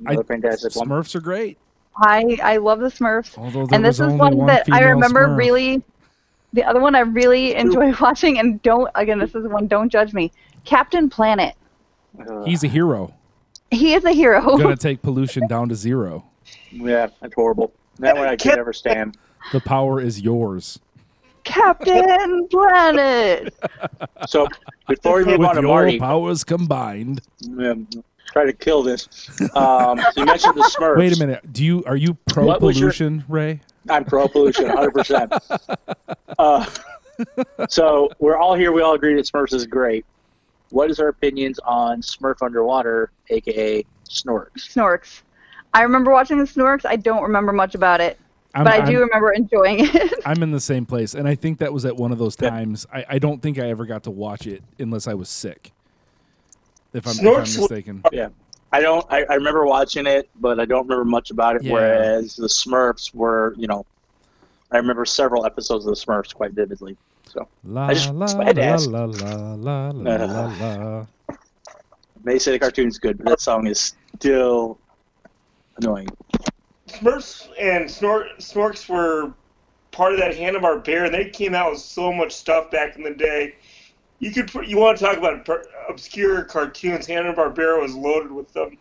Another 0.00 0.22
fantastic 0.24 0.74
one. 0.76 0.88
Smurfs 0.88 1.14
are 1.14 1.20
great. 1.20 1.58
I 2.00 2.38
i 2.42 2.56
love 2.56 2.80
the 2.80 2.88
smurfs 2.88 3.36
and 3.72 3.84
this 3.84 4.00
is 4.00 4.12
one 4.14 4.36
one 4.36 4.46
that 4.46 4.64
i 4.72 4.80
remember 4.82 5.28
Smurf. 5.28 5.36
really 5.38 5.82
the 6.52 6.64
other 6.64 6.80
one 6.80 6.94
i 6.94 7.00
really 7.00 7.54
enjoy 7.54 7.92
watching 8.00 8.38
and 8.38 8.60
don't 8.62 8.90
again 8.94 9.18
this 9.18 9.34
is 9.34 9.46
one 9.48 9.66
don't 9.66 9.88
judge 9.90 10.12
me 10.12 10.32
captain 10.64 11.08
planet 11.10 11.54
He's 12.44 12.64
a 12.64 12.68
hero. 12.68 13.14
he 13.70 13.94
is 13.94 14.04
a 14.04 14.12
hero 14.12 14.40
Gonna 14.58 14.76
take 14.88 15.00
pollution 15.00 15.46
down 15.46 15.68
to 15.68 15.76
zero. 15.76 16.24
yeah, 16.72 17.06
that's 17.20 17.34
horrible. 17.34 17.72
That 18.00 18.16
one 18.16 18.26
I 18.26 18.34
could 18.36 18.56
never 18.56 18.72
stand. 18.72 19.16
The 19.52 19.60
power 19.60 20.00
is 20.00 20.20
yours. 20.20 20.80
captain 21.44 22.48
planet 22.50 23.54
So 24.26 24.48
before 24.88 25.18
we 25.18 25.24
move 25.24 25.38
With 25.38 25.48
on 25.50 25.54
to 25.56 25.60
your 25.62 25.68
Marty, 25.70 25.98
powers 26.00 26.42
combined. 26.44 27.20
um, 27.58 27.86
try 28.32 28.44
to 28.44 28.52
kill 28.52 28.82
this. 28.82 29.08
Um, 29.54 29.98
so 29.98 30.20
you 30.20 30.24
mentioned 30.26 30.54
the 30.56 30.62
Smurfs. 30.78 30.96
Wait 30.98 31.16
a 31.16 31.18
minute. 31.18 31.52
Do 31.52 31.64
you 31.64 31.82
are 31.86 31.96
you 31.96 32.14
pro 32.28 32.46
What 32.46 32.60
was 32.60 32.78
your- 32.78 32.88
pollution, 32.90 33.24
Ray? 33.28 33.60
I'm 33.88 34.04
pro 34.04 34.28
pollution, 34.28 34.66
100. 34.66 34.90
percent 34.92 35.32
uh, 36.38 36.66
So 37.68 38.10
we're 38.18 38.36
all 38.36 38.54
here. 38.54 38.72
We 38.72 38.82
all 38.82 38.94
agree 38.94 39.14
that 39.14 39.26
Smurfs 39.26 39.54
is 39.54 39.66
great. 39.66 40.04
What 40.70 40.90
is 40.90 41.00
our 41.00 41.08
opinions 41.08 41.58
on 41.64 42.00
Smurf 42.02 42.42
underwater, 42.42 43.10
aka 43.30 43.84
Snorks? 44.08 44.50
Snorks. 44.74 45.22
I 45.74 45.82
remember 45.82 46.10
watching 46.10 46.38
the 46.38 46.44
Snorks. 46.44 46.84
I 46.84 46.96
don't 46.96 47.22
remember 47.22 47.52
much 47.52 47.74
about 47.74 48.00
it, 48.00 48.18
I'm, 48.54 48.64
but 48.64 48.72
I 48.74 48.76
I'm- 48.78 48.86
do 48.86 49.00
remember 49.00 49.32
enjoying 49.32 49.78
it. 49.80 50.12
I'm 50.26 50.42
in 50.42 50.50
the 50.52 50.60
same 50.60 50.84
place, 50.86 51.14
and 51.14 51.26
I 51.26 51.34
think 51.34 51.58
that 51.58 51.72
was 51.72 51.84
at 51.84 51.96
one 51.96 52.12
of 52.12 52.18
those 52.18 52.36
times. 52.36 52.86
I, 52.92 53.04
I 53.08 53.18
don't 53.18 53.40
think 53.42 53.58
I 53.58 53.68
ever 53.70 53.86
got 53.86 54.04
to 54.04 54.10
watch 54.10 54.46
it 54.46 54.62
unless 54.78 55.08
I 55.08 55.14
was 55.14 55.28
sick. 55.28 55.72
If 56.92 57.06
I'm, 57.06 57.12
if 57.12 57.18
I'm 57.18 57.24
Snorks 57.24 57.56
were- 57.56 57.62
mistaken. 57.62 58.02
Yeah. 58.12 58.28
I 58.72 58.80
don't. 58.80 59.04
I, 59.10 59.24
I 59.24 59.34
remember 59.34 59.66
watching 59.66 60.06
it, 60.06 60.28
but 60.36 60.60
I 60.60 60.64
don't 60.64 60.82
remember 60.86 61.04
much 61.04 61.30
about 61.32 61.56
it. 61.56 61.64
Yeah. 61.64 61.72
Whereas 61.72 62.36
the 62.36 62.46
Smurfs 62.46 63.12
were, 63.12 63.54
you 63.58 63.66
know, 63.66 63.84
I 64.70 64.76
remember 64.76 65.04
several 65.04 65.44
episodes 65.44 65.84
of 65.86 65.94
the 65.96 66.00
Smurfs 66.00 66.32
quite 66.32 66.52
vividly. 66.52 66.96
So 67.28 67.48
La, 67.64 67.86
I 67.88 67.94
just- 67.94 68.12
la, 68.14 68.26
I 68.40 68.44
had 68.44 68.56
to 68.56 68.62
ask. 68.62 68.88
la, 68.88 69.04
la, 69.06 69.54
la, 69.54 69.90
la, 69.90 70.24
la, 70.24 70.46
la. 70.60 71.06
they 72.24 72.38
say 72.38 72.52
the 72.52 72.58
cartoon's 72.60 72.98
good, 72.98 73.18
but 73.18 73.26
that 73.26 73.40
song 73.40 73.66
is 73.66 73.94
still 74.16 74.78
annoying. 75.78 76.08
Smurfs 76.88 77.48
and 77.60 77.86
Snor- 77.86 78.36
Snorks 78.38 78.88
were 78.88 79.32
part 79.90 80.12
of 80.12 80.18
that 80.20 80.36
Hanna 80.36 80.60
Barbera, 80.60 81.06
and 81.06 81.14
they 81.14 81.28
came 81.30 81.54
out 81.54 81.72
with 81.72 81.80
so 81.80 82.12
much 82.12 82.32
stuff 82.32 82.70
back 82.70 82.96
in 82.96 83.02
the 83.02 83.14
day. 83.14 83.54
You 84.20 84.30
could 84.30 84.52
you 84.68 84.76
want 84.76 84.98
to 84.98 85.04
talk 85.04 85.16
about 85.16 85.48
obscure 85.88 86.44
cartoons? 86.44 87.06
Hanna 87.06 87.32
Barbera 87.32 87.80
was 87.80 87.94
loaded 87.94 88.30
with 88.30 88.52
them. 88.52 88.76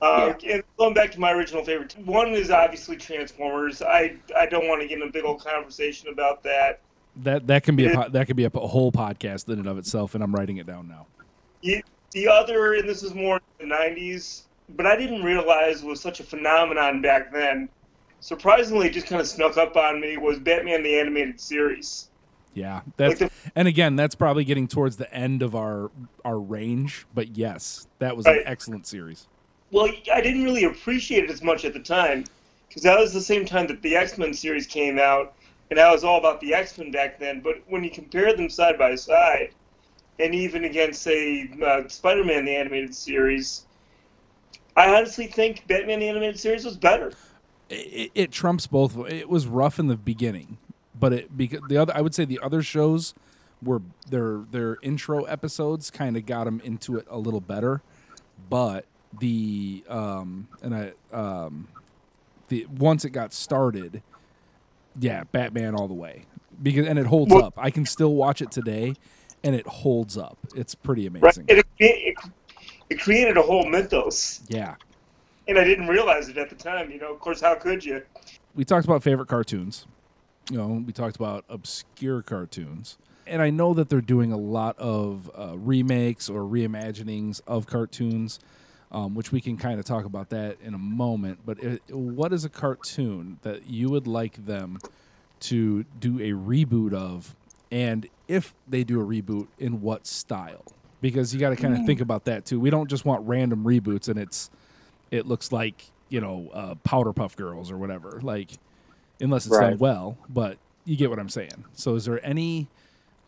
Uh, 0.00 0.34
And 0.44 0.64
going 0.78 0.94
back 0.94 1.12
to 1.12 1.20
my 1.20 1.30
original 1.30 1.64
favorite, 1.64 1.94
one 2.04 2.30
is 2.30 2.50
obviously 2.50 2.96
Transformers. 2.96 3.82
I 3.82 4.16
I 4.36 4.46
don't 4.46 4.66
want 4.66 4.80
to 4.82 4.88
get 4.88 5.00
in 5.00 5.08
a 5.08 5.12
big 5.12 5.24
old 5.24 5.44
conversation 5.44 6.08
about 6.08 6.42
that. 6.42 6.80
That 7.16 7.46
that 7.46 7.62
can 7.62 7.76
be 7.76 7.86
a 7.86 8.08
that 8.08 8.26
could 8.26 8.36
be 8.36 8.44
a, 8.44 8.50
whole 8.50 8.90
podcast 8.90 9.48
in 9.48 9.58
and 9.58 9.68
of 9.68 9.76
itself, 9.76 10.14
and 10.14 10.24
I'm 10.24 10.34
writing 10.34 10.56
it 10.56 10.66
down 10.66 10.88
now. 10.88 11.06
The, 11.62 11.84
the 12.12 12.26
other, 12.26 12.74
and 12.74 12.88
this 12.88 13.02
is 13.02 13.14
more 13.14 13.40
in 13.60 13.68
the 13.68 13.74
90s, 13.74 14.42
but 14.70 14.86
I 14.86 14.96
didn't 14.96 15.22
realize 15.22 15.84
was 15.84 16.00
such 16.00 16.18
a 16.18 16.24
phenomenon 16.24 17.02
back 17.02 17.30
then. 17.32 17.68
Surprisingly, 18.20 18.88
it 18.88 18.94
just 18.94 19.06
kind 19.06 19.20
of 19.20 19.28
snuck 19.28 19.56
up 19.56 19.76
on 19.76 20.00
me 20.00 20.16
was 20.16 20.38
Batman 20.38 20.82
the 20.82 20.98
Animated 20.98 21.38
Series. 21.38 22.08
Yeah, 22.54 22.82
that's 22.96 23.20
Like 23.20 23.32
and 23.56 23.66
again, 23.66 23.96
that's 23.96 24.14
probably 24.14 24.44
getting 24.44 24.68
towards 24.68 24.96
the 24.96 25.12
end 25.12 25.42
of 25.42 25.54
our 25.54 25.90
our 26.24 26.38
range. 26.38 27.06
But 27.14 27.36
yes, 27.36 27.86
that 27.98 28.16
was 28.16 28.26
an 28.26 28.42
excellent 28.44 28.86
series. 28.86 29.26
Well, 29.70 29.88
I 30.12 30.20
didn't 30.20 30.44
really 30.44 30.64
appreciate 30.64 31.24
it 31.24 31.30
as 31.30 31.42
much 31.42 31.64
at 31.64 31.72
the 31.72 31.80
time 31.80 32.24
because 32.68 32.82
that 32.82 32.98
was 32.98 33.12
the 33.12 33.20
same 33.20 33.46
time 33.46 33.66
that 33.68 33.82
the 33.82 33.96
X 33.96 34.18
Men 34.18 34.34
series 34.34 34.66
came 34.66 34.98
out, 34.98 35.34
and 35.70 35.80
I 35.80 35.90
was 35.90 36.04
all 36.04 36.18
about 36.18 36.40
the 36.40 36.54
X 36.54 36.76
Men 36.76 36.90
back 36.90 37.18
then. 37.18 37.40
But 37.40 37.62
when 37.68 37.82
you 37.82 37.90
compare 37.90 38.36
them 38.36 38.50
side 38.50 38.78
by 38.78 38.94
side, 38.94 39.50
and 40.18 40.34
even 40.34 40.64
against, 40.64 41.02
say, 41.02 41.50
uh, 41.64 41.88
Spider 41.88 42.24
Man 42.24 42.44
the 42.44 42.54
animated 42.54 42.94
series, 42.94 43.66
I 44.76 44.94
honestly 44.94 45.26
think 45.26 45.66
Batman 45.66 46.00
the 46.00 46.08
animated 46.08 46.38
series 46.38 46.64
was 46.64 46.76
better. 46.76 47.12
It, 47.68 48.10
it 48.14 48.32
trumps 48.32 48.66
both. 48.66 48.96
It 49.10 49.28
was 49.28 49.46
rough 49.46 49.78
in 49.78 49.86
the 49.86 49.96
beginning, 49.96 50.58
but 51.02 51.12
it 51.12 51.36
because 51.36 51.60
the 51.68 51.76
other 51.76 51.92
I 51.96 52.00
would 52.00 52.14
say 52.14 52.24
the 52.24 52.38
other 52.40 52.62
shows 52.62 53.12
were 53.60 53.82
their 54.08 54.42
their 54.52 54.76
intro 54.82 55.24
episodes 55.24 55.90
kind 55.90 56.16
of 56.16 56.24
got 56.26 56.44
them 56.44 56.60
into 56.64 56.96
it 56.96 57.06
a 57.10 57.18
little 57.18 57.40
better, 57.40 57.82
but 58.48 58.84
the 59.18 59.82
um 59.88 60.46
and 60.62 60.72
I 60.76 60.92
um 61.12 61.66
the 62.48 62.66
once 62.78 63.04
it 63.04 63.10
got 63.10 63.32
started, 63.32 64.00
yeah, 65.00 65.24
Batman 65.24 65.74
all 65.74 65.88
the 65.88 65.94
way 65.94 66.24
because 66.62 66.86
and 66.86 67.00
it 67.00 67.06
holds 67.06 67.34
Well- 67.34 67.46
up. 67.46 67.54
I 67.56 67.70
can 67.70 67.84
still 67.84 68.14
watch 68.14 68.40
it 68.40 68.52
today, 68.52 68.94
and 69.42 69.56
it 69.56 69.66
holds 69.66 70.16
up. 70.16 70.38
It's 70.54 70.76
pretty 70.76 71.08
Right? 71.08 71.20
amazing. 71.36 71.46
It, 71.48 71.66
it, 71.80 72.14
it 72.90 73.00
created 73.00 73.36
a 73.36 73.42
whole 73.42 73.66
mythos, 73.68 74.40
Yeah. 74.48 74.76
and 75.48 75.58
I 75.58 75.64
didn't 75.64 75.88
realize 75.88 76.28
it 76.28 76.38
at 76.38 76.48
the 76.48 76.54
time. 76.54 76.92
You 76.92 77.00
know, 77.00 77.12
of 77.12 77.18
course, 77.18 77.40
how 77.40 77.56
could 77.56 77.84
you? 77.84 78.02
we 78.54 78.64
talked 78.64 78.84
about 78.84 79.02
favorite 79.02 79.28
cartoons. 79.28 79.86
You 80.50 80.58
know, 80.58 80.82
we 80.84 80.92
talked 80.92 81.16
about 81.16 81.44
obscure 81.48 82.22
cartoons. 82.22 82.98
And 83.26 83.40
I 83.40 83.50
know 83.50 83.72
that 83.74 83.88
they're 83.88 84.00
doing 84.00 84.32
a 84.32 84.36
lot 84.36 84.76
of 84.78 85.30
uh, 85.36 85.56
remakes 85.56 86.28
or 86.28 86.42
reimaginings 86.42 87.40
of 87.46 87.66
cartoons, 87.66 88.40
um, 88.90 89.14
which 89.14 89.30
we 89.30 89.40
can 89.40 89.56
kind 89.56 89.78
of 89.78 89.84
talk 89.84 90.04
about 90.04 90.30
that 90.30 90.56
in 90.62 90.74
a 90.74 90.78
moment. 90.78 91.38
But 91.46 91.60
it, 91.62 91.82
what 91.90 92.32
is 92.32 92.44
a 92.44 92.48
cartoon 92.48 93.38
that 93.42 93.68
you 93.68 93.90
would 93.90 94.06
like 94.06 94.44
them 94.44 94.78
to 95.40 95.84
do 96.00 96.18
a 96.18 96.32
reboot 96.32 96.92
of? 96.92 97.34
And 97.70 98.08
if 98.28 98.54
they 98.68 98.84
do 98.84 99.00
a 99.00 99.04
reboot, 99.04 99.46
in 99.58 99.80
what 99.80 100.06
style? 100.06 100.64
Because 101.00 101.32
you 101.32 101.40
got 101.40 101.50
to 101.50 101.56
kind 101.56 101.76
of 101.76 101.86
think 101.86 102.00
about 102.00 102.24
that 102.26 102.44
too. 102.44 102.60
We 102.60 102.70
don't 102.70 102.88
just 102.88 103.04
want 103.04 103.26
random 103.26 103.64
reboots 103.64 104.08
and 104.08 104.18
it's 104.18 104.50
it 105.10 105.26
looks 105.26 105.52
like 105.52 105.90
you 106.08 106.20
know 106.20 106.50
uh, 106.52 106.74
Powder 106.84 107.12
Puff 107.12 107.36
Girls 107.36 107.70
or 107.70 107.78
whatever. 107.78 108.20
Like 108.22 108.50
unless 109.22 109.46
it's 109.46 109.56
done 109.58 109.78
well, 109.78 110.18
but 110.28 110.58
you 110.84 110.96
get 110.96 111.08
what 111.10 111.18
I'm 111.18 111.28
saying. 111.28 111.64
So 111.74 111.94
is 111.94 112.04
there 112.04 112.24
any 112.24 112.68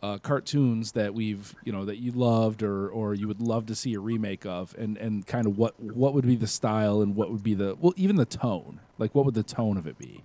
uh, 0.03 0.17
cartoons 0.19 0.91
that 0.91 1.13
we've 1.15 1.55
you 1.63 1.71
know 1.71 1.85
that 1.85 1.97
you 1.97 2.11
loved 2.11 2.61
or 2.61 2.87
or 2.89 3.13
you 3.15 3.27
would 3.27 3.41
love 3.41 3.65
to 3.67 3.75
see 3.75 3.93
a 3.95 3.99
remake 3.99 4.45
of, 4.45 4.75
and 4.77 4.97
and 4.97 5.25
kind 5.25 5.47
of 5.47 5.57
what 5.57 5.79
what 5.81 6.13
would 6.13 6.27
be 6.27 6.35
the 6.35 6.47
style 6.47 7.01
and 7.01 7.15
what 7.15 7.31
would 7.31 7.41
be 7.43 7.53
the 7.55 7.75
well 7.79 7.93
even 7.95 8.15
the 8.15 8.25
tone? 8.25 8.79
Like 8.99 9.15
what 9.15 9.25
would 9.25 9.33
the 9.33 9.43
tone 9.43 9.77
of 9.77 9.87
it 9.87 9.97
be? 9.97 10.23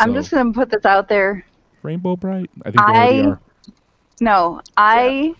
I'm 0.00 0.14
just 0.14 0.30
gonna 0.30 0.52
put 0.52 0.70
this 0.70 0.86
out 0.86 1.08
there. 1.08 1.44
Rainbow 1.82 2.16
Brite. 2.16 2.50
I 2.64 2.70
think 2.70 2.76
they 2.76 2.82
already 2.92 3.20
I- 3.22 3.26
are. 3.26 3.40
No, 4.20 4.60
I 4.76 5.34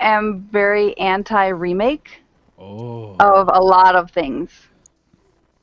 am 0.00 0.48
very 0.52 0.96
anti 0.98 1.48
remake 1.48 2.20
Oh, 2.58 3.16
of 3.18 3.48
a 3.52 3.60
lot 3.60 3.96
of 3.96 4.10
things. 4.10 4.50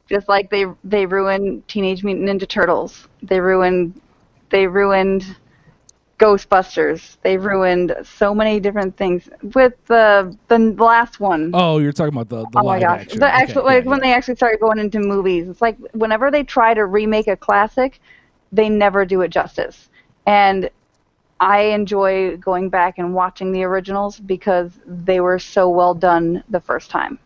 Just 0.10 0.28
like 0.30 0.50
they 0.50 0.65
they 0.84 1.06
ruined 1.06 1.67
Teenage 1.67 2.04
Mutant 2.04 2.28
Ninja 2.30 2.48
Turtles. 2.48 3.08
They 3.24 3.39
ruined 3.39 4.02
they 4.50 4.67
ruined 4.67 5.24
Ghostbusters. 6.19 7.17
They 7.22 7.38
ruined 7.38 7.95
so 8.04 8.34
many 8.34 8.60
different 8.60 8.98
things 8.98 9.30
with 9.56 9.74
the 9.88 10.36
the 10.48 10.60
last 10.84 11.19
one. 11.19 11.58
oh, 11.58 11.80
you're 11.80 11.93
talking 11.93 12.13
about 12.13 12.30
the, 12.30 12.45
the 12.45 12.60
Oh 12.60 12.63
my 12.63 12.80
gosh! 12.80 13.06
action. 13.06 13.13
The 13.13 13.34
Okay, 13.34 13.34
actual 13.34 13.63
yeah, 13.67 13.78
like 13.78 13.86
when 13.86 14.00
yeah. 14.00 14.02
they 14.02 14.13
actually 14.13 14.36
started 14.36 14.60
going 14.60 14.80
into 14.80 15.00
movies, 15.00 15.48
it's 15.50 15.62
like 15.62 15.78
whenever 15.93 16.32
they 16.32 16.43
try 16.43 16.74
to 16.74 16.86
remake 16.86 17.28
a 17.28 17.36
classic, 17.38 18.00
they 18.52 18.69
never 18.69 19.06
do 19.06 19.22
it 19.22 19.30
justice. 19.30 19.89
And 20.26 20.69
I 21.39 21.62
enjoy 21.62 22.38
going 22.38 22.69
back 22.69 22.98
and 22.98 23.13
watching 23.13 23.52
the 23.52 23.63
originals 23.63 24.19
because 24.19 24.80
they 24.86 25.19
were 25.19 25.39
so 25.39 25.69
well 25.69 25.93
done 25.93 26.43
the 26.50 26.60
first 26.60 26.89
time. 26.89 27.19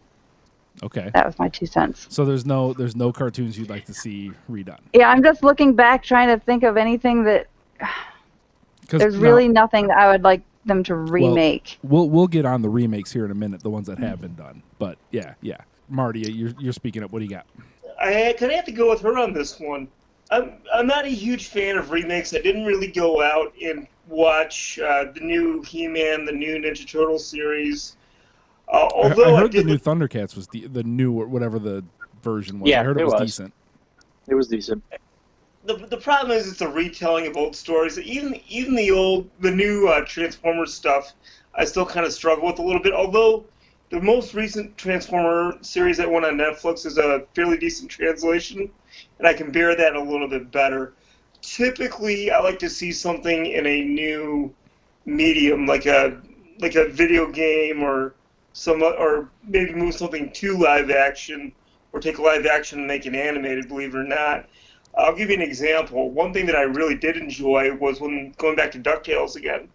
Okay. 0.84 1.10
That 1.14 1.26
was 1.26 1.38
my 1.40 1.50
two 1.50 1.66
cents. 1.66 2.06
So 2.10 2.26
there's 2.26 2.46
no 2.46 2.74
there's 2.74 2.96
no 2.96 3.12
cartoons 3.12 3.58
you'd 3.58 3.70
like 3.70 3.86
to 3.86 3.94
see 3.94 4.32
redone. 4.50 4.80
Yeah, 4.94 5.10
I'm 5.10 5.24
just 5.24 5.44
looking 5.44 5.74
back 5.76 6.04
trying 6.04 6.28
to 6.28 6.44
think 6.44 6.64
of 6.64 6.78
anything 6.78 7.24
that 7.24 7.48
'Cause 8.88 9.00
there's 9.00 9.16
now- 9.16 9.22
really 9.22 9.48
nothing 9.48 9.88
that 9.88 9.98
I 9.98 10.12
would 10.12 10.24
like 10.24 10.42
them 10.66 10.84
to 10.84 10.96
remake. 10.96 11.78
We'll 11.84 12.10
we'll 12.10 12.28
get 12.28 12.46
on 12.46 12.62
the 12.62 12.70
remakes 12.70 13.12
here 13.12 13.26
in 13.26 13.32
a 13.32 13.36
minute, 13.36 13.62
the 13.64 13.70
ones 13.70 13.88
that 13.88 14.00
have 14.00 14.22
been 14.22 14.36
done. 14.36 14.62
But 14.80 14.98
yeah, 15.12 15.34
yeah. 15.42 15.58
Marty, 15.90 16.22
you're 16.32 16.54
you're 16.60 16.74
speaking 16.74 17.04
up. 17.04 17.12
What 17.12 17.20
do 17.20 17.26
you 17.26 17.32
got? 17.32 17.46
I 18.00 18.34
kind 18.38 18.52
of 18.52 18.56
have 18.56 18.66
to 18.66 18.72
go 18.72 18.90
with 18.90 19.02
her 19.02 19.18
on 19.18 19.34
this 19.34 19.60
one. 19.60 19.88
I'm 20.32 20.54
I'm 20.74 20.88
not 20.88 21.06
a 21.06 21.10
huge 21.10 21.48
fan 21.48 21.78
of 21.78 21.92
remakes. 21.92 22.34
I 22.34 22.40
didn't 22.40 22.66
really 22.66 22.88
go 22.88 23.22
out 23.22 23.54
and 23.62 23.88
watch 24.08 24.80
uh, 24.80 25.12
the 25.14 25.20
new 25.20 25.62
He-Man, 25.64 26.26
the 26.26 26.32
new 26.32 26.56
Ninja 26.58 26.88
Turtle 26.88 27.20
series. 27.20 27.96
Uh, 28.74 28.78
I, 28.78 28.90
although 28.96 29.24
I 29.24 29.38
I, 29.38 29.40
heard 29.40 29.52
the 29.52 29.64
new 29.64 29.78
Thundercats 29.78 30.36
was 30.36 30.48
the 30.48 30.68
the 30.68 30.84
new 30.84 31.14
or 31.14 31.28
whatever 31.28 31.60
the 31.60 31.84
version 32.24 32.60
was. 32.60 32.70
Yeah, 32.70 32.82
I 32.82 32.84
heard 32.84 32.98
it, 32.98 33.02
it 33.02 33.06
was, 33.06 33.14
was. 33.14 33.22
decent. 33.22 33.54
It 34.28 34.36
was 34.36 34.48
decent. 34.48 34.84
the, 35.66 35.76
the 35.76 35.98
problem 35.98 36.36
is 36.36 36.52
it's 36.52 36.62
a 36.62 36.68
retelling 36.68 37.28
of 37.28 37.38
old 37.38 37.56
stories. 37.56 38.00
Even 38.00 38.40
even 38.50 38.76
the 38.76 38.92
old 38.92 39.30
the 39.40 39.52
new 39.52 39.88
uh, 39.88 40.04
Transformers 40.06 40.74
stuff, 40.74 41.14
I 41.54 41.66
still 41.66 41.86
kind 41.86 42.06
of 42.06 42.12
struggle 42.12 42.48
with 42.48 42.60
a 42.60 42.64
little 42.64 42.82
bit. 42.82 42.94
Although 42.94 43.46
the 43.90 44.02
most 44.02 44.34
recent 44.34 44.76
Transformer 44.76 45.58
series 45.62 45.98
that 45.98 46.10
went 46.10 46.26
on 46.26 46.36
Netflix 46.36 46.86
is 46.86 46.98
a 46.98 47.26
fairly 47.36 47.58
decent 47.58 47.92
translation, 47.92 48.72
and 49.20 49.28
I 49.28 49.34
can 49.34 49.52
bear 49.52 49.76
that 49.76 49.96
a 49.96 50.02
little 50.02 50.28
bit 50.28 50.52
better. 50.52 50.94
Typically, 51.42 52.32
I 52.32 52.40
like 52.40 52.58
to 52.60 52.70
see 52.70 52.92
something 52.92 53.46
in 53.46 53.68
a 53.68 53.84
new 53.84 54.52
medium, 55.06 55.68
like 55.68 55.86
a 55.86 56.20
like 56.60 56.74
a 56.74 56.90
video 56.90 57.30
game 57.30 57.84
or 57.84 58.16
some 58.54 58.82
or 58.82 59.30
maybe 59.44 59.74
move 59.74 59.96
something 59.96 60.32
to 60.32 60.58
live 60.58 60.90
action 60.90 61.52
or 61.92 62.00
take 62.00 62.20
live 62.20 62.46
action 62.46 62.80
and 62.80 62.88
make 62.88 63.06
it 63.06 63.16
animated. 63.16 63.68
Believe 63.68 63.94
it 63.94 63.98
or 63.98 64.04
not. 64.04 64.48
I'll 64.96 65.16
give 65.16 65.30
you 65.30 65.36
an 65.36 65.42
example. 65.42 66.12
One 66.12 66.34
thing 66.34 66.46
that 66.46 66.56
I 66.56 66.62
really 66.62 66.96
did 66.96 67.18
enjoy 67.18 67.74
was 67.76 68.00
when 68.00 68.34
going 68.38 68.56
back 68.56 68.72
to 68.74 68.80
DuckTales 68.80 69.36
again. 69.36 69.68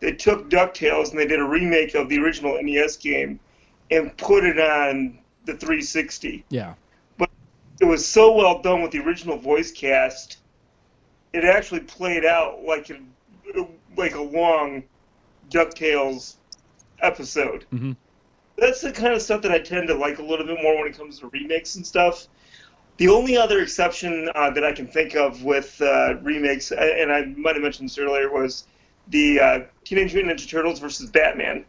They 0.00 0.12
took 0.12 0.50
DuckTales 0.50 1.10
and 1.10 1.18
they 1.18 1.26
did 1.26 1.40
a 1.40 1.44
remake 1.44 1.94
of 1.94 2.10
the 2.10 2.18
original 2.18 2.58
NES 2.60 2.98
game, 2.98 3.40
and 3.90 4.14
put 4.18 4.44
it 4.44 4.58
on 4.58 5.18
the 5.46 5.54
360. 5.54 6.44
Yeah. 6.50 6.74
But 7.16 7.30
it 7.80 7.86
was 7.86 8.06
so 8.06 8.34
well 8.34 8.60
done 8.60 8.82
with 8.82 8.90
the 8.90 8.98
original 8.98 9.38
voice 9.38 9.72
cast. 9.72 10.38
It 11.32 11.44
actually 11.44 11.80
played 11.80 12.26
out 12.26 12.62
like 12.64 12.90
a 12.90 12.98
like 13.96 14.14
a 14.14 14.20
long 14.20 14.82
Ducktales 15.50 16.34
episode. 17.00 17.64
Mhm. 17.72 17.96
That's 18.58 18.80
the 18.80 18.92
kind 18.92 19.12
of 19.12 19.20
stuff 19.20 19.42
that 19.42 19.52
I 19.52 19.58
tend 19.58 19.88
to 19.88 19.94
like 19.94 20.18
a 20.18 20.22
little 20.22 20.46
bit 20.46 20.58
more 20.62 20.76
when 20.76 20.86
it 20.86 20.96
comes 20.96 21.18
to 21.20 21.28
remakes 21.28 21.76
and 21.76 21.86
stuff. 21.86 22.26
The 22.96 23.08
only 23.08 23.36
other 23.36 23.60
exception 23.60 24.30
uh, 24.34 24.50
that 24.50 24.64
I 24.64 24.72
can 24.72 24.86
think 24.86 25.14
of 25.14 25.42
with 25.42 25.80
uh, 25.82 26.14
remakes, 26.22 26.72
and 26.72 27.12
I 27.12 27.26
might 27.36 27.54
have 27.54 27.62
mentioned 27.62 27.90
this 27.90 27.98
earlier, 27.98 28.32
was 28.32 28.66
the 29.08 29.38
uh, 29.40 29.60
Teenage 29.84 30.14
Mutant 30.14 30.38
Ninja 30.38 30.48
Turtles 30.48 30.80
versus 30.80 31.10
Batman. 31.10 31.64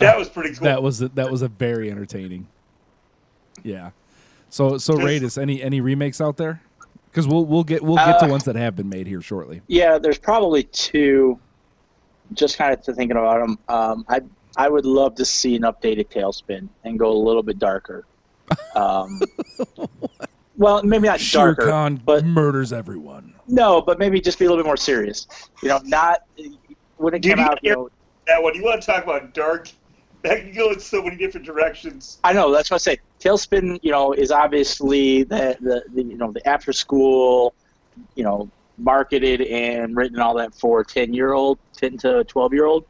That 0.00 0.18
was 0.18 0.28
pretty 0.28 0.54
cool. 0.54 0.64
That 0.64 0.82
was 0.82 1.00
a, 1.02 1.08
that 1.10 1.30
was 1.30 1.42
a 1.42 1.48
very 1.48 1.90
entertaining. 1.90 2.48
Yeah. 3.62 3.90
So 4.50 4.78
so 4.78 4.94
Just- 4.94 5.06
Raydus, 5.06 5.40
any 5.40 5.62
any 5.62 5.80
remakes 5.80 6.20
out 6.20 6.36
there? 6.36 6.60
Because 7.10 7.26
we'll 7.26 7.44
we'll 7.46 7.64
get 7.64 7.82
we'll 7.82 7.96
get 7.96 8.18
to 8.20 8.26
Uh, 8.26 8.28
ones 8.28 8.44
that 8.44 8.56
have 8.56 8.76
been 8.76 8.88
made 8.88 9.06
here 9.06 9.20
shortly. 9.20 9.62
Yeah, 9.66 9.98
there's 9.98 10.18
probably 10.18 10.64
two. 10.64 11.38
Just 12.34 12.58
kind 12.58 12.74
of 12.74 12.82
to 12.82 12.92
thinking 12.92 13.16
about 13.16 13.40
them, 13.40 13.58
um, 13.68 14.04
I 14.08 14.20
I 14.56 14.68
would 14.68 14.84
love 14.86 15.14
to 15.16 15.24
see 15.24 15.56
an 15.56 15.62
updated 15.62 16.08
TaleSpin 16.08 16.68
and 16.84 16.98
go 16.98 17.10
a 17.10 17.16
little 17.18 17.42
bit 17.42 17.58
darker. 17.58 18.04
Um, 18.74 19.20
well, 20.56 20.82
maybe 20.82 21.06
not 21.08 21.20
Shere 21.20 21.54
darker, 21.54 21.70
Khan 21.70 21.96
but 22.04 22.24
murders 22.24 22.72
everyone. 22.72 23.34
no, 23.46 23.80
but 23.80 23.98
maybe 23.98 24.20
just 24.20 24.38
be 24.38 24.46
a 24.46 24.48
little 24.48 24.62
bit 24.62 24.66
more 24.66 24.76
serious. 24.76 25.26
You 25.62 25.68
know, 25.68 25.80
not 25.84 26.22
when 26.96 27.14
it 27.14 27.22
Did 27.22 27.36
came 27.36 27.38
you 27.38 27.44
out. 27.44 27.58
You 27.62 27.72
know, 27.74 27.90
that 28.26 28.42
one. 28.42 28.54
You 28.54 28.64
want 28.64 28.80
to 28.82 28.86
talk 28.86 29.04
about 29.04 29.34
dark? 29.34 29.68
That 30.22 30.40
can 30.40 30.52
go 30.52 30.72
in 30.72 30.80
so 30.80 31.00
many 31.00 31.16
different 31.16 31.46
directions. 31.46 32.18
I 32.24 32.32
know 32.32 32.50
that's 32.52 32.72
what 32.72 32.74
I 32.74 32.78
say. 32.78 32.98
TaleSpin, 33.20 33.78
you 33.82 33.92
know, 33.92 34.12
is 34.12 34.32
obviously 34.32 35.22
the, 35.22 35.56
the, 35.60 35.84
the 35.94 36.02
you 36.02 36.16
know 36.16 36.32
the 36.32 36.46
after 36.46 36.72
school, 36.72 37.54
you 38.16 38.24
know, 38.24 38.50
marketed 38.78 39.42
and 39.42 39.96
written 39.96 40.18
all 40.18 40.34
that 40.34 40.52
for 40.56 40.82
ten 40.82 41.14
year 41.14 41.34
old, 41.34 41.60
ten 41.72 41.96
to 41.98 42.24
twelve 42.24 42.52
year 42.52 42.64
old. 42.64 42.84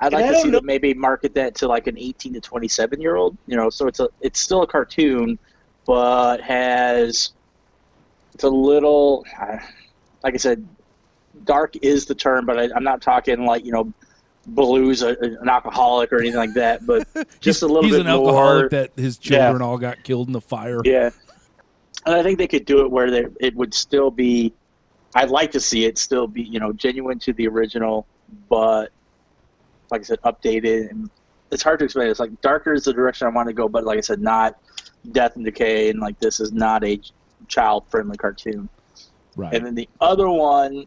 I'd 0.00 0.12
like 0.12 0.26
to 0.26 0.36
see 0.40 0.48
know- 0.50 0.58
them 0.58 0.66
maybe 0.66 0.92
market 0.94 1.34
that 1.34 1.54
to 1.56 1.68
like 1.68 1.86
an 1.86 1.98
eighteen 1.98 2.34
to 2.34 2.40
twenty 2.40 2.68
seven 2.68 3.00
year 3.00 3.16
old. 3.16 3.36
You 3.46 3.56
know, 3.56 3.70
so 3.70 3.86
it's 3.86 4.00
a 4.00 4.08
it's 4.20 4.40
still 4.40 4.62
a 4.62 4.66
cartoon, 4.66 5.38
but 5.86 6.40
has 6.40 7.32
it's 8.34 8.44
a 8.44 8.48
little, 8.48 9.24
uh, 9.40 9.58
like 10.24 10.34
I 10.34 10.38
said, 10.38 10.66
dark 11.44 11.76
is 11.82 12.06
the 12.06 12.14
term, 12.16 12.46
but 12.46 12.58
I, 12.58 12.68
I'm 12.74 12.84
not 12.84 13.00
talking 13.02 13.44
like 13.44 13.64
you 13.64 13.72
know. 13.72 13.92
blues 14.46 15.00
a, 15.02 15.16
an 15.20 15.48
alcoholic 15.48 16.12
or 16.12 16.18
anything 16.20 16.36
like 16.36 16.52
that, 16.52 16.84
but 16.84 17.08
just 17.40 17.62
a 17.62 17.66
little 17.66 17.84
He's 17.84 17.92
bit 17.92 18.02
an 18.02 18.08
alcoholic 18.08 18.62
more. 18.62 18.68
that 18.68 18.90
his 18.94 19.18
Yeah. 19.22 19.38
children 19.38 19.62
all 19.62 19.78
got 19.78 20.02
killed 20.04 20.26
in 20.26 20.34
the 20.34 20.40
fire. 20.42 20.82
Yeah, 20.84 21.08
and 22.04 22.14
I 22.14 22.22
think 22.22 22.36
they 22.36 22.46
could 22.46 22.66
do 22.66 22.80
it 22.84 22.90
where 22.90 23.10
they, 23.10 23.24
it 23.40 23.54
would 23.56 23.72
still 23.72 24.10
be. 24.10 24.52
I'd 25.14 25.30
like 25.30 25.52
to 25.52 25.60
see 25.60 25.86
it 25.86 25.96
still 25.96 26.26
be, 26.26 26.42
you 26.42 26.60
know, 26.60 26.74
genuine 26.74 27.20
to 27.20 27.32
the 27.32 27.48
original, 27.48 28.06
but 28.50 28.90
like 29.90 30.02
I 30.02 30.04
said, 30.04 30.20
updated. 30.22 30.90
And 30.90 31.10
it's 31.50 31.62
hard 31.62 31.78
to 31.80 31.84
explain. 31.84 32.08
It's 32.08 32.20
like 32.20 32.40
darker 32.40 32.72
is 32.72 32.84
the 32.84 32.92
direction 32.92 33.26
I 33.26 33.30
want 33.30 33.48
to 33.48 33.54
go, 33.54 33.68
but 33.68 33.84
like 33.84 33.98
I 33.98 34.02
said, 34.02 34.20
not 34.20 34.58
death 35.12 35.36
and 35.36 35.44
decay, 35.44 35.90
and 35.90 36.00
like 36.00 36.18
this 36.20 36.40
is 36.40 36.52
not 36.52 36.84
a 36.84 37.00
child-friendly 37.48 38.16
cartoon. 38.16 38.68
Right. 39.36 39.52
And 39.52 39.66
then 39.66 39.74
the 39.74 39.88
other 40.00 40.28
one 40.28 40.86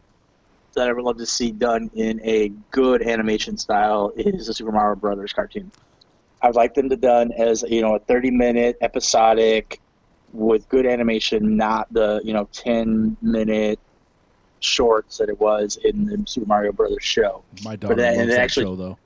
that 0.74 0.88
I 0.88 0.92
would 0.92 1.04
love 1.04 1.18
to 1.18 1.26
see 1.26 1.50
done 1.50 1.90
in 1.94 2.20
a 2.24 2.50
good 2.70 3.02
animation 3.02 3.58
style 3.58 4.12
is 4.16 4.46
the 4.46 4.54
Super 4.54 4.72
Mario 4.72 4.96
Brothers 4.96 5.32
cartoon. 5.32 5.70
I'd 6.40 6.54
like 6.54 6.74
them 6.74 6.88
to 6.90 6.96
done 6.96 7.32
as 7.32 7.62
you 7.62 7.82
know 7.82 7.96
a 7.96 7.98
30 7.98 8.30
minute 8.30 8.78
episodic 8.80 9.80
with 10.32 10.68
good 10.68 10.86
animation, 10.86 11.56
not 11.56 11.92
the 11.92 12.20
you 12.24 12.32
know 12.32 12.48
10 12.52 13.16
minute 13.22 13.80
shorts 14.60 15.18
that 15.18 15.28
it 15.28 15.38
was 15.40 15.78
in 15.84 16.06
the 16.06 16.22
Super 16.26 16.46
Mario 16.46 16.72
Brothers 16.72 17.02
show. 17.02 17.42
My 17.64 17.76
daughter 17.76 17.94
then- 17.94 18.08
and 18.08 18.16
loves 18.18 18.28
then 18.28 18.36
that 18.36 18.42
actually- 18.42 18.64
show 18.64 18.76
though. 18.76 18.98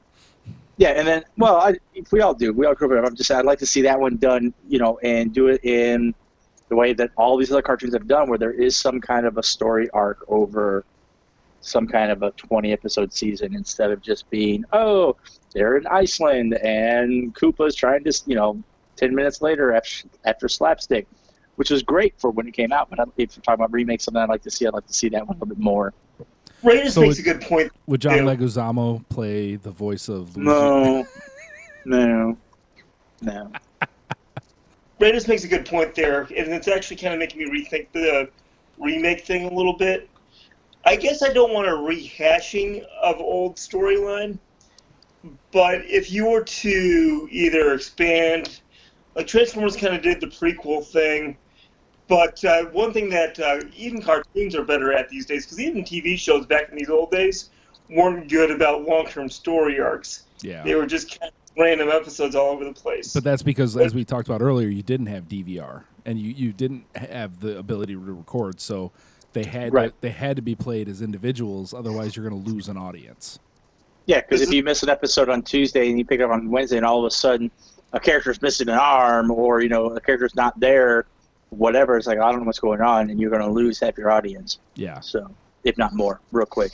Yeah, 0.78 0.88
and 0.90 1.06
then 1.06 1.24
well, 1.36 1.56
I, 1.56 1.74
if 1.94 2.10
we 2.12 2.22
all 2.22 2.34
do, 2.34 2.52
we 2.52 2.66
all 2.66 2.74
grew 2.74 2.98
up. 2.98 3.06
I'm 3.06 3.14
just 3.14 3.30
I'd 3.30 3.44
like 3.44 3.58
to 3.58 3.66
see 3.66 3.82
that 3.82 4.00
one 4.00 4.16
done, 4.16 4.54
you 4.68 4.78
know, 4.78 4.98
and 5.02 5.32
do 5.32 5.48
it 5.48 5.62
in 5.64 6.14
the 6.70 6.76
way 6.76 6.94
that 6.94 7.10
all 7.16 7.36
these 7.36 7.52
other 7.52 7.62
cartoons 7.62 7.92
have 7.92 8.08
done, 8.08 8.28
where 8.28 8.38
there 8.38 8.52
is 8.52 8.74
some 8.76 9.00
kind 9.00 9.26
of 9.26 9.36
a 9.36 9.42
story 9.42 9.90
arc 9.90 10.24
over 10.28 10.84
some 11.60 11.86
kind 11.86 12.10
of 12.10 12.22
a 12.22 12.30
20 12.32 12.72
episode 12.72 13.12
season 13.12 13.54
instead 13.54 13.92
of 13.92 14.02
just 14.02 14.28
being 14.30 14.64
oh 14.72 15.14
they're 15.52 15.76
in 15.76 15.86
Iceland 15.86 16.54
and 16.54 17.32
Koopa's 17.36 17.76
trying 17.76 18.02
to 18.02 18.22
you 18.26 18.34
know 18.34 18.60
10 18.96 19.14
minutes 19.14 19.42
later 19.42 19.72
after, 19.72 20.08
after 20.24 20.48
slapstick, 20.48 21.06
which 21.62 21.70
was 21.70 21.84
great 21.84 22.12
for 22.18 22.32
when 22.32 22.48
it 22.48 22.54
came 22.54 22.72
out. 22.72 22.90
But 22.90 22.98
I- 22.98 23.04
if 23.16 23.36
you're 23.36 23.42
talking 23.44 23.54
about 23.62 23.70
remakes, 23.70 24.02
something 24.02 24.20
I'd 24.20 24.28
like 24.28 24.42
to 24.42 24.50
see, 24.50 24.66
I'd 24.66 24.74
like 24.74 24.88
to 24.88 24.92
see 24.92 25.08
that 25.10 25.24
one 25.24 25.36
a 25.36 25.38
little 25.38 25.54
bit 25.54 25.60
more. 25.62 25.94
Raydus 26.64 26.90
So 26.90 27.02
makes 27.02 27.18
it- 27.18 27.20
a 27.20 27.24
good 27.34 27.40
point. 27.40 27.70
Would 27.86 28.00
John 28.00 28.16
Yeah. 28.16 28.22
Leguizamo 28.34 29.08
play 29.08 29.54
the 29.54 29.70
voice 29.70 30.08
of 30.08 30.36
Luigi? 30.36 30.50
No, 30.50 31.06
no, 31.84 32.36
no. 33.20 33.52
Raydus 34.98 35.28
makes 35.28 35.44
a 35.44 35.48
good 35.48 35.64
point 35.64 35.94
there, 35.94 36.22
and 36.22 36.52
it's 36.52 36.66
actually 36.66 36.96
kind 36.96 37.14
of 37.14 37.20
making 37.20 37.38
me 37.38 37.46
rethink 37.64 37.86
the 37.92 38.28
remake 38.76 39.24
thing 39.24 39.44
a 39.46 39.54
little 39.54 39.74
bit. 39.74 40.08
I 40.84 40.96
guess 40.96 41.22
I 41.22 41.32
don't 41.32 41.52
want 41.52 41.68
a 41.68 41.70
rehashing 41.70 42.82
of 43.00 43.20
old 43.20 43.54
storyline, 43.54 44.36
but 45.52 45.76
if 45.86 46.10
you 46.10 46.28
were 46.28 46.42
to 46.42 47.28
either 47.30 47.74
expand, 47.74 48.58
like 49.14 49.26
Transformers 49.28 49.76
kind 49.76 49.94
of 49.94 50.02
did 50.02 50.20
the 50.20 50.26
prequel 50.26 50.84
thing, 50.84 51.36
but 52.08 52.44
uh, 52.44 52.64
one 52.66 52.92
thing 52.92 53.08
that 53.10 53.38
uh, 53.38 53.60
even 53.76 54.02
cartoons 54.02 54.54
are 54.54 54.64
better 54.64 54.92
at 54.92 55.08
these 55.08 55.26
days, 55.26 55.44
because 55.44 55.60
even 55.60 55.84
TV 55.84 56.18
shows 56.18 56.46
back 56.46 56.68
in 56.70 56.76
these 56.76 56.90
old 56.90 57.10
days 57.10 57.50
weren't 57.88 58.28
good 58.28 58.50
about 58.50 58.82
long-term 58.82 59.28
story 59.28 59.80
arcs. 59.80 60.24
Yeah. 60.40 60.62
They 60.64 60.74
were 60.74 60.86
just 60.86 61.18
kind 61.18 61.32
of 61.32 61.52
random 61.58 61.88
episodes 61.88 62.34
all 62.34 62.50
over 62.50 62.64
the 62.64 62.72
place. 62.72 63.12
But 63.12 63.24
that's 63.24 63.42
because, 63.42 63.76
as 63.76 63.94
we 63.94 64.04
talked 64.04 64.28
about 64.28 64.42
earlier, 64.42 64.68
you 64.68 64.82
didn't 64.82 65.06
have 65.06 65.28
DVR 65.28 65.84
and 66.04 66.18
you, 66.18 66.32
you 66.32 66.52
didn't 66.52 66.84
have 66.96 67.40
the 67.40 67.58
ability 67.58 67.94
to 67.94 68.00
record, 68.00 68.60
so 68.60 68.90
they 69.32 69.44
had 69.44 69.72
Right. 69.72 69.90
to, 69.90 69.94
they 70.00 70.10
had 70.10 70.36
to 70.36 70.42
be 70.42 70.54
played 70.54 70.88
as 70.88 71.00
individuals. 71.00 71.72
Otherwise, 71.72 72.16
you're 72.16 72.28
going 72.28 72.42
to 72.42 72.50
lose 72.50 72.68
an 72.68 72.76
audience. 72.76 73.38
Yeah, 74.06 74.20
because 74.20 74.40
if 74.40 74.52
you 74.52 74.64
miss 74.64 74.82
an 74.82 74.88
episode 74.88 75.28
on 75.28 75.42
Tuesday 75.42 75.88
and 75.88 75.96
you 75.98 76.04
pick 76.04 76.20
it 76.20 76.24
up 76.24 76.30
on 76.30 76.50
Wednesday, 76.50 76.76
and 76.76 76.84
all 76.84 76.98
of 76.98 77.04
a 77.04 77.10
sudden 77.10 77.50
a 77.92 78.00
character's 78.00 78.42
missing 78.42 78.68
an 78.68 78.78
arm, 78.78 79.30
or 79.30 79.60
you 79.60 79.68
know 79.68 79.86
a 79.94 80.00
character's 80.00 80.34
not 80.34 80.58
there, 80.58 81.06
whatever, 81.52 81.96
it's 81.96 82.06
like 82.06 82.18
I 82.18 82.30
don't 82.30 82.40
know 82.40 82.46
what's 82.46 82.58
going 82.58 82.80
on, 82.80 83.10
and 83.10 83.20
you're 83.20 83.30
going 83.30 83.42
to 83.42 83.50
lose 83.50 83.80
half 83.80 83.96
your 83.98 84.10
audience. 84.10 84.58
Yeah. 84.74 85.00
So, 85.00 85.34
if 85.64 85.76
not 85.78 85.94
more, 85.94 86.20
real 86.32 86.46
quick. 86.46 86.72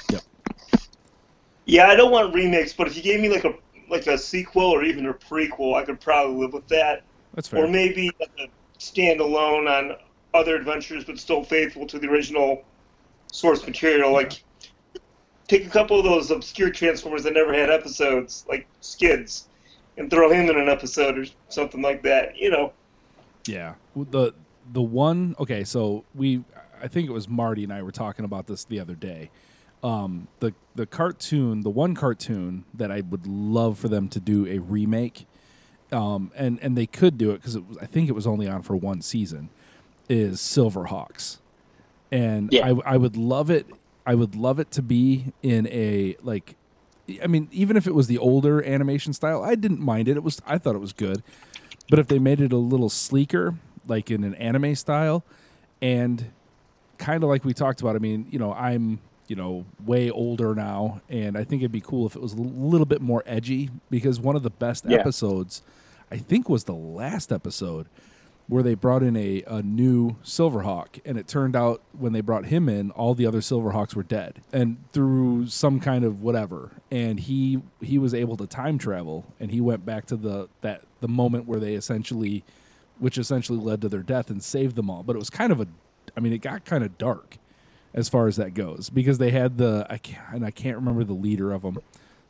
Yeah, 1.65 1.89
I 1.89 1.97
don't 1.97 2.11
want 2.11 2.35
remakes, 2.35 2.73
but 2.73 2.87
if 2.87 2.97
you 2.97 3.03
gave 3.03 3.21
me 3.21 3.29
like 3.29 3.45
a 3.45 3.55
like 3.91 4.07
a 4.07 4.17
sequel 4.17 4.65
or 4.65 4.85
even 4.85 5.07
a 5.07 5.15
prequel, 5.15 5.75
I 5.75 5.85
could 5.85 6.01
probably 6.01 6.37
live 6.37 6.53
with 6.53 6.69
that. 6.69 7.03
That's 7.35 7.49
fair. 7.49 7.65
Or 7.65 7.69
maybe 7.69 8.11
uh, 8.21 8.27
like 8.39 8.51
a 8.51 8.79
standalone 8.79 9.69
on 9.69 9.97
other 10.35 10.57
adventures, 10.57 11.05
but 11.05 11.19
still 11.19 11.43
faithful 11.43 11.87
to 11.87 11.99
the 11.99 12.09
original 12.09 12.65
source 13.33 13.67
material. 13.67 14.13
Like 14.13 14.43
take 15.49 15.67
a 15.67 15.71
couple 15.71 15.99
of 15.99 16.05
those 16.05 16.31
obscure 16.31 16.71
Transformers 16.71 17.25
that 17.25 17.35
never 17.35 17.53
had 17.53 17.71
episodes, 17.71 18.45
like 18.49 18.67
Skids, 18.81 19.49
and 19.97 20.11
throw 20.11 20.31
him 20.31 20.49
in 20.49 20.59
an 20.59 20.69
episode 20.69 21.19
or 21.19 21.25
something 21.49 21.83
like 21.83 22.03
that. 22.03 22.37
You 22.37 22.51
know, 22.51 22.73
Yeah. 23.47 23.75
The 23.95 24.33
the 24.73 24.83
one 24.83 25.35
okay, 25.39 25.65
so 25.65 26.05
we 26.15 26.45
I 26.83 26.89
think 26.89 27.09
it 27.09 27.13
was 27.13 27.29
Marty 27.29 27.65
and 27.65 27.73
I 27.73 27.83
were 27.83 27.93
talking 27.93 28.25
about 28.25 28.47
this 28.47 28.65
the 28.65 28.81
other 28.81 28.95
day. 28.95 29.31
Um 29.83 30.29
the 30.41 30.55
the 30.75 30.87
cartoon, 30.87 31.63
the 31.63 31.71
one 31.71 31.95
cartoon 31.95 32.65
that 32.75 32.91
I 32.91 33.01
would 33.01 33.27
love 33.27 33.79
for 33.79 33.89
them 33.89 34.09
to 34.09 34.21
do 34.21 34.47
a 34.47 34.59
remake 34.59 35.27
um 35.93 36.31
and 36.37 36.59
and 36.61 36.77
they 36.77 36.87
could 36.87 37.17
do 37.17 37.31
it 37.31 37.43
it 37.47 37.63
I 37.81 37.87
think 37.87 38.09
it 38.09 38.13
was 38.13 38.27
only 38.27 38.47
on 38.49 38.63
for 38.63 38.77
one 38.77 39.01
season 39.03 39.49
is 40.09 40.41
Silverhawks. 40.41 41.39
And 42.11 42.53
Yeah. 42.53 42.67
I 42.67 42.95
I 42.95 42.97
would 42.97 43.17
love 43.17 43.51
it 43.51 43.67
I 44.07 44.15
would 44.15 44.35
love 44.35 44.59
it 44.59 44.71
to 44.73 44.83
be 44.83 45.33
in 45.43 45.67
a 45.69 46.17
like 46.23 46.57
I 47.23 47.27
mean 47.27 47.49
even 47.53 47.77
if 47.77 47.87
it 47.87 47.95
was 47.95 48.07
the 48.07 48.19
older 48.19 48.63
animation 48.63 49.13
style, 49.13 49.43
I 49.43 49.55
didn't 49.55 49.81
mind 49.81 50.09
it. 50.09 50.17
It 50.17 50.23
was 50.23 50.41
I 50.47 50.59
thought 50.59 50.75
it 50.75 50.81
was 50.81 50.93
good. 50.93 51.23
But 51.91 51.99
if 51.99 52.09
they 52.09 52.19
made 52.19 52.41
it 52.41 52.53
a 52.53 52.59
little 52.59 52.91
sleeker, 52.91 53.55
like 53.89 54.11
in 54.11 54.23
an 54.25 54.35
anime 54.37 54.75
style, 54.77 55.25
and 55.83 56.31
kind 56.99 57.23
of 57.25 57.29
like 57.29 57.45
we 57.45 57.55
talked 57.55 57.81
about, 57.81 57.97
I 57.97 57.99
mean, 57.99 58.27
you 58.31 58.39
know, 58.39 58.53
I'm, 58.53 59.01
you 59.29 59.37
know, 59.37 59.65
way 59.85 60.11
older 60.11 60.55
now, 60.55 61.01
and 61.09 61.37
I 61.37 61.45
think 61.45 61.63
it'd 61.63 61.73
be 61.73 61.81
cool 61.81 62.07
if 62.07 62.15
it 62.17 62.23
was 62.23 62.33
a 62.35 62.41
little 62.41 62.87
bit 62.87 63.01
more 63.01 63.23
edgy 63.27 63.71
because 63.91 64.21
one 64.21 64.37
of 64.37 64.43
the 64.43 64.51
best 64.51 64.85
Yeah. 64.87 64.99
episodes, 64.99 65.63
I 66.11 66.17
think, 66.19 66.49
was 66.49 66.65
the 66.65 66.75
last 66.75 67.31
episode, 67.33 67.87
where 68.49 68.63
they 68.63 68.73
brought 68.75 69.03
in 69.03 69.15
a, 69.15 69.43
a 69.47 69.61
new 69.63 70.17
Silverhawk, 70.25 71.01
and 71.05 71.19
it 71.19 71.29
turned 71.29 71.55
out 71.55 71.83
when 71.93 72.15
they 72.15 72.23
brought 72.23 72.47
him 72.47 72.67
in, 72.67 72.91
all 72.93 73.15
the 73.15 73.27
other 73.27 73.41
Silverhawks 73.41 73.95
were 73.95 74.03
dead, 74.03 74.41
and 74.55 74.79
through 74.93 75.47
some 75.49 75.79
kind 75.81 76.03
of 76.03 76.23
whatever, 76.23 76.71
and 76.91 77.21
he 77.21 77.61
he 77.83 77.99
was 77.99 78.15
able 78.15 78.39
to 78.39 78.47
time 78.47 78.79
travel, 78.79 79.27
and 79.39 79.51
he 79.51 79.61
went 79.61 79.85
back 79.85 80.07
to 80.07 80.17
the 80.17 80.49
that 80.63 80.81
the 81.01 81.09
moment 81.09 81.47
where 81.47 81.61
they 81.61 81.75
essentially, 81.75 82.43
which 82.99 83.19
essentially 83.19 83.59
led 83.59 83.81
to 83.83 83.89
their 83.89 84.03
death 84.03 84.31
and 84.31 84.43
saved 84.43 84.77
them 84.77 84.91
all. 84.91 85.03
But 85.03 85.17
it 85.17 85.19
was 85.19 85.31
kind 85.31 85.53
of 85.53 85.61
a, 85.61 85.67
I 86.17 86.21
mean, 86.21 86.33
it 86.33 86.39
got 86.39 86.65
kind 86.65 86.85
of 86.85 86.99
dark 86.99 87.39
as 87.95 88.09
far 88.09 88.29
as 88.29 88.37
that 88.37 88.55
goes 88.55 88.91
because 88.91 89.19
they 89.19 89.31
had 89.31 89.59
the 89.59 89.87
I 89.89 89.99
can't 89.99 90.23
and 90.35 90.45
I 90.45 90.51
can't 90.51 90.77
remember 90.77 91.05
the 91.05 91.15
leader 91.15 91.53
of 91.53 91.63
them, 91.63 91.79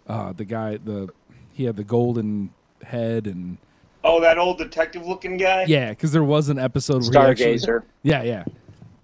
uh, 0.07 0.33
the 0.33 0.45
guy 0.45 0.77
the 0.77 1.09
he 1.53 1.65
had 1.65 1.77
the 1.77 1.85
golden 1.85 2.51
head 2.83 3.27
and 3.27 3.59
Oh, 4.05 4.21
that 4.21 4.39
old 4.39 4.59
detective-looking 4.59 5.39
guy. 5.39 5.65
yeah, 5.67 5.91
because 5.91 6.13
there 6.13 6.23
was 6.23 6.49
an 6.49 6.59
episode 6.59 7.03
where 7.13 7.25
he 7.25 7.31
actually, 7.33 7.57
Stargazer, 7.57 7.83
yeah, 8.05 8.23
yeah, 8.23 8.45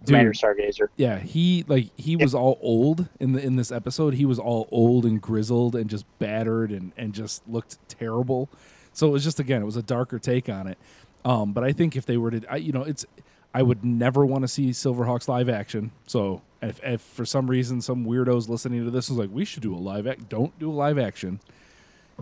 Commander 0.06 0.30
Dude, 0.32 0.40
Stargazer. 0.40 0.86
yeah, 0.96 1.18
he 1.18 1.64
like 1.66 1.90
he 1.96 2.14
was 2.14 2.32
all 2.34 2.58
old 2.62 3.08
in 3.18 3.32
the 3.32 3.44
in 3.44 3.56
this 3.56 3.72
episode. 3.72 4.14
He 4.14 4.24
was 4.24 4.38
all 4.38 4.68
old 4.70 5.04
and 5.04 5.20
grizzled 5.20 5.74
and 5.74 5.90
just 5.90 6.06
battered 6.20 6.70
and 6.70 6.92
and 6.96 7.12
just 7.12 7.46
looked 7.48 7.76
terrible. 7.88 8.48
So 8.92 9.08
it 9.08 9.10
was 9.10 9.24
just 9.24 9.40
again, 9.40 9.60
it 9.62 9.64
was 9.66 9.76
a 9.76 9.82
darker 9.82 10.20
take 10.20 10.48
on 10.48 10.68
it. 10.68 10.78
Um, 11.24 11.52
but 11.52 11.64
I 11.64 11.72
think 11.72 11.96
if 11.96 12.06
they 12.06 12.16
were 12.16 12.30
to, 12.30 12.42
I, 12.50 12.56
you 12.56 12.72
know, 12.72 12.82
it's 12.82 13.06
I 13.54 13.62
would 13.62 13.84
never 13.84 14.26
want 14.26 14.42
to 14.42 14.48
see 14.48 14.70
Silverhawks 14.70 15.28
live 15.28 15.48
action. 15.48 15.92
So 16.06 16.42
if, 16.60 16.82
if 16.82 17.00
for 17.00 17.24
some 17.24 17.48
reason 17.48 17.80
some 17.80 18.04
weirdos 18.04 18.48
listening 18.48 18.84
to 18.84 18.90
this 18.90 19.08
was 19.08 19.18
like, 19.18 19.30
we 19.32 19.44
should 19.44 19.62
do 19.62 19.74
a 19.74 19.78
live 19.78 20.06
act, 20.06 20.28
don't 20.28 20.58
do 20.58 20.70
a 20.70 20.74
live 20.74 20.98
action. 20.98 21.40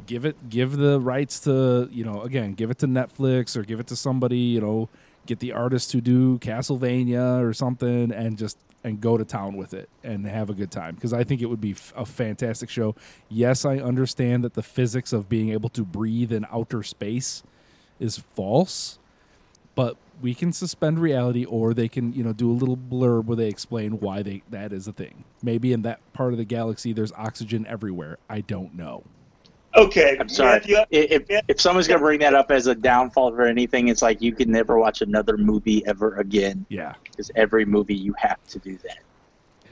Give 0.06 0.24
it, 0.24 0.48
give 0.48 0.76
the 0.76 1.00
rights 1.00 1.40
to, 1.40 1.88
you 1.90 2.04
know, 2.04 2.22
again, 2.22 2.52
give 2.52 2.70
it 2.70 2.78
to 2.78 2.86
Netflix 2.86 3.56
or 3.56 3.62
give 3.62 3.80
it 3.80 3.86
to 3.88 3.96
somebody, 3.96 4.38
you 4.38 4.60
know, 4.60 4.88
get 5.26 5.38
the 5.38 5.52
artist 5.52 5.90
to 5.92 6.00
do 6.00 6.38
Castlevania 6.38 7.42
or 7.42 7.52
something 7.52 8.12
and 8.12 8.36
just 8.36 8.58
and 8.84 9.00
go 9.00 9.16
to 9.16 9.24
town 9.24 9.56
with 9.56 9.74
it 9.74 9.88
and 10.02 10.26
have 10.26 10.50
a 10.50 10.54
good 10.54 10.70
time 10.70 10.94
because 10.94 11.12
I 11.12 11.24
think 11.24 11.40
it 11.40 11.46
would 11.46 11.60
be 11.60 11.72
f- 11.72 11.92
a 11.96 12.04
fantastic 12.04 12.68
show. 12.68 12.96
Yes, 13.28 13.64
I 13.64 13.76
understand 13.76 14.44
that 14.44 14.54
the 14.54 14.62
physics 14.62 15.12
of 15.12 15.28
being 15.28 15.50
able 15.50 15.68
to 15.70 15.84
breathe 15.84 16.32
in 16.32 16.46
outer 16.50 16.82
space 16.82 17.42
is 18.02 18.18
false, 18.34 18.98
but 19.74 19.96
we 20.20 20.34
can 20.34 20.52
suspend 20.52 20.98
reality 20.98 21.44
or 21.44 21.72
they 21.72 21.88
can, 21.88 22.12
you 22.12 22.22
know, 22.22 22.32
do 22.32 22.50
a 22.50 22.52
little 22.52 22.76
blurb 22.76 23.24
where 23.24 23.36
they 23.36 23.48
explain 23.48 23.98
why 24.00 24.22
they 24.22 24.42
that 24.50 24.72
is 24.72 24.86
a 24.88 24.92
thing. 24.92 25.24
Maybe 25.42 25.72
in 25.72 25.82
that 25.82 26.00
part 26.12 26.32
of 26.32 26.38
the 26.38 26.44
galaxy 26.44 26.92
there's 26.92 27.12
oxygen 27.12 27.66
everywhere. 27.66 28.18
I 28.28 28.40
don't 28.42 28.74
know. 28.74 29.04
Okay. 29.74 30.18
I'm 30.20 30.28
sorry. 30.28 30.60
Matthew, 30.60 30.76
If 30.90 31.22
Yeah. 31.30 31.40
if 31.48 31.60
someone's 31.60 31.88
gonna 31.88 32.00
bring 32.00 32.20
that 32.20 32.34
up 32.34 32.50
as 32.50 32.66
a 32.66 32.74
downfall 32.74 33.30
for 33.30 33.42
anything, 33.42 33.88
it's 33.88 34.02
like 34.02 34.20
you 34.20 34.32
can 34.34 34.50
never 34.50 34.78
watch 34.78 35.00
another 35.00 35.36
movie 35.38 35.84
ever 35.86 36.16
again 36.16 36.66
Yeah. 36.68 36.94
because 37.04 37.30
every 37.34 37.64
movie 37.64 37.96
you 37.96 38.14
have 38.18 38.44
to 38.48 38.58
do 38.58 38.76
that. 38.78 38.98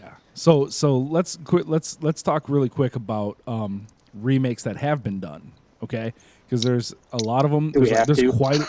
Yeah. 0.00 0.14
So 0.34 0.68
so 0.68 0.96
let's 0.98 1.36
quit. 1.44 1.68
Let's 1.68 1.98
let's 2.00 2.22
talk 2.22 2.48
really 2.48 2.70
quick 2.70 2.96
about 2.96 3.36
um, 3.46 3.86
remakes 4.14 4.62
that 4.64 4.76
have 4.78 5.02
been 5.02 5.20
done. 5.20 5.52
Okay, 5.82 6.12
because 6.50 6.64
there's 6.64 6.92
a 7.12 7.18
lot 7.18 7.44
of 7.44 7.52
them. 7.52 7.70
Do 7.70 7.78
we 7.78 7.86
There's, 7.86 7.98
have 7.98 8.06
there's 8.08 8.18
to? 8.18 8.32
quite. 8.32 8.60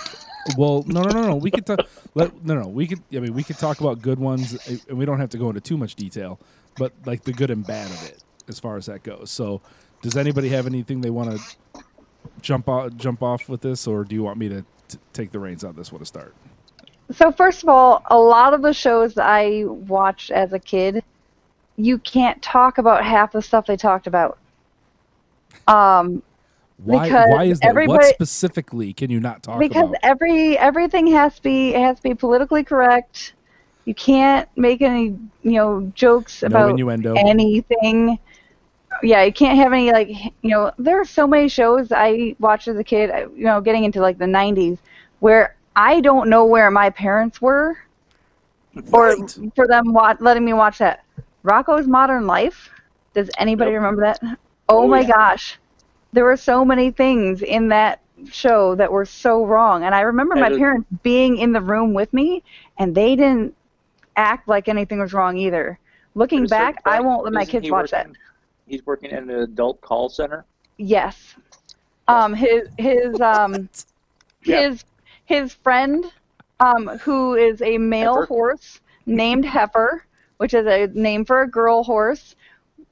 Well, 0.56 0.84
no, 0.88 1.02
no, 1.02 1.10
no, 1.10 1.28
no. 1.30 1.36
We 1.36 1.50
could 1.50 1.66
talk. 1.66 1.80
Let, 2.14 2.46
no, 2.46 2.54
no. 2.54 2.68
We 2.68 2.86
could. 2.86 3.02
I 3.12 3.20
mean, 3.20 3.34
we 3.34 3.44
could 3.44 3.58
talk 3.58 3.82
about 3.82 4.02
good 4.02 4.20
ones, 4.20 4.56
eh, 4.68 4.78
and 4.88 4.98
we 5.00 5.06
don't 5.06 5.20
have 5.20 5.30
to 5.30 5.38
go 5.38 5.50
into 5.50 5.62
too 5.62 5.78
much 5.78 5.96
detail. 5.96 6.40
But 6.78 6.94
like 7.06 7.24
the 7.24 7.34
good 7.34 7.50
and 7.50 7.66
bad 7.66 7.90
of 7.90 8.06
it, 8.06 8.24
as 8.48 8.60
far 8.60 8.78
as 8.78 8.86
that 8.86 9.02
goes. 9.02 9.32
So, 9.32 9.62
does 10.04 10.16
anybody 10.16 10.50
have 10.50 10.68
anything 10.68 11.02
they 11.02 11.10
want 11.10 11.32
to 11.32 11.84
jump 12.42 12.70
off 12.70 12.96
jump 12.98 13.24
off 13.24 13.50
with 13.50 13.62
this, 13.62 13.88
or 13.88 14.04
do 14.04 14.14
you 14.14 14.22
want 14.22 14.38
me 14.38 14.50
to 14.50 14.64
t- 14.88 15.00
take 15.12 15.32
the 15.32 15.40
reins 15.40 15.64
on 15.64 15.76
this 15.76 15.92
one 15.92 16.00
to 16.00 16.06
start? 16.06 16.36
So 17.12 17.32
first 17.32 17.64
of 17.64 17.70
all, 17.70 18.04
a 18.06 18.18
lot 18.18 18.54
of 18.54 18.62
the 18.62 18.74
shows 18.74 19.18
I 19.18 19.64
watched 19.66 20.32
as 20.32 20.54
a 20.54 20.60
kid, 20.60 21.04
you 21.76 21.98
can't 21.98 22.42
talk 22.42 22.78
about 22.78 23.04
half 23.04 23.34
the 23.34 23.42
stuff 23.42 23.66
they 23.66 23.76
talked 23.76 24.08
about. 24.08 24.38
Um, 25.68 26.24
Why? 26.84 27.04
Because 27.06 27.30
Why 27.30 27.44
is 27.46 27.60
that? 27.62 27.76
What 27.76 28.04
specifically 28.06 28.94
can 28.94 29.10
you 29.12 29.20
not 29.20 29.44
talk 29.44 29.60
because 29.60 29.72
about? 29.72 29.92
Because 29.92 30.00
every 30.04 30.58
everything 30.58 31.08
has 31.08 31.36
to 31.36 31.42
be 31.42 31.70
it 31.76 31.80
has 31.82 31.98
to 31.98 32.04
be 32.04 32.16
politically 32.16 32.64
correct. 32.64 33.34
You 33.86 33.94
can't 33.96 34.48
make 34.56 34.82
any 34.82 35.18
you 35.44 35.52
know 35.52 35.92
jokes 35.96 36.42
No 36.44 36.48
about 36.48 36.70
innuendo. 36.72 37.16
anything. 37.16 38.20
Yeah, 39.04 39.24
you 39.24 39.34
can't 39.34 39.58
have 39.58 39.74
any 39.74 39.92
like 39.92 40.10
you 40.42 40.50
know. 40.50 40.72
There 40.78 41.00
are 41.00 41.06
so 41.06 41.26
many 41.28 41.48
shows 41.50 41.92
I 41.92 42.36
watched 42.40 42.68
as 42.68 42.78
a 42.78 42.84
kid. 42.84 43.10
Uh, 43.10 43.30
you 43.36 43.46
know, 43.46 43.62
getting 43.62 43.84
into 43.84 44.02
like 44.02 44.18
the 44.18 44.26
'90s, 44.26 44.80
where 45.20 45.56
I 45.76 46.02
don't 46.02 46.30
know 46.30 46.46
where 46.46 46.70
my 46.72 46.90
parents 46.90 47.42
were, 47.42 47.78
or 48.92 49.16
Right. 49.16 49.36
for 49.56 49.68
them 49.68 49.94
wa- 49.94 50.16
letting 50.20 50.46
me 50.46 50.54
watch 50.54 50.78
that. 50.80 51.04
Rocko's 51.44 51.88
Modern 51.88 52.28
Life. 52.28 52.70
Does 53.14 53.30
anybody 53.38 53.72
Yep. 53.72 53.78
remember 53.82 54.02
that? 54.04 54.20
Oh, 54.70 54.84
Oh, 54.84 54.88
my 54.88 55.02
yeah. 55.02 55.08
gosh, 55.08 55.58
there 56.14 56.26
were 56.26 56.38
so 56.38 56.64
many 56.66 56.92
things 56.92 57.42
in 57.42 57.70
that 57.70 58.02
show 58.30 58.76
that 58.76 58.92
were 58.92 59.06
so 59.06 59.46
wrong, 59.46 59.84
and 59.84 59.94
I 59.96 60.02
remember 60.02 60.36
my 60.36 60.50
parents 60.50 60.88
being 61.04 61.38
in 61.38 61.52
the 61.54 61.62
room 61.62 61.94
with 61.94 62.14
me, 62.14 62.44
and 62.78 62.94
they 62.96 63.16
didn't 63.16 63.56
act 64.16 64.48
like 64.48 64.68
anything 64.68 65.00
was 65.00 65.14
wrong 65.14 65.38
either. 65.38 65.80
Looking 66.16 66.44
At 66.44 66.50
back, 66.50 66.82
I 66.86 67.00
won't 67.02 67.24
let 67.24 67.34
my 67.34 67.46
kids 67.46 67.70
watch 67.70 67.92
that. 67.92 68.10
He's 68.66 68.86
working 68.86 69.12
in 69.12 69.30
an 69.30 69.40
adult 69.42 69.82
call 69.82 70.10
center. 70.10 70.46
Yes. 70.78 71.36
Um, 72.08 72.34
his 72.34 72.70
his 72.78 73.20
um 73.22 73.70
Yeah. 74.46 74.64
his 74.64 74.84
his 75.26 75.54
friend, 75.54 76.06
um, 76.60 76.88
who 77.00 77.36
is 77.36 77.62
a 77.62 77.78
male 77.78 78.22
Heifer. 78.22 78.26
horse 78.26 78.82
named 79.06 79.46
Heifer, 79.46 80.06
which 80.38 80.54
is 80.54 80.66
a 80.68 80.88
name 80.88 81.26
for 81.26 81.42
a 81.42 81.48
girl 81.50 81.84
horse, 81.84 82.36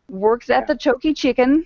works 0.09 0.49
at 0.49 0.65
Yeah. 0.65 0.67
the 0.67 0.75
Chokey 0.75 1.15
Chicken. 1.15 1.65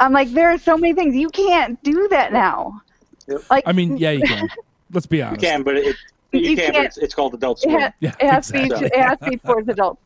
I'm 0.00 0.12
like, 0.12 0.30
there 0.32 0.50
are 0.50 0.58
so 0.58 0.76
many 0.76 0.94
things 0.94 1.14
you 1.14 1.28
can't 1.30 1.80
do 1.82 2.08
that 2.08 2.32
now. 2.32 2.80
Yep. 3.28 3.42
Like, 3.50 3.64
I 3.66 3.72
mean, 3.72 3.96
yeah, 3.98 4.10
you 4.12 4.22
can. 4.22 4.48
Let's 4.92 5.06
be 5.06 5.22
honest. 5.22 5.42
You 5.42 5.48
honest. 5.48 5.56
can, 5.56 5.62
but 5.62 5.76
it, 5.76 5.96
you, 6.32 6.40
You 6.40 6.56
can. 6.56 6.68
But 6.68 6.74
can't- 6.74 6.86
it's, 6.86 6.98
it's 6.98 7.14
called 7.14 7.34
Adult 7.34 7.64
it, 7.64 7.70
ha- 7.70 7.92
Yeah, 8.00 8.14
it 8.18 8.28
has 8.30 8.46
to 8.48 8.52
be 8.54 8.58
exactly. 8.64 8.86
it 8.92 9.00
has 9.00 9.18
to 9.20 9.30
be 9.30 9.36
towards 9.36 9.68
adults. 9.76 10.02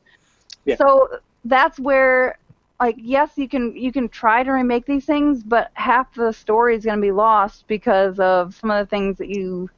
Yeah. 0.66 0.76
So 0.76 1.08
that's 1.46 1.78
where 1.78 2.38
like 2.80 2.96
yes 2.98 3.30
you 3.36 3.48
can 3.48 3.76
you 3.76 3.92
can 3.92 4.08
try 4.08 4.42
to 4.42 4.50
remake 4.50 4.84
these 4.84 5.04
things 5.04 5.42
but 5.44 5.70
half 5.74 6.12
the 6.14 6.32
story 6.32 6.74
is 6.74 6.84
going 6.84 6.96
to 6.98 7.02
be 7.02 7.12
lost 7.12 7.64
because 7.68 8.18
of 8.18 8.54
some 8.56 8.70
of 8.70 8.84
the 8.84 8.90
things 8.90 9.16
that 9.18 9.28
you 9.28 9.70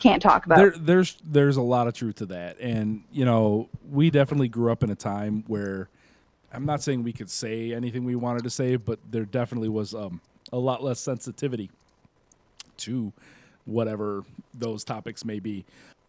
can't 0.00 0.20
talk 0.20 0.44
about. 0.46 0.56
There, 0.58 0.74
there's 0.76 1.16
there's 1.24 1.56
a 1.56 1.62
lot 1.62 1.86
of 1.86 1.94
truth 1.94 2.16
to 2.16 2.26
that, 2.26 2.58
and 2.58 3.04
you 3.12 3.24
know, 3.24 3.68
we 3.90 4.10
definitely 4.10 4.48
grew 4.48 4.72
up 4.72 4.82
in 4.82 4.90
a 4.90 4.96
time 4.96 5.44
where 5.46 5.88
I'm 6.52 6.66
not 6.66 6.82
saying 6.82 7.02
we 7.02 7.12
could 7.12 7.30
say 7.30 7.72
anything 7.72 8.04
we 8.04 8.14
wanted 8.14 8.44
to 8.44 8.50
say, 8.50 8.76
but 8.76 8.98
there 9.10 9.24
definitely 9.24 9.68
was 9.68 9.94
um, 9.94 10.20
a 10.52 10.58
lot 10.58 10.82
less 10.82 11.00
sensitivity 11.00 11.70
to 12.78 13.12
whatever 13.64 14.24
those 14.52 14.84
topics 14.84 15.24
may 15.24 15.38
be. 15.38 15.64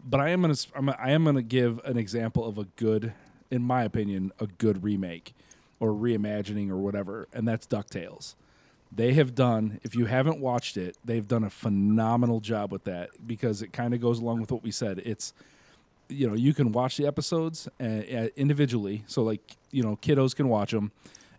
But 0.06 0.20
I 0.20 0.30
am 0.30 0.42
gonna 0.42 0.56
I'm, 0.76 0.90
I 0.90 1.12
am 1.12 1.24
gonna 1.24 1.42
give 1.42 1.80
an 1.86 1.98
example 1.98 2.46
of 2.46 2.58
a 2.58 2.66
good, 2.76 3.14
in 3.52 3.62
my 3.62 3.84
opinion, 3.84 4.32
a 4.40 4.48
good 4.48 4.84
remake 4.84 5.34
or 5.80 5.92
reimagining 5.92 6.70
or 6.70 6.78
whatever, 6.78 7.28
and 7.34 7.48
that's 7.48 7.66
Ducktales. 7.66 8.36
They 8.96 9.14
have 9.14 9.34
done, 9.34 9.80
if 9.84 9.96
you 9.96 10.06
haven't 10.06 10.40
watched 10.40 10.78
it, 10.78 10.98
they've 11.04 11.28
done 11.28 11.44
a 11.44 11.50
phenomenal 11.50 12.40
job 12.42 12.72
with 12.72 12.84
that 12.84 13.10
because 13.26 13.62
it 13.62 13.74
kind 13.74 13.94
of 13.94 14.02
goes 14.02 14.20
along 14.20 14.42
with 14.42 14.52
what 14.52 14.64
we 14.64 14.70
said. 14.70 15.02
It's, 15.04 15.34
you 16.14 16.28
know, 16.28 16.36
you 16.36 16.54
can 16.54 16.72
watch 16.72 16.98
the 16.98 17.08
episodes 17.08 17.68
uh, 17.80 17.84
uh, 17.84 18.28
individually. 18.36 19.04
So, 19.08 19.24
like, 19.24 19.58
you 19.72 19.84
know, 19.84 19.98
kiddos 20.02 20.36
can 20.36 20.48
watch 20.50 20.72
them 20.72 20.92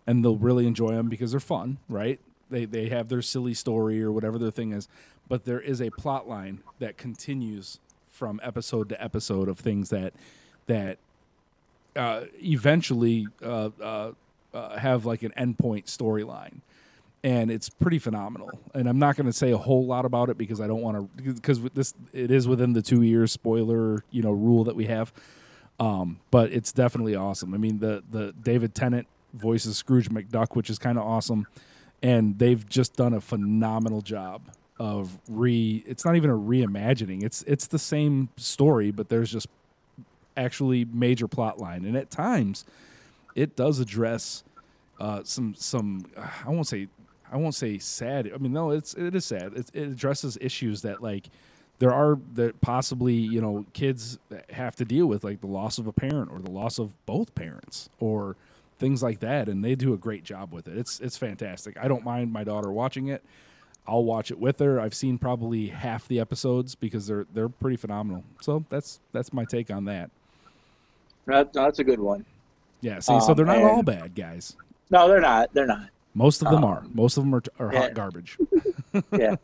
and 0.07 0.23
they'll 0.23 0.37
really 0.37 0.67
enjoy 0.67 0.91
them 0.91 1.09
because 1.09 1.31
they're 1.31 1.39
fun, 1.39 1.77
right? 1.89 2.19
They, 2.49 2.65
they 2.65 2.89
have 2.89 3.09
their 3.09 3.21
silly 3.21 3.53
story 3.53 4.01
or 4.01 4.11
whatever 4.11 4.37
their 4.37 4.51
thing 4.51 4.71
is. 4.71 4.87
But 5.27 5.45
there 5.45 5.59
is 5.59 5.81
a 5.81 5.89
plot 5.89 6.27
line 6.27 6.59
that 6.79 6.97
continues 6.97 7.79
from 8.09 8.39
episode 8.43 8.89
to 8.89 9.03
episode 9.03 9.49
of 9.49 9.59
things 9.59 9.89
that, 9.89 10.13
that 10.67 10.99
uh, 11.95 12.25
eventually 12.43 13.27
uh, 13.43 13.69
uh, 13.81 14.11
uh, 14.53 14.77
have 14.77 15.05
like 15.05 15.23
an 15.23 15.33
endpoint 15.37 15.85
storyline 15.85 16.61
and 17.25 17.49
it's 17.49 17.69
pretty 17.69 17.97
phenomenal. 17.97 18.51
And 18.75 18.87
I'm 18.87 18.99
not 18.99 19.17
going 19.17 19.25
to 19.25 19.33
say 19.33 19.51
a 19.51 19.57
whole 19.57 19.85
lot 19.85 20.05
about 20.05 20.29
it 20.29 20.37
because 20.37 20.61
I 20.61 20.67
don't 20.67 20.81
want 20.81 21.17
to 21.17 21.33
because 21.33 21.59
this 21.73 21.95
it 22.13 22.29
is 22.29 22.47
within 22.47 22.73
the 22.73 22.83
two 22.83 23.01
years 23.01 23.31
spoiler 23.31 24.05
you 24.11 24.21
know 24.21 24.31
rule 24.31 24.63
that 24.65 24.75
we 24.75 24.85
have. 24.85 25.11
Um, 25.79 26.19
but 26.31 26.53
it's 26.53 26.71
definitely 26.71 27.15
awesome. 27.15 27.53
I 27.53 27.57
mean 27.57 27.79
the 27.79 28.03
the 28.09 28.31
David 28.31 28.75
Tennant 28.75 29.07
voices 29.33 29.75
Scrooge 29.75 30.09
McDuck, 30.09 30.55
which 30.55 30.69
is 30.69 30.77
kind 30.77 30.99
of 30.99 31.03
awesome, 31.03 31.47
and 32.03 32.37
they've 32.37 32.69
just 32.69 32.95
done 32.95 33.15
a 33.15 33.21
phenomenal 33.21 34.01
job 34.01 34.43
of 34.79 35.17
re. 35.27 35.83
It's 35.87 36.05
not 36.05 36.15
even 36.15 36.29
a 36.29 36.37
reimagining. 36.37 37.23
It's 37.23 37.41
it's 37.47 37.65
the 37.65 37.79
same 37.79 38.29
story, 38.37 38.91
but 38.91 39.09
there's 39.09 39.31
just 39.31 39.47
actually 40.37 40.85
major 40.85 41.27
plot 41.27 41.59
line, 41.59 41.85
and 41.85 41.97
at 41.97 42.11
times 42.11 42.65
it 43.33 43.55
does 43.55 43.79
address 43.79 44.43
uh, 44.99 45.21
some 45.23 45.55
some 45.57 46.05
I 46.45 46.49
won't 46.49 46.67
say 46.67 46.87
I 47.35 47.37
won't 47.37 47.53
say 47.53 47.79
sad. 47.79 48.31
I 48.33 48.37
mean, 48.37 48.53
no, 48.53 48.71
it's 48.71 48.93
it 48.93 49.13
is 49.13 49.25
sad. 49.25 49.51
It, 49.55 49.69
it 49.73 49.89
addresses 49.89 50.37
issues 50.39 50.83
that 50.83 51.03
like 51.03 51.25
there 51.79 51.91
are 51.91 52.17
that 52.35 52.61
possibly 52.61 53.13
you 53.13 53.41
know 53.41 53.65
kids 53.73 54.17
have 54.51 54.77
to 54.77 54.85
deal 54.85 55.05
with 55.07 55.25
like 55.25 55.41
the 55.41 55.47
loss 55.47 55.77
of 55.77 55.85
a 55.85 55.91
parent 55.91 56.31
or 56.31 56.39
the 56.39 56.49
loss 56.49 56.79
of 56.79 56.93
both 57.05 57.35
parents 57.35 57.89
or 57.99 58.37
things 58.79 59.03
like 59.03 59.19
that, 59.19 59.49
and 59.49 59.65
they 59.65 59.75
do 59.75 59.93
a 59.93 59.97
great 59.97 60.23
job 60.23 60.53
with 60.53 60.69
it. 60.69 60.77
It's 60.77 61.01
it's 61.01 61.17
fantastic. 61.17 61.77
I 61.77 61.89
don't 61.89 62.05
mind 62.05 62.31
my 62.31 62.45
daughter 62.45 62.71
watching 62.71 63.09
it. 63.09 63.21
I'll 63.85 64.05
watch 64.05 64.31
it 64.31 64.39
with 64.39 64.59
her. 64.59 64.79
I've 64.79 64.95
seen 64.95 65.17
probably 65.17 65.67
half 65.67 66.07
the 66.07 66.21
episodes 66.21 66.73
because 66.73 67.05
they're 67.05 67.25
they're 67.33 67.49
pretty 67.49 67.75
phenomenal. 67.75 68.23
So 68.39 68.63
that's 68.69 69.01
that's 69.11 69.33
my 69.33 69.43
take 69.43 69.69
on 69.69 69.83
that. 69.85 70.09
That, 71.25 71.51
that's 71.51 71.79
a 71.79 71.83
good 71.83 71.99
one. 71.99 72.23
Yeah. 72.79 73.01
See, 73.01 73.19
so 73.19 73.31
Um, 73.31 73.35
they're 73.35 73.45
not 73.45 73.61
all 73.61 73.83
bad 73.83 74.15
guys. 74.15 74.55
No, 74.89 75.09
they're 75.09 75.19
not. 75.19 75.53
They're 75.53 75.67
not. 75.67 75.89
Most 76.15 76.41
of 76.41 76.49
them 76.49 76.63
Um, 76.63 76.71
are. 76.71 76.83
Most 76.93 77.17
of 77.17 77.23
them 77.23 77.35
are, 77.35 77.43
are 77.59 77.71
yeah. 77.73 77.79
hot 77.81 77.93
garbage. 77.93 78.37
Yeah. 79.11 79.35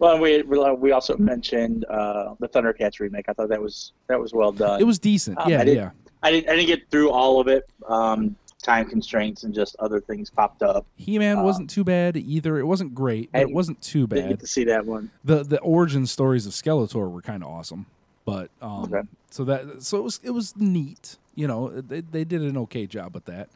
well, 0.00 0.18
we 0.18 0.42
we 0.42 0.90
also 0.90 1.16
mentioned 1.16 1.84
uh, 1.84 2.34
the 2.40 2.48
Thundercats 2.48 2.98
remake. 2.98 3.26
I 3.28 3.32
thought 3.32 3.48
that 3.50 3.62
was 3.62 3.92
that 4.08 4.18
was 4.20 4.34
well 4.34 4.50
done. 4.50 4.80
It 4.80 4.84
was 4.84 4.98
decent. 4.98 5.38
Um, 5.38 5.48
yeah, 5.48 5.60
I 5.60 5.64
did- 5.64 5.76
yeah. 5.76 5.90
I 6.24 6.32
didn't 6.32 6.48
I 6.50 6.56
didn't 6.56 6.66
get 6.66 6.90
through 6.90 7.10
all 7.10 7.38
of 7.40 7.46
it. 7.46 7.70
Um, 7.88 8.34
time 8.62 8.88
constraints 8.88 9.44
and 9.44 9.54
just 9.54 9.76
other 9.78 10.00
things 10.00 10.28
popped 10.28 10.60
up. 10.64 10.84
He 10.96 11.20
Man 11.20 11.38
um, 11.38 11.44
wasn't 11.44 11.70
too 11.70 11.84
bad 11.84 12.16
either. 12.16 12.58
It 12.58 12.64
wasn't 12.64 12.96
great, 12.96 13.30
but 13.30 13.42
it 13.42 13.52
wasn't 13.52 13.80
too 13.80 14.08
Didn't 14.08 14.24
get 14.30 14.38
bad. 14.38 14.40
to 14.40 14.46
see 14.48 14.64
that 14.64 14.84
one. 14.84 15.08
The 15.24 15.44
the 15.44 15.60
origin 15.60 16.04
stories 16.06 16.46
of 16.46 16.52
Skeletor 16.52 17.08
were 17.08 17.22
kind 17.22 17.44
of 17.44 17.48
awesome, 17.50 17.86
but 18.24 18.50
um, 18.60 18.92
Okay. 18.92 19.06
so 19.30 19.44
that 19.44 19.84
so 19.84 19.98
it 19.98 20.02
was 20.02 20.20
it 20.24 20.30
was 20.30 20.56
neat. 20.56 21.16
You 21.36 21.46
know, 21.46 21.68
they 21.80 22.00
they 22.00 22.24
did 22.24 22.42
an 22.42 22.56
okay 22.58 22.86
job 22.86 23.14
with 23.14 23.26
that. 23.26 23.50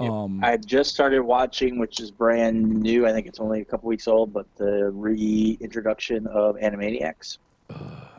Yep. 0.00 0.10
Um, 0.10 0.44
I 0.44 0.56
just 0.56 0.90
started 0.94 1.22
watching, 1.22 1.78
which 1.78 1.98
is 2.00 2.10
brand 2.12 2.68
new. 2.82 3.06
I 3.06 3.12
think 3.12 3.26
it's 3.26 3.40
only 3.40 3.60
a 3.60 3.64
couple 3.64 3.88
weeks 3.88 4.06
old, 4.06 4.32
but 4.32 4.46
the 4.56 4.90
reintroduction 4.90 6.26
of 6.28 6.54
Animaniacs. 6.56 7.38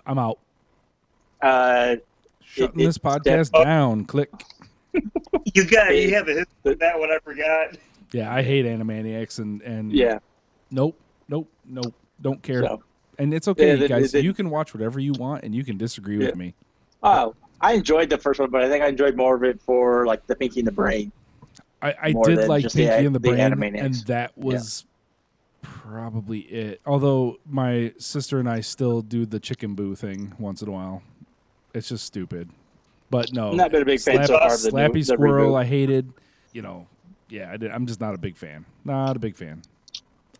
I'm 0.05 0.19
out. 0.19 0.39
Uh, 1.41 1.95
Shutting 2.43 2.79
it- 2.81 2.83
this 2.85 2.97
podcast 2.97 3.51
Oh. 3.53 3.63
down. 3.63 4.05
Click. 4.05 4.29
You 5.53 5.65
got 5.65 5.95
you 5.95 6.13
have 6.15 6.27
a 6.27 6.31
history 6.33 6.47
with 6.63 6.79
that 6.79 6.99
one. 6.99 7.11
I 7.11 7.19
forgot. 7.23 7.77
Yeah, 8.11 8.33
I 8.33 8.41
hate 8.41 8.65
Animaniacs 8.65 9.37
and 9.39 9.61
and 9.61 9.91
yeah. 9.93 10.17
nope, 10.71 10.99
nope, 11.27 11.47
nope. 11.65 11.93
Don't 12.21 12.41
care. 12.41 12.63
So, 12.63 12.83
And 13.19 13.31
it's 13.33 13.47
okay, 13.47 13.69
Yeah, 13.69 13.75
they- 13.75 13.87
guys. 13.87 14.11
they- 14.11 14.21
you 14.21 14.33
can 14.33 14.49
watch 14.49 14.73
whatever 14.73 14.99
you 14.99 15.13
want, 15.13 15.43
and 15.43 15.53
you 15.53 15.63
can 15.63 15.77
disagree 15.77 16.17
with 16.17 16.35
me. 16.35 16.55
oh, 17.03 17.35
I 17.61 17.73
enjoyed 17.73 18.09
the 18.09 18.17
first 18.17 18.39
one, 18.39 18.49
but 18.49 18.63
I 18.63 18.69
think 18.69 18.83
I 18.83 18.87
enjoyed 18.87 19.15
more 19.15 19.35
of 19.35 19.43
it 19.43 19.61
for 19.61 20.05
like 20.07 20.25
the 20.27 20.35
Pinky 20.35 20.59
and 20.61 20.67
the 20.67 20.71
Brain. 20.71 21.11
I, 21.81 21.95
I 22.01 22.11
did 22.11 22.47
like 22.47 22.63
just 22.63 22.75
the 22.75 22.87
Pinky 22.87 23.05
and 23.05 23.15
the 23.15 23.19
the 23.19 23.29
Brain, 23.29 23.39
Animaniacs. 23.39 23.81
and 23.85 23.95
that 24.07 24.37
was 24.37 24.85
probably 25.61 26.39
it. 26.39 26.81
Although 26.85 27.37
my 27.45 27.93
sister 27.97 28.39
and 28.39 28.49
I 28.49 28.61
still 28.61 29.01
do 29.01 29.25
the 29.25 29.39
chicken 29.39 29.75
boo 29.75 29.95
thing 29.95 30.33
once 30.39 30.61
in 30.61 30.67
a 30.67 30.71
while. 30.71 31.01
It's 31.73 31.89
just 31.89 32.05
stupid. 32.05 32.49
But 33.09 33.31
no, 33.33 33.49
I've 33.49 33.55
not 33.55 33.71
been 33.71 33.81
a 33.81 33.85
big 33.85 34.01
fan 34.01 34.25
so 34.25 34.37
far 34.37 34.53
of 34.53 34.61
the, 34.61 34.71
Slappy 34.71 34.93
new, 34.95 35.03
Squirrel, 35.03 35.53
reboot. 35.53 35.59
I 35.61 35.65
hated. 35.65 36.11
You 36.53 36.61
know, 36.61 36.87
yeah, 37.29 37.51
I 37.51 37.57
did, 37.57 37.71
I'm 37.71 37.85
just 37.85 38.01
not 38.01 38.13
a 38.13 38.17
big 38.17 38.37
fan. 38.37 38.65
Not 38.85 39.15
a 39.15 39.19
big 39.19 39.35
fan. 39.35 39.61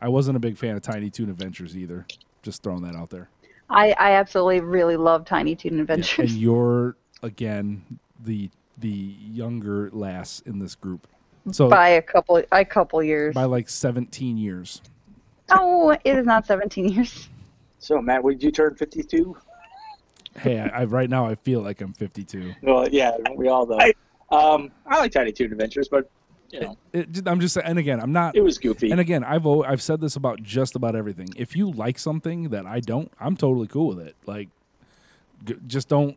I 0.01 0.07
wasn't 0.09 0.37
a 0.37 0.39
big 0.39 0.57
fan 0.57 0.75
of 0.75 0.81
Tiny 0.81 1.09
Toon 1.09 1.29
Adventures 1.29 1.75
either. 1.75 2.05
Just 2.41 2.63
throwing 2.63 2.83
that 2.83 2.95
out 2.95 3.09
there. 3.09 3.29
I, 3.69 3.91
I 3.91 4.11
absolutely 4.13 4.61
really 4.61 4.97
love 4.97 5.25
Tiny 5.25 5.55
Toon 5.55 5.75
Yeah, 5.75 5.81
Adventures. 5.81 6.31
And 6.31 6.41
you're 6.41 6.95
again 7.21 7.99
the 8.23 8.49
the 8.77 8.89
younger 8.89 9.89
lass 9.91 10.41
in 10.45 10.59
this 10.59 10.75
group. 10.75 11.07
So 11.51 11.69
by 11.69 11.89
a 11.89 12.01
couple 12.01 12.41
a 12.51 12.65
couple 12.65 13.01
years. 13.03 13.33
by 13.35 13.45
like 13.45 13.69
17 13.69 14.37
years. 14.37 14.81
Oh, 15.51 15.91
it 15.91 16.01
is 16.05 16.25
not 16.25 16.45
17 16.45 16.89
years. 16.89 17.27
So, 17.79 18.01
Matt, 18.01 18.23
would 18.23 18.43
you 18.43 18.51
turn 18.51 18.75
52? 18.75 19.35
Hey, 20.37 20.59
I, 20.59 20.81
I 20.81 20.83
right 20.85 21.09
now 21.09 21.25
I 21.25 21.35
feel 21.35 21.61
like 21.61 21.81
I'm 21.81 21.93
52. 21.93 22.53
Well, 22.61 22.87
yeah, 22.89 23.11
we 23.35 23.47
all 23.47 23.65
know. 23.65 23.79
I- 23.79 23.93
um, 24.31 24.69
I 24.85 24.99
like 24.99 25.11
Tiny 25.11 25.31
Toon 25.31 25.51
Adventures, 25.51 25.87
but 25.89 26.07
you 26.51 26.59
know, 26.59 26.77
It, 26.93 27.27
I'm 27.27 27.39
just 27.39 27.57
and 27.57 27.79
again 27.79 27.99
I'm 27.99 28.11
not 28.11 28.35
it 28.35 28.41
was 28.41 28.57
goofy. 28.59 28.91
and 28.91 28.99
again 28.99 29.23
I've 29.23 29.45
al- 29.45 29.63
I've 29.63 29.81
said 29.81 30.01
this 30.01 30.15
about 30.15 30.43
just 30.43 30.75
about 30.75 30.95
everything. 30.95 31.29
If 31.35 31.55
you 31.55 31.71
like 31.71 31.97
something 31.97 32.49
that 32.49 32.65
I 32.67 32.79
don't, 32.79 33.11
I'm 33.19 33.35
totally 33.35 33.65
cool 33.67 33.87
with 33.87 33.99
it. 33.99 34.15
Like, 34.27 34.49
g- 35.45 35.55
just 35.65 35.89
don't 35.89 36.15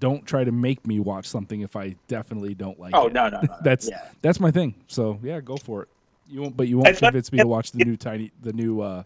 don't 0.00 0.26
try 0.26 0.44
to 0.44 0.52
make 0.52 0.86
me 0.86 1.00
watch 1.00 1.26
something 1.26 1.60
if 1.62 1.76
I 1.76 1.94
definitely 2.08 2.54
don't 2.54 2.78
like 2.78 2.94
oh 2.94 3.06
it. 3.06 3.12
no, 3.12 3.28
no, 3.28 3.40
no. 3.40 3.54
That's 3.62 3.88
yeah. 3.88 4.08
that's 4.22 4.40
my 4.40 4.50
thing. 4.50 4.74
So 4.88 5.18
yeah, 5.22 5.40
go 5.40 5.56
for 5.56 5.82
it. 5.84 5.88
You 6.28 6.42
won't, 6.42 6.56
but 6.56 6.68
you 6.68 6.78
won't 6.78 6.88
thought- 6.96 7.08
convince 7.08 7.30
me 7.32 7.38
to 7.38 7.46
watch 7.46 7.72
the 7.72 7.84
new 7.84 7.96
tiny 7.96 8.32
the 8.42 8.52
new 8.52 8.80
uh, 8.80 9.04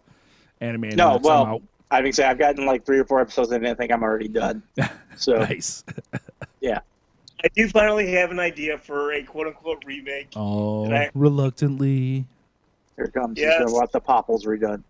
animated. 0.59 0.97
No, 0.97 1.19
well, 1.23 1.45
out. 1.45 1.61
I 1.91 2.01
mean, 2.01 2.13
say 2.13 2.23
I've 2.25 2.37
gotten 2.39 2.65
like 2.65 2.85
three 2.85 2.97
or 2.99 3.05
four 3.05 3.19
episodes, 3.21 3.51
and 3.51 3.67
I 3.67 3.73
think 3.73 3.91
I'm 3.91 4.03
already 4.03 4.27
done. 4.27 4.63
So, 5.17 5.37
nice. 5.39 5.83
Yeah. 6.61 6.79
I 7.43 7.47
do 7.55 7.67
finally 7.67 8.09
have 8.13 8.31
an 8.31 8.39
idea 8.39 8.77
for 8.77 9.11
a 9.11 9.21
quote 9.23 9.47
unquote 9.47 9.83
remake. 9.85 10.29
Oh, 10.37 10.89
I- 10.91 11.09
reluctantly. 11.13 12.25
here 12.95 13.05
it 13.05 13.13
comes. 13.13 13.37
He's 13.37 13.45
Yes. 13.45 13.59
gonna 13.59 13.73
want 13.73 13.91
the 13.91 13.99
Popples 13.99 14.45
redone. 14.45 14.83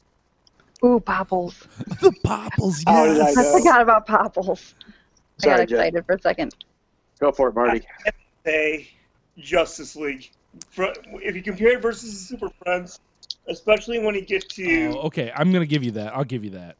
Ooh, 0.85 0.99
Popples. 0.99 1.67
The 2.01 2.11
Popples, 2.23 2.83
How 2.87 3.05
did 3.07 3.19
I 3.19 3.29
yes. 3.29 3.37
I 3.37 3.57
forgot 3.59 3.81
about 3.81 4.05
Popples. 4.07 4.73
I 5.45 5.57
got 5.57 5.67
Jen. 5.67 5.79
excited 5.79 6.05
for 6.05 6.13
a 6.15 6.21
second. 6.21 6.55
Go 7.19 7.31
for 7.31 7.49
it, 7.49 7.55
Marty. 7.55 7.81
Say 8.45 8.89
Justice 9.37 9.95
League. 9.95 10.29
If 10.77 11.35
you 11.35 11.41
compare 11.43 11.73
it 11.77 11.81
versus 11.81 12.11
the 12.11 12.19
Super 12.37 12.49
Friends, 12.63 12.99
especially 13.47 13.99
when 13.99 14.15
you 14.15 14.21
get 14.21 14.47
to 14.49 14.87
Oh, 14.95 15.01
okay, 15.07 15.31
I'm 15.35 15.51
gonna 15.51 15.65
give 15.65 15.83
you 15.83 15.91
that. 15.91 16.15
I'll 16.15 16.23
give 16.23 16.43
you 16.43 16.51
that. 16.51 16.75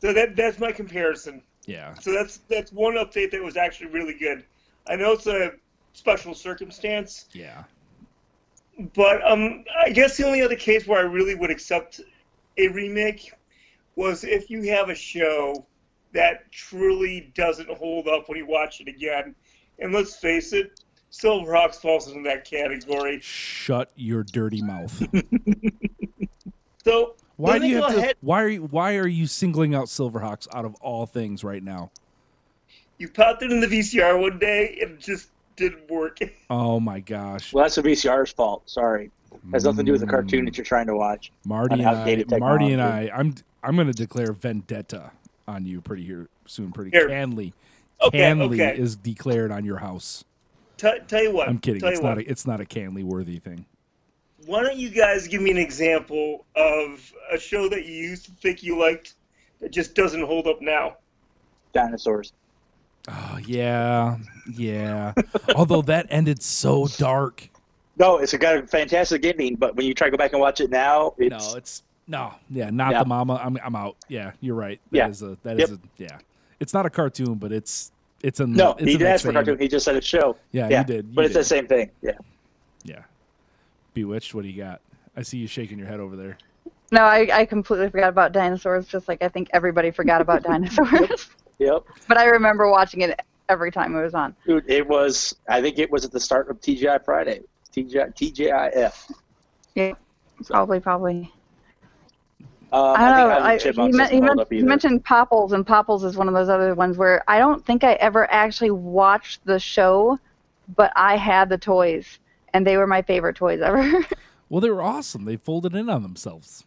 so 0.00 0.12
that 0.12 0.36
that's 0.36 0.58
my 0.58 0.72
comparison. 0.72 1.42
Yeah. 1.66 1.94
So 1.94 2.12
that's 2.12 2.38
that's 2.48 2.72
one 2.72 2.94
update 2.94 3.30
that 3.32 3.42
was 3.42 3.56
actually 3.56 3.88
really 3.90 4.14
good. 4.14 4.44
I 4.88 4.96
know 4.96 5.12
it's 5.12 5.26
a 5.26 5.52
special 5.92 6.34
circumstance, 6.34 7.26
Yeah. 7.32 7.64
but 8.94 9.22
um, 9.28 9.64
I 9.84 9.90
guess 9.90 10.16
the 10.16 10.26
only 10.26 10.40
other 10.42 10.56
case 10.56 10.86
where 10.86 10.98
I 11.00 11.02
really 11.02 11.34
would 11.34 11.50
accept 11.50 12.00
a 12.56 12.68
remake 12.68 13.32
was 13.96 14.24
if 14.24 14.48
you 14.50 14.62
have 14.72 14.88
a 14.88 14.94
show 14.94 15.66
that 16.12 16.50
truly 16.52 17.32
doesn't 17.34 17.70
hold 17.70 18.08
up 18.08 18.28
when 18.28 18.38
you 18.38 18.46
watch 18.46 18.80
it 18.80 18.88
again. 18.88 19.34
And 19.78 19.92
let's 19.92 20.16
face 20.16 20.52
it, 20.52 20.80
Silverhawks 21.10 21.76
falls 21.76 22.08
into 22.08 22.28
that 22.28 22.44
category. 22.44 23.20
Shut 23.20 23.90
your 23.96 24.22
dirty 24.22 24.62
mouth. 24.62 25.02
So 26.84 27.14
Why 27.36 27.58
do 27.58 27.66
you 27.66 27.80
go 27.80 27.88
have 27.88 28.10
to? 28.10 28.16
Why 28.20 28.42
are 28.42 28.48
you, 28.48 28.62
Why 28.62 28.96
are 28.96 29.06
you 29.06 29.26
singling 29.26 29.74
out 29.74 29.86
Silverhawks 29.86 30.48
out 30.54 30.64
of 30.64 30.74
all 30.76 31.06
things 31.06 31.44
right 31.44 31.62
now? 31.62 31.90
You 32.98 33.08
popped 33.08 33.42
it 33.42 33.50
in 33.50 33.60
the 33.60 33.66
VCR 33.66 34.20
one 34.20 34.38
day, 34.38 34.78
and 34.80 34.92
it 34.92 35.00
just 35.00 35.30
didn't 35.56 35.90
work. 35.90 36.18
Oh 36.50 36.80
my 36.80 37.00
gosh. 37.00 37.52
Well, 37.52 37.64
that's 37.64 37.76
the 37.76 37.82
VCR's 37.82 38.32
fault. 38.32 38.68
Sorry, 38.68 39.10
It 39.32 39.40
has 39.52 39.64
nothing 39.64 39.78
to 39.78 39.84
do 39.84 39.92
with 39.92 40.00
the 40.00 40.06
cartoon 40.06 40.44
that 40.46 40.54
mm. 40.54 40.56
you're 40.56 40.64
trying 40.64 40.86
to 40.86 40.96
watch. 40.96 41.30
Marty 41.44 41.80
and 41.80 41.86
I, 41.86 42.38
Marty 42.38 42.72
and 42.72 42.82
I. 42.82 43.10
I'm 43.14 43.34
I'm 43.62 43.76
gonna 43.76 43.92
declare 43.92 44.32
vendetta 44.32 45.12
on 45.50 45.66
you 45.66 45.80
pretty 45.80 46.04
here 46.04 46.28
soon. 46.46 46.72
Pretty 46.72 46.90
Here. 46.90 47.08
Kanly, 47.08 47.52
Okay, 48.02 48.18
Kanly 48.18 48.54
okay. 48.54 48.78
is 48.78 48.96
declared 48.96 49.50
on 49.50 49.64
your 49.64 49.76
house. 49.78 50.24
T- 50.78 50.88
tell 51.06 51.22
you 51.22 51.32
what. 51.32 51.48
I'm 51.48 51.58
kidding. 51.58 51.84
It's 51.84 52.00
not 52.00 52.16
what. 52.16 52.26
a, 52.26 52.30
it's 52.30 52.46
not 52.46 52.60
a 52.60 52.64
Kanly 52.64 53.04
worthy 53.04 53.38
thing. 53.38 53.66
Why 54.46 54.62
don't 54.62 54.78
you 54.78 54.88
guys 54.88 55.28
give 55.28 55.42
me 55.42 55.50
an 55.50 55.58
example 55.58 56.46
of 56.56 57.12
a 57.30 57.38
show 57.38 57.68
that 57.68 57.84
you 57.84 57.92
used 57.92 58.24
to 58.26 58.32
think 58.32 58.62
you 58.62 58.80
liked 58.80 59.14
that 59.60 59.70
just 59.70 59.94
doesn't 59.94 60.22
hold 60.22 60.46
up 60.46 60.62
now? 60.62 60.96
Dinosaurs. 61.74 62.32
Oh 63.08 63.38
yeah, 63.44 64.16
yeah. 64.56 65.12
Although 65.54 65.82
that 65.82 66.06
ended 66.08 66.42
so 66.42 66.86
dark. 66.96 67.48
No, 67.98 68.16
it's 68.16 68.32
a 68.32 68.38
got 68.38 68.56
a 68.56 68.66
fantastic 68.66 69.26
ending, 69.26 69.56
but 69.56 69.76
when 69.76 69.84
you 69.86 69.92
try 69.92 70.06
to 70.06 70.10
go 70.10 70.16
back 70.16 70.32
and 70.32 70.40
watch 70.40 70.60
it 70.60 70.70
now, 70.70 71.14
it's 71.18 71.52
no, 71.52 71.56
it's 71.56 71.82
no, 72.10 72.34
yeah, 72.50 72.70
not 72.70 72.92
Yeah. 72.92 73.02
the 73.04 73.08
mama. 73.08 73.40
I'm 73.42 73.56
I'm 73.64 73.76
out. 73.76 73.96
Yeah, 74.08 74.32
you're 74.40 74.56
right. 74.56 74.80
That 74.90 74.96
Yeah. 74.96 75.08
is 75.08 75.22
a 75.22 75.38
that 75.44 75.58
Yep. 75.58 75.68
is 75.68 75.74
a 75.76 75.78
yeah. 75.96 76.18
It's 76.58 76.74
not 76.74 76.84
a 76.84 76.90
cartoon, 76.90 77.34
but 77.36 77.52
it's 77.52 77.92
it's 78.22 78.40
a 78.40 78.46
no. 78.46 78.72
It's 78.72 78.80
He 78.82 78.92
did 78.98 79.02
that 79.02 79.14
ask 79.14 79.22
for 79.22 79.28
same- 79.28 79.34
cartoon. 79.34 79.58
He 79.60 79.68
just 79.68 79.84
said 79.84 79.94
it's 79.96 80.06
show. 80.06 80.36
Yeah, 80.50 80.68
yeah, 80.68 80.80
you 80.80 80.86
did. 80.86 81.06
You 81.06 81.12
but 81.14 81.24
it's 81.26 81.34
did. 81.34 81.40
the 81.40 81.44
same 81.44 81.66
thing. 81.68 81.90
Yeah. 82.02 82.12
Yeah. 82.84 83.02
Bewitched. 83.94 84.34
What 84.34 84.42
do 84.42 84.48
you 84.48 84.60
got? 84.62 84.80
I 85.16 85.22
see 85.22 85.38
you 85.38 85.46
shaking 85.46 85.78
your 85.78 85.86
head 85.88 86.00
over 86.00 86.16
there. 86.16 86.36
No, 86.92 87.02
I, 87.02 87.28
I 87.32 87.44
completely 87.44 87.88
forgot 87.88 88.08
about 88.08 88.32
dinosaurs, 88.32 88.86
just 88.88 89.06
like 89.06 89.22
I 89.22 89.28
think 89.28 89.48
everybody 89.52 89.92
forgot 89.92 90.20
about 90.20 90.42
dinosaurs. 90.50 91.28
Yep. 91.60 91.84
but 92.08 92.16
I 92.18 92.24
remember 92.24 92.68
watching 92.70 93.02
it 93.02 93.20
every 93.48 93.70
time 93.70 93.94
it 93.94 94.02
was 94.02 94.14
on. 94.14 94.34
Dude, 94.46 94.68
it 94.68 94.86
was. 94.88 95.36
I 95.48 95.60
think 95.62 95.78
it 95.78 95.90
was 95.90 96.04
at 96.04 96.10
the 96.10 96.18
start 96.20 96.50
of 96.50 96.60
TGI 96.60 97.04
Friday. 97.04 97.42
TGI 97.72 98.12
TGIF. 98.16 99.12
Yeah, 99.76 99.92
probably, 100.46 100.80
probably. 100.80 101.32
Um, 102.72 102.94
I 102.96 103.08
don't 103.10 103.16
think 103.30 103.40
know. 103.40 103.44
I, 103.46 103.58
Chipmunks 103.58 103.92
you, 103.94 103.98
men- 103.98 104.08
you, 104.10 104.14
hold 104.18 104.24
men- 104.36 104.40
up 104.40 104.52
you 104.52 104.58
either. 104.58 104.66
mentioned 104.68 105.04
Popples, 105.04 105.52
and 105.52 105.66
Popples 105.66 106.04
is 106.04 106.16
one 106.16 106.28
of 106.28 106.34
those 106.34 106.48
other 106.48 106.74
ones 106.74 106.96
where 106.96 107.22
I 107.28 107.38
don't 107.38 107.64
think 107.64 107.82
I 107.84 107.94
ever 107.94 108.30
actually 108.30 108.70
watched 108.70 109.44
the 109.44 109.58
show, 109.58 110.18
but 110.76 110.92
I 110.94 111.16
had 111.16 111.48
the 111.48 111.58
toys, 111.58 112.18
and 112.54 112.66
they 112.66 112.76
were 112.76 112.86
my 112.86 113.02
favorite 113.02 113.36
toys 113.36 113.60
ever. 113.60 114.04
Well, 114.48 114.60
they 114.60 114.70
were 114.70 114.82
awesome. 114.82 115.26
They 115.26 115.36
folded 115.36 115.76
in 115.76 115.88
on 115.88 116.02
themselves. 116.02 116.64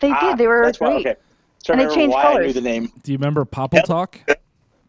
they 0.00 0.10
Ah, 0.10 0.30
did. 0.30 0.38
They 0.38 0.48
were 0.48 0.64
that's 0.64 0.80
why. 0.80 0.94
great. 0.94 1.06
Okay. 1.06 1.20
Trying 1.62 1.80
And 1.80 1.88
they 1.90 1.94
changed 1.94 2.12
why 2.12 2.22
I 2.24 2.28
knew 2.32 2.38
colors. 2.40 2.54
the 2.54 2.60
name. 2.60 2.92
Do 3.04 3.12
you 3.12 3.18
remember 3.18 3.44
Popple 3.44 3.82
Talk? 3.82 4.18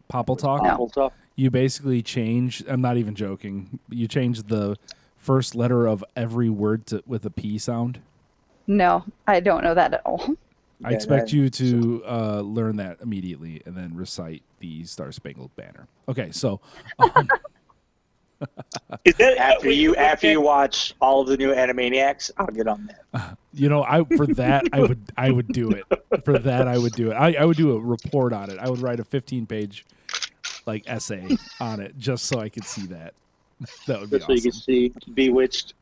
Popple 0.07 0.35
Talk. 0.35 0.63
Apple 0.65 0.89
Talk. 0.89 1.13
You 1.35 1.51
basically 1.51 2.01
change. 2.01 2.63
I'm 2.67 2.81
not 2.81 2.97
even 2.97 3.13
joking. 3.13 3.77
You 3.91 4.07
change 4.07 4.41
the 4.41 4.75
first 5.17 5.53
letter 5.53 5.85
of 5.85 6.03
every 6.15 6.49
word 6.49 6.87
to 6.87 7.03
with 7.05 7.23
a 7.25 7.29
P 7.29 7.59
sound. 7.59 7.99
No, 8.65 9.05
I 9.27 9.39
don't 9.39 9.63
know 9.63 9.75
that 9.75 9.93
at 9.93 10.01
all. 10.03 10.33
I 10.83 10.93
expect 10.93 11.27
that- 11.27 11.33
you 11.33 11.49
to 11.49 12.03
uh, 12.05 12.41
learn 12.41 12.77
that 12.77 13.01
immediately 13.01 13.61
and 13.65 13.75
then 13.75 13.95
recite 13.95 14.43
the 14.59 14.83
Star 14.85 15.11
Spangled 15.11 15.55
Banner. 15.55 15.87
Okay, 16.07 16.31
so 16.31 16.59
um, 16.99 17.27
Is 19.05 19.15
that 19.15 19.37
After 19.37 19.69
you 19.69 19.95
after 19.95 20.29
you 20.29 20.41
watch 20.41 20.93
all 20.99 21.21
of 21.21 21.27
the 21.27 21.37
new 21.37 21.53
Animaniacs, 21.53 22.31
I'll 22.37 22.47
get 22.47 22.67
on 22.67 22.89
that. 23.13 23.37
you 23.53 23.69
know, 23.69 23.83
I 23.83 24.03
for 24.15 24.25
that 24.27 24.65
I 24.73 24.79
would 24.81 25.01
I 25.17 25.29
would 25.29 25.47
do 25.49 25.71
it. 25.71 25.85
For 26.25 26.39
that 26.39 26.67
I 26.67 26.77
would 26.77 26.93
do 26.93 27.11
it. 27.11 27.13
I, 27.13 27.33
I 27.33 27.45
would 27.45 27.57
do 27.57 27.75
a 27.75 27.79
report 27.79 28.33
on 28.33 28.49
it. 28.49 28.57
I 28.59 28.69
would 28.69 28.79
write 28.79 28.99
a 28.99 29.03
15 29.03 29.45
page 29.45 29.85
like 30.65 30.83
essay 30.87 31.37
on 31.59 31.79
it 31.79 31.97
just 31.97 32.25
so 32.25 32.39
I 32.39 32.49
could 32.49 32.65
see 32.65 32.87
that. 32.87 33.13
That 33.85 33.99
would 33.99 34.09
be 34.09 34.17
Just 34.17 34.25
so 34.27 34.33
you 34.33 34.41
can 34.41 34.51
see 34.51 34.93
Bewitched 35.13 35.75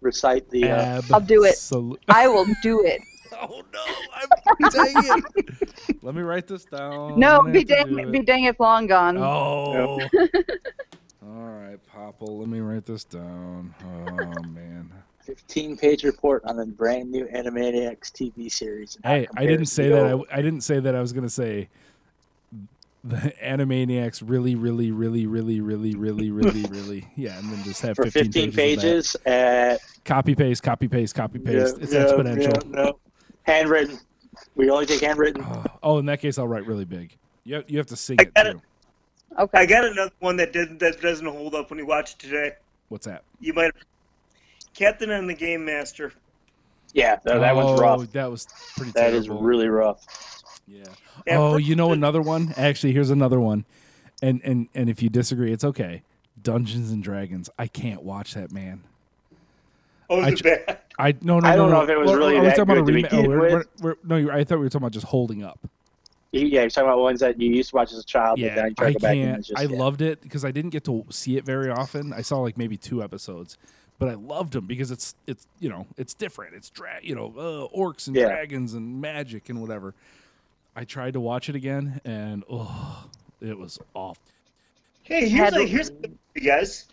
recite 0.00 0.48
the. 0.50 0.70
Uh, 0.70 1.02
I'll 1.12 1.20
do 1.20 1.44
it. 1.44 1.56
I 2.08 2.26
will 2.26 2.46
do 2.62 2.82
it. 2.84 3.02
Oh 3.40 3.62
no! 3.72 3.80
I'm 4.14 4.70
dang 4.70 5.22
it. 5.46 6.02
Let 6.02 6.14
me 6.14 6.22
write 6.22 6.46
this 6.46 6.64
down. 6.64 7.18
No, 7.18 7.42
be 7.42 7.60
have 7.60 7.68
to 7.68 7.84
do 7.84 7.96
dang, 7.96 8.12
be 8.12 8.22
dang, 8.22 8.44
it's 8.44 8.58
long 8.58 8.86
gone. 8.86 9.16
Oh. 9.18 10.00
All 11.22 11.50
right, 11.50 11.78
Popple. 11.86 12.38
Let 12.38 12.48
me 12.48 12.60
write 12.60 12.86
this 12.86 13.04
down. 13.04 13.74
Oh 13.84 14.42
man. 14.48 14.90
15 15.20 15.76
page 15.76 16.04
report 16.04 16.42
on 16.46 16.56
the 16.56 16.64
brand 16.64 17.10
new 17.10 17.26
Animaniacs 17.26 18.10
TV 18.10 18.50
series. 18.50 18.96
and 18.96 19.04
how 19.04 19.12
it 19.12 19.20
Hey, 19.20 19.28
I 19.36 19.46
didn't 19.46 19.66
say 19.66 19.90
that. 19.90 20.04
I. 20.04 20.38
I 20.38 20.42
didn't 20.42 20.62
say 20.62 20.80
that. 20.80 20.94
I 20.94 21.00
was 21.00 21.12
gonna 21.12 21.28
say 21.28 21.68
the 23.04 23.32
Animaniacs 23.42 24.22
really, 24.24 24.54
really, 24.54 24.90
really, 24.90 25.26
really, 25.26 25.60
really, 25.60 25.94
really, 25.94 26.30
really, 26.30 26.62
really. 26.70 27.08
Yeah, 27.16 27.38
and 27.38 27.52
then 27.52 27.62
just 27.62 27.82
have 27.82 27.96
for 27.96 28.04
15, 28.04 28.24
15 28.24 28.52
pages. 28.52 29.14
of 29.14 29.24
pages. 29.24 29.26
Uh, 29.26 29.30
that. 29.30 29.80
Copy 30.04 30.34
paste, 30.34 30.62
copy 30.62 30.88
paste, 30.88 31.14
copy 31.14 31.38
paste. 31.38 31.76
yeah, 31.76 31.84
it's 31.84 31.92
yeah, 31.92 32.04
exponential. 32.04 32.64
yeah, 32.64 32.82
no. 32.84 32.98
Handwritten. 33.48 33.98
We 34.56 34.68
only 34.70 34.86
take 34.86 35.00
handwritten. 35.00 35.42
Oh, 35.42 35.64
oh, 35.82 35.98
in 35.98 36.06
that 36.06 36.20
case, 36.20 36.38
I'll 36.38 36.46
write 36.46 36.66
really 36.66 36.84
big. 36.84 37.16
You 37.44 37.56
have, 37.56 37.64
you 37.70 37.78
have 37.78 37.86
to 37.86 37.96
sing 37.96 38.18
I 38.20 38.24
it 38.24 38.34
got 38.34 38.46
it. 38.46 38.52
too. 38.52 38.62
Okay. 39.38 39.58
I 39.58 39.66
got 39.66 39.84
another 39.84 40.12
one 40.20 40.36
that 40.36 40.52
didn't 40.52 40.78
that 40.80 41.00
doesn't 41.00 41.26
hold 41.26 41.54
up 41.54 41.70
when 41.70 41.78
you 41.78 41.86
watch 41.86 42.12
it 42.12 42.18
today. 42.18 42.52
What's 42.88 43.06
that? 43.06 43.22
You 43.40 43.54
might 43.54 43.72
Captain 44.74 45.10
N 45.10 45.26
the 45.26 45.34
Game 45.34 45.64
Master. 45.64 46.12
Yeah, 46.92 47.16
that, 47.24 47.40
that 47.40 47.52
oh, 47.54 47.66
one's 47.66 47.80
rough. 47.80 48.12
That 48.12 48.30
was 48.30 48.46
pretty 48.76 48.92
That 48.92 49.10
terrible. 49.10 49.18
is 49.18 49.28
really 49.28 49.68
rough. 49.68 50.42
Yeah. 50.66 50.84
Yeah, 51.26 51.38
oh, 51.38 51.52
first- 51.54 51.66
you 51.66 51.76
know 51.76 51.92
another 51.92 52.20
one? 52.22 52.52
Actually, 52.56 52.92
here's 52.92 53.10
another 53.10 53.40
one. 53.40 53.64
And 54.22 54.40
and 54.44 54.68
and 54.74 54.90
if 54.90 55.02
you 55.02 55.08
disagree, 55.08 55.52
it's 55.52 55.64
okay. 55.64 56.02
Dungeons 56.42 56.90
and 56.90 57.02
Dragons. 57.02 57.48
I 57.58 57.66
can't 57.66 58.02
watch 58.02 58.34
that, 58.34 58.52
man. 58.52 58.82
Oh, 60.10 60.20
I 60.20 60.30
is 60.30 60.40
j- 60.40 60.50
it 60.50 60.66
bad? 60.66 60.80
I 60.98 61.14
no 61.22 61.38
no 61.38 61.48
I 61.48 61.52
no, 61.52 61.56
don't 61.56 61.70
no. 61.70 61.76
know 61.78 61.82
if 61.84 61.90
it 61.90 61.96
was 61.98 62.10
Well, 62.10 62.18
really 62.18 62.36
are 62.36 62.40
we 62.40 62.46
that 62.48 62.56
talking 62.56 62.62
about 62.72 62.78
a 62.78 62.82
good 62.82 62.86
to 62.86 62.94
remake? 62.94 63.12
Oh, 63.12 63.16
begin 63.22 63.30
we're, 63.30 63.56
with. 63.58 63.68
we're, 63.80 63.94
we're, 64.04 64.20
no, 64.22 64.32
I 64.32 64.44
thought 64.44 64.58
we 64.58 64.64
were 64.64 64.68
talking 64.68 64.82
about 64.84 64.92
just 64.92 65.06
holding 65.06 65.42
up. 65.42 65.58
Yeah, 66.32 66.42
you're 66.60 66.68
talking 66.68 66.88
about 66.88 66.98
ones 66.98 67.20
that 67.20 67.40
you 67.40 67.50
used 67.54 67.70
to 67.70 67.76
watch 67.76 67.92
as 67.92 68.00
a 68.00 68.04
child, 68.04 68.38
but 68.38 68.44
Yeah, 68.46 68.54
then 68.54 68.66
you 68.66 68.74
I 68.84 68.86
to 68.88 68.92
go 68.94 68.98
back 68.98 69.16
and 69.16 69.32
can't. 69.34 69.44
just, 69.46 69.58
I 69.58 69.62
yeah. 69.62 69.78
loved 69.78 70.02
it 70.02 70.20
because 70.20 70.44
I 70.44 70.50
didn't 70.50 70.70
get 70.70 70.84
to 70.84 71.06
see 71.10 71.36
it 71.38 71.44
very 71.44 71.70
often. 71.70 72.12
I 72.12 72.20
saw 72.20 72.40
like 72.40 72.58
maybe 72.58 72.76
two 72.76 73.02
episodes, 73.02 73.56
but 73.98 74.08
I 74.08 74.14
loved 74.14 74.52
them 74.52 74.66
because 74.66 74.90
it's 74.90 75.14
it's 75.26 75.46
you 75.60 75.68
know 75.68 75.86
it's 75.96 76.14
different. 76.14 76.54
It's 76.54 76.68
dra- 76.68 77.00
you 77.02 77.14
know 77.14 77.32
uh, 77.36 77.76
orcs 77.76 78.08
and 78.08 78.16
Yeah. 78.16 78.26
dragons 78.26 78.74
and 78.74 79.00
magic 79.00 79.48
and 79.48 79.60
whatever. 79.62 79.94
I 80.76 80.84
tried 80.84 81.14
to 81.14 81.20
watch 81.20 81.48
it 81.48 81.54
again 81.56 82.00
and 82.04 82.44
oh, 82.50 83.06
it 83.40 83.56
was 83.56 83.78
awful. 83.94 84.22
Hey, 85.02 85.28
here's 85.28 85.54
Had 85.54 85.54
a, 85.62 85.64
here's 85.64 85.88
a, 85.90 86.10
you 86.34 86.42
guys. 86.42 86.86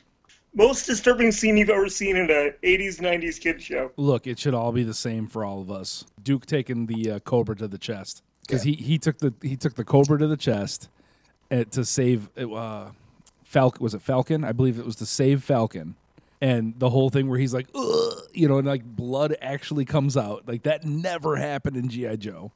Most 0.55 0.85
disturbing 0.85 1.33
scene 1.33 1.57
you've 1.57 1.69
ever 1.69 1.89
seen 1.89 2.15
in 2.15 2.31
a 2.31 2.53
80s 2.63 3.01
90s 3.01 3.39
kid 3.41 3.61
show. 3.61 3.91
Look, 3.97 4.25
it 4.25 4.39
should 4.39 4.53
all 4.53 4.71
be 4.71 4.83
the 4.83 4.93
same 4.93 5.27
for 5.27 5.43
all 5.43 5.61
of 5.61 5.69
us. 5.69 6.05
Duke 6.23 6.45
taking 6.45 6.85
the 6.85 7.11
uh, 7.11 7.19
cobra 7.19 7.57
to 7.57 7.67
the 7.67 7.77
chest 7.77 8.23
because 8.41 8.63
he, 8.63 8.73
he 8.73 8.97
took 8.97 9.17
the 9.17 9.33
he 9.41 9.57
took 9.57 9.75
the 9.75 9.83
cobra 9.83 10.17
to 10.17 10.27
the 10.27 10.37
chest 10.37 10.89
uh, 11.51 11.65
to 11.71 11.83
save 11.83 12.29
uh, 12.37 12.91
Falcon. 13.43 13.83
Was 13.83 13.93
it 13.93 14.01
Falcon? 14.01 14.45
I 14.45 14.53
believe 14.53 14.79
it 14.79 14.85
was 14.85 14.95
to 14.97 15.05
save 15.05 15.43
Falcon. 15.43 15.95
And 16.39 16.79
the 16.79 16.89
whole 16.89 17.09
thing 17.09 17.27
where 17.27 17.39
he's 17.39 17.53
like, 17.53 17.67
Ugh, 17.75 18.13
you 18.33 18.47
know, 18.47 18.57
and 18.57 18.67
like 18.67 18.83
blood 18.85 19.35
actually 19.41 19.83
comes 19.83 20.15
out. 20.15 20.47
Like 20.47 20.63
that 20.63 20.85
never 20.85 21.35
happened 21.35 21.75
in 21.75 21.89
GI 21.89 22.17
Joe. 22.17 22.53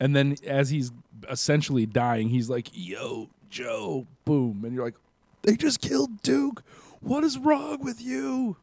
And 0.00 0.16
then 0.16 0.36
as 0.44 0.70
he's 0.70 0.90
essentially 1.30 1.86
dying, 1.86 2.28
he's 2.28 2.50
like, 2.50 2.68
"Yo, 2.74 3.30
Joe!" 3.48 4.06
Boom, 4.24 4.62
and 4.64 4.74
you're 4.74 4.84
like, 4.84 4.96
"They 5.42 5.56
just 5.56 5.80
killed 5.80 6.22
Duke. 6.22 6.62
What 7.00 7.24
is 7.24 7.38
wrong 7.38 7.82
with 7.84 8.00
you?" 8.00 8.56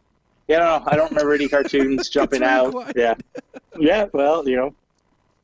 Yeah, 0.48 0.60
no, 0.60 0.84
I 0.88 0.96
don't 0.96 1.10
remember 1.12 1.34
any 1.34 1.48
cartoons 1.48 2.10
jumping 2.10 2.44
out. 2.44 2.72
quiet. 2.72 2.96
Yeah, 2.98 3.14
yeah. 3.80 4.06
Well, 4.12 4.48
you 4.48 4.58
know, 4.58 4.76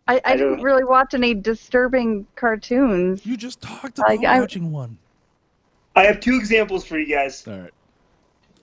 I, 0.07 0.15
I 0.15 0.21
I 0.25 0.35
don't- 0.35 0.49
didn't 0.49 0.63
really 0.63 0.83
watch 0.83 1.13
any 1.13 1.33
disturbing 1.33 2.27
cartoons. 2.35 3.25
You 3.25 3.37
just 3.37 3.61
talked 3.61 3.97
about 3.99 4.09
Like, 4.09 4.23
I- 4.25 4.39
watching 4.41 4.71
one. 4.71 4.97
I 5.95 6.03
have 6.03 6.19
two 6.19 6.35
examples 6.35 6.85
for 6.85 6.97
you 6.99 7.13
guys. 7.13 7.45
All 7.47 7.57
right. 7.59 7.71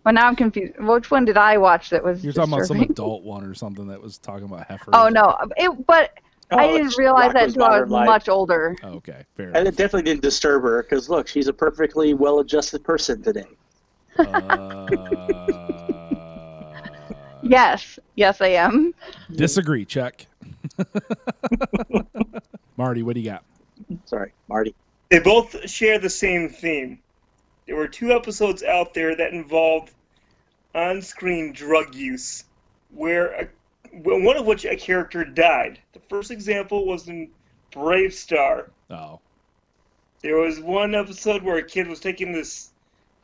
Well, 0.05 0.15
now 0.15 0.29
I'm 0.29 0.37
confused. 0.37 0.79
Which 0.79 1.11
one 1.11 1.25
did 1.25 1.37
I 1.37 1.59
watch 1.59 1.91
that 1.91 2.05
was 2.05 2.23
You're 2.23 2.33
talking 2.33 2.53
about 2.55 2.67
some 2.67 2.81
adult 2.81 3.25
one 3.25 3.43
or 3.45 3.55
something 3.55 3.89
that 3.89 4.01
was 4.01 4.19
talking 4.19 4.45
about 4.45 4.67
heifers. 4.69 4.91
Oh 4.93 5.09
no! 5.09 5.37
It, 5.57 5.85
but 5.87 6.13
oh, 6.53 6.57
I 6.59 6.69
Oh, 6.69 6.77
didn't 6.77 6.97
realize 6.97 7.33
that 7.33 7.49
Rocko's 7.49 7.55
until 7.55 7.65
I 7.65 7.81
was 7.81 7.91
Life. 7.91 8.07
much 8.07 8.29
older. 8.29 8.77
Oh, 8.85 8.89
okay, 8.95 9.25
fair 9.37 9.47
and 9.49 9.57
enough. 9.57 9.67
it 9.73 9.77
definitely 9.77 10.03
didn't 10.03 10.23
disturb 10.23 10.63
her 10.63 10.83
because 10.85 11.09
look, 11.09 11.27
she's 11.27 11.49
a 11.49 11.53
perfectly 11.53 12.15
well-adjusted 12.15 12.85
person 12.85 13.21
today. 13.23 13.47
Uh, 14.19 14.87
Yes, 17.49 18.01
yes, 18.17 18.41
I 18.41 18.49
am. 18.49 18.93
Disagree. 19.31 19.85
Check. 19.85 20.27
Marty, 22.77 23.03
what 23.03 23.15
do 23.15 23.21
you 23.21 23.31
got? 23.31 23.45
Sorry, 24.05 24.33
Marty. 24.49 24.75
They 25.11 25.21
both 25.21 25.69
share 25.71 25.99
the 25.99 26.11
same 26.11 26.49
theme. 26.49 26.99
There 27.67 27.77
were 27.77 27.89
two 27.89 28.13
episodes 28.13 28.63
out 28.63 28.95
there 28.95 29.17
that 29.17 29.33
involved 29.33 29.93
on-screen 30.75 31.53
drug 31.53 31.95
use, 31.95 32.45
where 32.93 33.33
a, 33.33 33.49
one 33.93 34.37
of 34.37 34.47
which 34.47 34.65
a 34.65 34.77
character 34.77 35.25
died. 35.25 35.79
The 35.93 36.01
first 36.09 36.31
example 36.31 36.87
was 36.87 37.09
in 37.09 37.31
BraveStarr. 37.73 38.69
Oh, 38.91 39.21
There 40.23 40.37
was 40.37 40.61
one 40.61 40.95
episode 40.95 41.43
where 41.43 41.59
a 41.59 41.63
kid 41.63 41.87
was 41.87 42.01
taking 42.01 42.33
this 42.33 42.71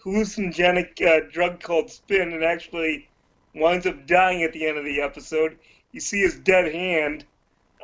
hallucinogenic 0.05 1.01
uh, 1.07 1.29
drug 1.33 1.61
called 1.61 1.91
spin 1.91 2.33
and 2.33 2.45
actually 2.45 3.09
winds 3.55 3.87
up 3.87 4.07
dying 4.07 4.43
at 4.43 4.53
the 4.53 4.67
end 4.67 4.79
of 4.79 4.85
the 4.85 5.01
episode. 5.01 5.59
You 5.93 6.01
see 6.01 6.21
his 6.21 6.39
dead 6.39 6.73
hand 6.73 7.25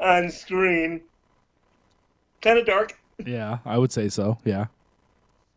on 0.01 0.31
screen. 0.31 1.03
Kind 2.41 2.59
of 2.59 2.67
dark. 2.67 2.99
yeah, 3.25 3.59
I 3.65 3.79
would 3.79 3.93
say 3.93 4.09
so. 4.09 4.39
Yeah. 4.45 4.67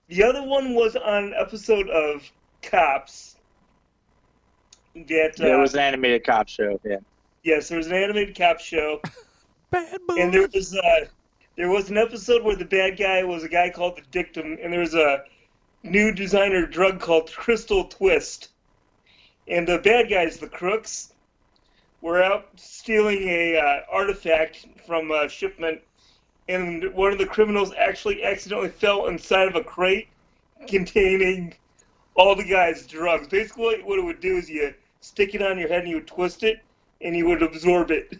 The 0.09 0.23
other 0.23 0.43
one 0.43 0.73
was 0.75 0.95
on 0.95 1.25
an 1.25 1.33
episode 1.39 1.87
of 1.89 2.29
Cops. 2.61 3.37
That 4.95 5.33
uh, 5.39 5.43
There 5.43 5.59
was 5.59 5.73
an 5.73 5.79
animated 5.79 6.25
cop 6.25 6.49
show. 6.49 6.79
Yeah. 6.83 6.97
yes, 7.43 7.69
there 7.69 7.77
was 7.77 7.87
an 7.87 7.93
animated 7.93 8.37
cop 8.37 8.59
show, 8.59 8.99
Bad 9.71 9.99
boy. 10.05 10.15
and 10.19 10.33
there 10.33 10.49
was 10.53 10.75
uh, 10.75 11.05
there 11.55 11.69
was 11.69 11.89
an 11.89 11.97
episode 11.97 12.43
where 12.43 12.57
the 12.57 12.65
bad 12.65 12.97
guy 12.97 13.23
was 13.23 13.43
a 13.45 13.47
guy 13.47 13.69
called 13.69 13.95
the 13.97 14.01
Dictum, 14.11 14.57
and 14.61 14.73
there 14.73 14.81
was 14.81 14.93
a 14.93 15.23
new 15.83 16.13
designer 16.13 16.65
drug 16.65 16.99
called 16.99 17.31
Crystal 17.33 17.85
Twist, 17.85 18.49
and 19.47 19.67
the 19.67 19.79
bad 19.79 20.09
guys, 20.09 20.37
the 20.37 20.47
crooks, 20.47 21.13
were 22.01 22.21
out 22.21 22.47
stealing 22.55 23.27
a 23.27 23.57
uh, 23.57 23.81
artifact 23.91 24.65
from 24.85 25.11
a 25.11 25.29
shipment, 25.29 25.81
and 26.47 26.93
one 26.93 27.11
of 27.11 27.17
the 27.17 27.25
criminals 27.25 27.73
actually 27.77 28.23
accidentally 28.23 28.69
fell 28.69 29.07
inside 29.07 29.47
of 29.47 29.55
a 29.55 29.63
crate 29.63 30.07
containing 30.67 31.53
all 32.15 32.35
the 32.35 32.43
guy's 32.43 32.85
drugs. 32.87 33.27
Basically, 33.27 33.81
what 33.83 33.99
it 33.99 34.03
would 34.03 34.19
do 34.19 34.37
is 34.37 34.49
you 34.49 34.73
stick 35.01 35.33
it 35.35 35.41
on 35.41 35.57
your 35.57 35.69
head 35.69 35.81
and 35.81 35.89
you 35.89 35.95
would 35.95 36.07
twist 36.07 36.43
it, 36.43 36.61
and 37.01 37.15
you 37.15 37.27
would 37.27 37.41
absorb 37.41 37.91
it. 37.91 38.19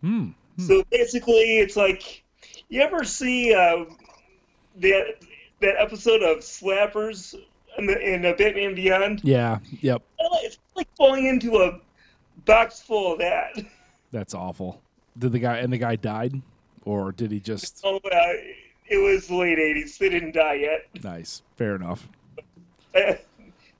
Hmm. 0.00 0.30
So 0.58 0.84
basically, 0.90 1.58
it's 1.60 1.76
like 1.76 2.22
you 2.68 2.82
ever 2.82 3.04
see 3.04 3.54
uh, 3.54 3.84
that 4.80 5.16
that 5.62 5.74
episode 5.78 6.22
of 6.22 6.38
Slappers 6.38 7.34
in, 7.78 7.86
the, 7.86 7.98
in 7.98 8.26
uh, 8.26 8.32
Batman 8.34 8.74
Beyond? 8.74 9.20
Yeah. 9.24 9.58
Yep. 9.80 10.02
It's 10.42 10.58
like 10.76 10.88
falling 10.96 11.26
into 11.26 11.56
a 11.56 11.80
box 12.44 12.80
full 12.80 13.12
of 13.14 13.18
that. 13.20 13.64
That's 14.10 14.34
awful. 14.34 14.80
Did 15.18 15.32
the 15.32 15.38
guy 15.38 15.58
and 15.58 15.72
the 15.72 15.78
guy 15.78 15.96
died, 15.96 16.40
or 16.84 17.12
did 17.12 17.30
he 17.30 17.40
just? 17.40 17.80
Oh, 17.84 17.96
uh, 17.96 18.32
it 18.86 18.98
was 18.98 19.26
the 19.28 19.36
late 19.36 19.58
'80s. 19.58 19.98
They 19.98 20.08
didn't 20.08 20.32
die 20.32 20.54
yet. 20.54 20.86
Nice. 21.02 21.42
Fair 21.56 21.76
enough. 21.76 22.08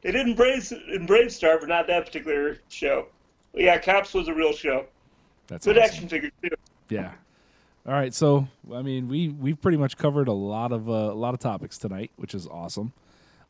They 0.02 0.10
did 0.10 0.26
in 0.26 0.34
BraveStarr, 0.34 1.60
but 1.60 1.68
not 1.68 1.86
that 1.86 2.06
particular 2.06 2.58
show. 2.68 3.06
But 3.52 3.62
yeah, 3.62 3.78
Cops 3.78 4.12
was 4.12 4.26
a 4.26 4.34
real 4.34 4.52
show. 4.52 4.86
That's 5.46 5.64
Good 5.64 5.78
awesome. 5.78 5.88
action 5.88 6.08
figure 6.08 6.30
too. 6.42 6.50
Yeah. 6.88 7.12
All 7.84 7.92
right, 7.92 8.14
so 8.14 8.46
I 8.72 8.80
mean, 8.82 9.08
we 9.08 9.28
we've 9.28 9.60
pretty 9.60 9.76
much 9.76 9.96
covered 9.96 10.28
a 10.28 10.32
lot 10.32 10.70
of 10.70 10.88
uh, 10.88 10.92
a 10.92 11.14
lot 11.14 11.34
of 11.34 11.40
topics 11.40 11.78
tonight, 11.78 12.12
which 12.14 12.32
is 12.32 12.46
awesome. 12.46 12.92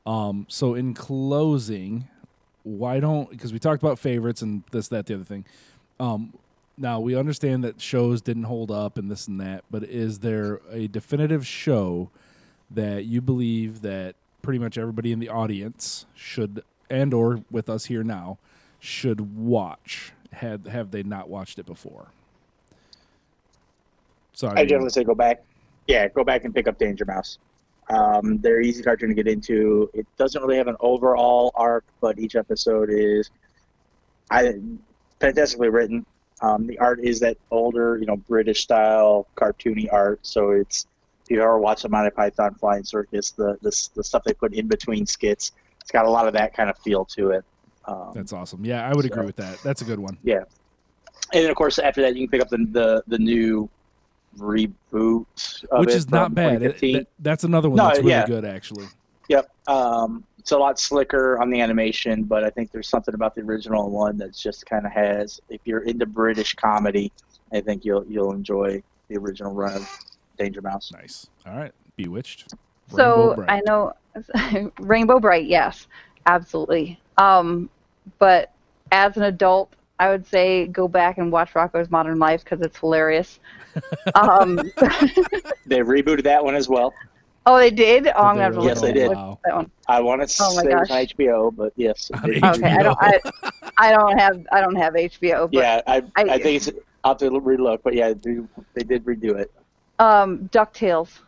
Um, 0.06 0.46
so 0.48 0.74
in 0.74 0.94
closing, 0.94 2.08
why 2.62 2.98
don't 2.98 3.28
because 3.28 3.52
we 3.52 3.58
talked 3.58 3.82
about 3.82 3.98
favorites 3.98 4.40
and 4.40 4.62
this, 4.70 4.88
that, 4.88 5.04
the 5.04 5.16
other 5.16 5.24
thing. 5.24 5.44
Um, 6.00 6.32
now 6.78 6.98
we 6.98 7.14
understand 7.14 7.62
that 7.64 7.82
shows 7.82 8.22
didn't 8.22 8.44
hold 8.44 8.70
up 8.70 8.96
and 8.96 9.10
this 9.10 9.28
and 9.28 9.38
that, 9.42 9.64
but 9.70 9.84
is 9.84 10.20
there 10.20 10.60
a 10.70 10.88
definitive 10.88 11.46
show 11.46 12.08
that 12.70 13.04
you 13.04 13.20
believe 13.20 13.82
that 13.82 14.14
pretty 14.40 14.58
much 14.58 14.78
everybody 14.78 15.12
in 15.12 15.18
the 15.18 15.28
audience 15.28 16.06
should 16.14 16.62
and 16.88 17.12
or 17.12 17.44
with 17.50 17.68
us 17.68 17.84
here 17.84 18.02
now 18.02 18.38
should 18.80 19.36
watch 19.36 20.12
had 20.32 20.68
have 20.68 20.90
they 20.90 21.02
not 21.02 21.28
watched 21.28 21.58
it 21.58 21.66
before? 21.66 22.08
Sorry, 24.32 24.58
I 24.58 24.64
definitely 24.64 24.90
say 24.90 25.04
go 25.04 25.14
back. 25.14 25.42
Yeah, 25.86 26.08
go 26.08 26.24
back 26.24 26.44
and 26.44 26.54
pick 26.54 26.68
up 26.68 26.78
Danger 26.78 27.04
Mouse. 27.04 27.38
Um, 27.90 28.38
they're 28.38 28.60
easy 28.60 28.82
cartoon 28.82 29.08
to 29.08 29.14
get 29.14 29.26
into. 29.26 29.90
It 29.92 30.06
doesn't 30.16 30.40
really 30.40 30.56
have 30.56 30.68
an 30.68 30.76
overall 30.80 31.52
arc, 31.54 31.84
but 32.00 32.18
each 32.18 32.36
episode 32.36 32.88
is 32.90 33.30
I 34.30 34.54
fantastically 35.20 35.68
written. 35.68 36.06
Um, 36.40 36.66
the 36.66 36.78
art 36.78 37.00
is 37.00 37.20
that 37.20 37.36
older, 37.50 37.98
you 37.98 38.06
know, 38.06 38.16
British 38.16 38.62
style 38.62 39.26
cartoony 39.36 39.92
art. 39.92 40.20
So 40.22 40.50
it's 40.50 40.86
if 41.24 41.30
you 41.30 41.40
ever 41.40 41.58
watch 41.58 41.82
the 41.82 41.88
Monty 41.88 42.10
Python 42.10 42.54
Flying 42.54 42.84
Circus, 42.84 43.30
the, 43.30 43.56
the 43.62 43.88
the 43.94 44.02
stuff 44.02 44.24
they 44.24 44.34
put 44.34 44.54
in 44.54 44.66
between 44.66 45.06
skits, 45.06 45.52
it's 45.80 45.90
got 45.90 46.04
a 46.04 46.10
lot 46.10 46.26
of 46.26 46.32
that 46.34 46.54
kind 46.54 46.70
of 46.70 46.78
feel 46.78 47.04
to 47.06 47.30
it. 47.30 47.44
Um, 47.84 48.12
That's 48.14 48.32
awesome. 48.32 48.64
Yeah, 48.64 48.88
I 48.88 48.94
would 48.94 49.04
agree 49.04 49.26
with 49.26 49.36
that. 49.36 49.58
That's 49.62 49.82
a 49.82 49.84
good 49.84 49.98
one. 49.98 50.18
yeah, 50.22 50.44
and 51.32 51.44
then 51.44 51.50
of 51.50 51.56
course 51.56 51.78
after 51.78 52.00
that 52.02 52.16
you 52.16 52.26
can 52.26 52.38
pick 52.38 52.42
up 52.42 52.48
the 52.48 52.66
the, 52.70 53.04
the 53.06 53.18
new 53.18 53.68
reboot, 54.38 55.26
of 55.70 55.80
Which 55.80 55.90
it 55.90 55.96
is 55.96 56.10
not 56.10 56.34
bad. 56.34 56.62
It- 56.62 56.80
that- 56.80 57.06
that's 57.20 57.44
another 57.44 57.68
one 57.68 57.76
No, 57.76 57.86
that's 57.88 57.98
really 57.98 58.10
yeah. 58.10 58.26
good, 58.26 58.44
actually. 58.44 58.86
Yep. 59.28 59.50
Um, 59.68 60.24
it's 60.38 60.50
a 60.50 60.58
lot 60.58 60.78
slicker 60.78 61.40
on 61.40 61.50
the 61.50 61.60
animation, 61.60 62.24
but 62.24 62.42
I 62.42 62.50
think 62.50 62.72
there's 62.72 62.88
something 62.88 63.14
about 63.14 63.34
the 63.34 63.42
original 63.42 63.90
one 63.90 64.16
that's 64.16 64.42
just 64.42 64.66
kind 64.66 64.84
of 64.84 64.92
has. 64.92 65.40
If 65.48 65.60
you're 65.64 65.84
into 65.84 66.04
British 66.06 66.54
comedy, 66.54 67.12
I 67.52 67.60
think 67.60 67.84
you'll 67.84 68.04
you'll 68.06 68.32
enjoy 68.32 68.82
the 69.08 69.16
original 69.18 69.52
run 69.52 69.76
of 69.76 69.88
Danger 70.38 70.60
Mouse. 70.60 70.90
Nice. 70.92 71.28
All 71.46 71.56
right, 71.56 71.72
Bewitched. 71.96 72.54
So 72.88 73.34
Rainbow 73.36 73.44
I 73.48 73.60
know 73.64 74.72
Rainbow 74.80 75.20
Brite, 75.20 75.46
yes, 75.46 75.86
absolutely. 76.26 77.00
Um, 77.18 77.70
but 78.18 78.50
as 78.90 79.16
an 79.16 79.22
adult, 79.22 79.72
I 79.98 80.08
would 80.10 80.26
say 80.26 80.66
go 80.66 80.88
back 80.88 81.18
and 81.18 81.30
watch 81.30 81.52
Rocko's 81.52 81.90
Modern 81.90 82.18
Life 82.18 82.42
because 82.44 82.60
it's 82.60 82.78
hilarious. 82.78 83.38
um, 84.14 84.56
They 85.66 85.78
rebooted 85.78 86.24
that 86.24 86.44
one 86.44 86.54
as 86.54 86.68
well. 86.68 86.92
oh, 87.46 87.56
they 87.56 87.70
did. 87.70 88.08
Oh, 88.08 88.10
I'm 88.22 88.34
gonna 88.36 88.42
have 88.42 88.54
to? 88.56 88.62
Yes, 88.62 88.80
they 88.80 88.92
did. 88.92 89.10
Wow. 89.12 89.38
that 89.44 89.54
one. 89.54 89.70
I 89.88 90.00
want 90.00 90.20
to 90.28 90.42
Oh 90.42 90.50
say 90.50 90.66
it 90.66 90.70
gosh. 90.70 90.90
on 90.90 91.06
HBO, 91.06 91.54
but 91.56 91.72
yes. 91.76 92.10
On 92.14 92.30
it- 92.30 92.42
HBO. 92.42 92.56
Okay, 92.56 92.70
I 92.74 92.82
don't. 92.82 92.98
I, 93.00 93.20
I 93.78 93.90
don't 93.92 94.18
have. 94.18 94.46
I 94.52 94.60
don't 94.60 94.76
have 94.76 94.94
HBO. 94.94 95.50
But, 95.50 95.54
yeah, 95.54 95.80
I, 95.86 95.96
I, 96.16 96.22
I- 96.22 96.38
think 96.38 96.56
it's 96.66 96.70
I'll 97.04 97.12
have 97.12 97.18
to 97.18 97.30
relook, 97.30 97.80
but 97.82 97.94
yeah, 97.94 98.12
they, 98.14 98.38
they 98.74 98.82
did 98.84 99.04
redo 99.04 99.36
it. 99.36 99.50
Um, 99.98 100.48
Ducktales. 100.52 101.18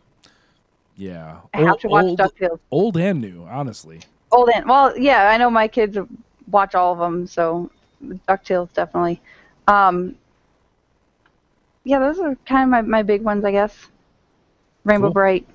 Yeah. 0.97 1.37
I 1.53 1.57
have 1.59 1.71
Old- 1.71 1.79
to 1.81 1.87
watch 1.89 2.05
old, 2.05 2.19
Ducktales. 2.19 2.59
old 2.71 2.97
and 2.97 3.19
new, 3.21 3.43
honestly. 3.49 3.99
Old 4.31 4.49
and 4.55 4.67
well, 4.67 4.97
yeah, 4.97 5.29
I 5.29 5.37
know 5.37 5.49
my 5.49 5.67
kids 5.67 5.97
watch 6.49 6.75
all 6.75 6.93
of 6.93 6.99
them, 6.99 7.27
so 7.27 7.69
Ducktales 8.27 8.71
definitely. 8.73 9.21
Um, 9.67 10.15
yeah, 11.83 11.99
those 11.99 12.19
are 12.19 12.35
kind 12.47 12.63
of 12.63 12.69
my, 12.69 12.81
my 12.81 13.03
big 13.03 13.21
ones, 13.21 13.43
I 13.45 13.51
guess. 13.51 13.75
Rainbow 14.83 15.07
Cool. 15.07 15.13
Bright. 15.13 15.47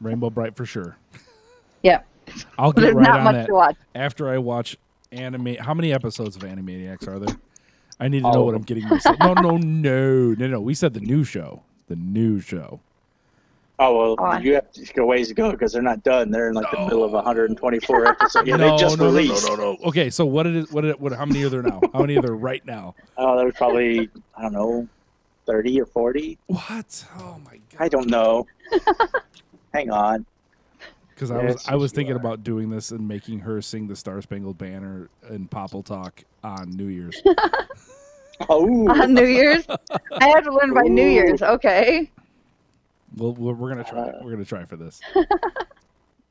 Rainbow 0.00 0.30
Brite 0.30 0.56
for 0.56 0.66
sure. 0.66 0.96
Yeah, 1.84 2.02
I'll 2.58 2.70
get 2.72 2.80
there's 2.82 2.94
right 2.94 3.02
not 3.08 3.18
on 3.18 3.24
much 3.24 3.34
that 3.34 3.46
to 3.48 3.54
watch. 3.54 3.76
after 3.96 4.28
I 4.28 4.38
watch 4.38 4.76
anime. 5.10 5.56
How 5.56 5.74
many 5.74 5.92
episodes 5.92 6.36
of 6.36 6.42
Animaniacs 6.42 7.08
are 7.08 7.18
there? 7.18 7.36
I 7.98 8.06
need 8.06 8.22
to 8.22 8.30
know 8.32 8.44
what. 8.44 8.54
I'm 8.54 8.62
getting 8.62 8.88
myself. 8.88 9.16
No, 9.18 9.34
no, 9.34 9.56
no, 9.56 10.32
no, 10.34 10.46
no. 10.46 10.60
We 10.60 10.74
said 10.74 10.94
the 10.94 11.00
new 11.00 11.24
show. 11.24 11.64
The 11.88 11.96
new 11.96 12.38
show. 12.38 12.78
Oh 13.84 13.96
well, 13.96 14.16
Oh, 14.18 14.38
you 14.38 14.54
have 14.54 14.70
to 14.72 14.92
go 14.94 15.04
ways 15.06 15.26
to 15.28 15.34
go 15.34 15.50
because 15.50 15.72
they're 15.72 15.82
not 15.82 16.04
done. 16.04 16.30
They're 16.30 16.48
in 16.48 16.54
like 16.54 16.70
the 16.70 16.78
No. 16.78 16.84
middle 16.84 17.04
of 17.04 17.12
124 17.12 18.06
episodes. 18.08 18.46
Yeah, 18.48 18.56
no, 18.56 18.70
they 18.70 18.76
just 18.80 18.96
no, 18.98 19.04
no, 19.06 19.10
released. 19.10 19.48
no, 19.48 19.56
no, 19.56 19.72
no. 19.72 19.78
Okay, 19.88 20.08
so 20.08 20.24
what 20.24 20.46
it 20.46 20.54
is? 20.54 20.70
What? 20.70 20.82
Did 20.82 20.90
it, 20.90 21.00
what? 21.00 21.12
How 21.12 21.24
many 21.24 21.42
are 21.42 21.48
there 21.48 21.62
now? 21.62 21.80
How 21.92 22.00
many 22.00 22.16
are 22.16 22.22
there 22.22 22.36
right 22.36 22.64
now? 22.64 22.94
Oh, 23.16 23.36
there's 23.36 23.54
probably 23.54 24.08
I 24.36 24.42
don't 24.42 24.52
know, 24.52 24.88
30 25.46 25.80
or 25.80 25.86
40. 25.86 26.38
What? 26.46 27.04
Oh 27.18 27.38
my 27.44 27.58
god! 27.72 27.80
I 27.80 27.88
don't 27.88 28.08
know. 28.08 28.46
Hang 29.74 29.90
on. 29.90 30.26
Because 31.10 31.30
I 31.30 31.42
was 31.44 31.68
I 31.68 31.74
was 31.74 31.92
thinking 31.92 32.14
are. 32.14 32.18
about 32.18 32.42
doing 32.44 32.70
this 32.70 32.90
and 32.92 33.06
making 33.06 33.40
her 33.40 33.60
sing 33.60 33.86
the 33.88 33.96
Star 33.96 34.20
Spangled 34.22 34.58
Banner 34.58 35.08
and 35.28 35.50
Popple 35.50 35.82
Talk 35.82 36.22
on 36.44 36.70
New 36.70 36.86
Year's. 36.86 37.20
Oh, 38.48 38.88
On 38.88 39.12
New 39.14 39.26
Year's, 39.26 39.64
I 39.68 40.28
have 40.28 40.44
to 40.44 40.52
learn 40.52 40.72
by 40.74 40.82
New 40.82 41.06
Year's. 41.06 41.42
Okay, 41.42 42.10
well, 43.16 43.34
we're, 43.34 43.52
we're 43.54 43.68
gonna 43.68 43.84
try. 43.84 43.98
Uh, 44.00 44.20
We're 44.22 44.30
gonna 44.32 44.44
try 44.44 44.64
for 44.64 44.76
this 44.76 45.00
it's 45.14 45.26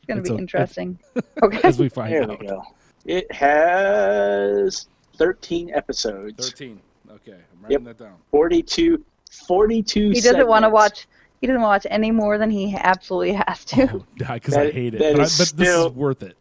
gonna 0.08 0.20
It's 0.22 0.30
be 0.30 0.36
a- 0.36 0.40
interesting. 0.40 1.00
Okay, 1.44 1.60
as 1.64 1.80
we 1.80 1.90
find 1.90 2.14
there 2.14 2.24
out. 2.24 2.40
we 2.40 2.48
go. 2.48 2.64
It 3.06 3.32
has 3.32 4.88
13 5.18 5.72
episodes, 5.74 6.50
Thirteen. 6.50 6.80
Okay, 7.10 7.34
I'm 7.34 7.64
writing 7.64 7.84
that 7.86 7.98
down. 7.98 8.16
42, 8.32 9.04
42 9.48 10.10
he 10.12 10.22
doesn't 10.22 10.48
want 10.48 10.64
to 10.64 10.70
watch. 10.70 11.08
He 11.42 11.48
doesn't 11.48 11.62
watch 11.64 11.88
any 11.90 12.12
more 12.12 12.38
than 12.38 12.52
he 12.52 12.76
absolutely 12.78 13.34
has 13.34 13.66
to. 13.66 13.90
Oh, 13.96 14.06
because 14.18 14.56
I 14.56 14.70
hate 14.72 14.94
it. 14.94 15.00
that 15.00 15.14
But, 15.14 15.22
I, 15.22 15.24
is 15.24 15.38
but 15.38 15.58
this 15.58 15.70
is 15.70 15.88
worth 15.94 16.22
it. 16.24 16.38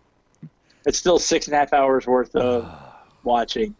It's 0.86 0.98
still 0.98 1.18
six 1.18 1.46
and 1.46 1.54
a 1.54 1.58
half 1.58 1.72
hours 1.72 2.06
worth 2.06 2.34
of 2.36 2.70
watching. 3.24 3.74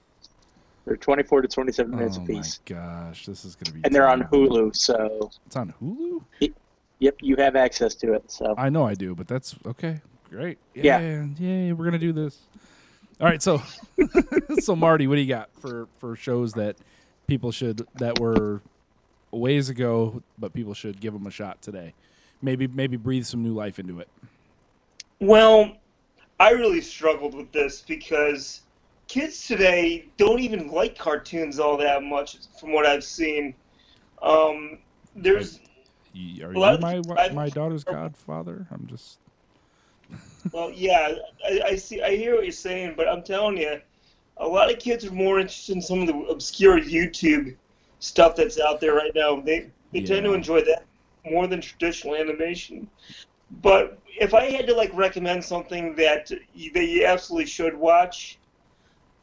They're 0.91 0.97
24 0.97 1.43
to 1.43 1.47
27 1.47 1.95
minutes 1.97 2.19
oh 2.19 2.25
apiece. 2.25 2.59
my 2.69 2.75
gosh, 2.75 3.25
this 3.25 3.45
is 3.45 3.55
gonna 3.55 3.77
be. 3.77 3.81
And 3.85 3.95
they're 3.95 4.09
on. 4.09 4.23
Hulu, 4.25 4.75
so 4.75 5.31
It's 5.47 5.55
on 5.55 5.73
Hulu. 5.81 6.53
yep, 6.99 7.15
you 7.21 7.37
have 7.37 7.55
access 7.55 7.95
to 7.95 8.15
it. 8.15 8.29
So 8.29 8.57
I 8.59 8.71
know 8.71 8.85
I 8.89 8.95
do, 8.95 9.15
but 9.15 9.29
that's 9.29 9.55
okay. 9.65 10.01
Great. 10.29 10.59
Yeah. 10.75 10.99
Yeah, 10.99 11.27
yeah, 11.39 11.73
we're 11.75 11.85
gonna 11.85 11.99
do 11.99 12.13
this. 12.13 12.41
All 13.21 13.29
right, 13.29 13.41
so 13.41 13.63
so 14.59 14.75
Marty, 14.75 15.07
what 15.07 15.15
do 15.15 15.21
you 15.21 15.29
got 15.29 15.51
for 15.61 15.87
for 16.01 16.17
shows 16.17 16.55
that 16.55 16.75
people 17.29 17.53
should 17.53 17.87
that 18.01 18.19
were 18.19 18.61
ways 19.31 19.69
ago, 19.69 20.25
but 20.41 20.53
people 20.53 20.75
should 20.75 20.99
give 20.99 21.13
them 21.13 21.25
a 21.25 21.31
shot 21.31 21.63
today? 21.63 21.95
Maybe 22.43 22.67
maybe 22.67 22.97
breathe 22.97 23.27
some 23.27 23.45
new 23.45 23.55
life 23.55 23.79
into 23.79 24.01
it. 24.01 24.09
Well, 25.21 25.71
I 26.41 26.51
really 26.51 26.81
struggled 26.81 27.35
with 27.35 27.53
this 27.53 27.81
because 27.81 28.63
kids 29.11 29.45
today 29.47 30.05
don't 30.19 30.39
even 30.39 30.69
like 30.69 30.97
cartoons 30.97 31.59
all 31.59 31.77
that 31.77 32.03
much, 32.05 32.37
from 32.61 32.73
what 32.73 32.87
I've 32.87 33.03
seen. 33.03 33.55
Um, 34.23 34.79
there's 35.17 35.59
Are 36.45 36.55
I- 36.57 36.73
you 36.75 36.79
my 36.79 37.33
my 37.35 37.49
daughter's 37.49 37.83
godfather? 37.83 38.69
I'm 38.71 38.87
just 38.87 39.19
Well, 40.53 40.71
yeah, 40.71 41.15
I, 41.45 41.61
I 41.67 41.77
see. 41.77 42.01
I 42.03 42.15
hear 42.17 42.35
what 42.37 42.45
you're 42.45 42.53
saying, 42.53 42.95
but 42.97 43.09
I'm 43.09 43.23
telling 43.23 43.57
you, 43.57 43.81
a 44.37 44.47
lot 44.47 44.73
of 44.73 44.79
kids 44.79 45.05
are 45.05 45.13
more 45.13 45.41
interested 45.41 45.75
in 45.75 45.83
some 45.83 46.01
of 46.03 46.07
the 46.07 46.17
obscure 46.31 46.81
YouTube 46.81 47.57
stuff 47.99 48.37
that's 48.37 48.61
out 48.61 48.81
there 48.81 48.95
right 48.95 49.13
now. 49.15 49.41
They 49.41 49.71
they 49.93 50.03
tend 50.03 50.25
to 50.25 50.35
enjoy 50.35 50.63
that 50.63 50.85
more 51.29 51.49
than 51.49 51.61
traditional 51.61 52.15
animation. 52.15 52.89
But 53.63 53.99
if 54.21 54.35
I 54.35 54.51
had 54.51 54.67
to 54.69 54.75
like 54.75 54.93
recommend 54.95 55.43
something 55.45 55.97
that 55.97 56.31
you, 56.55 56.73
that 56.73 56.85
you 56.87 57.07
absolutely 57.07 57.47
should 57.47 57.77
watch, 57.77 58.40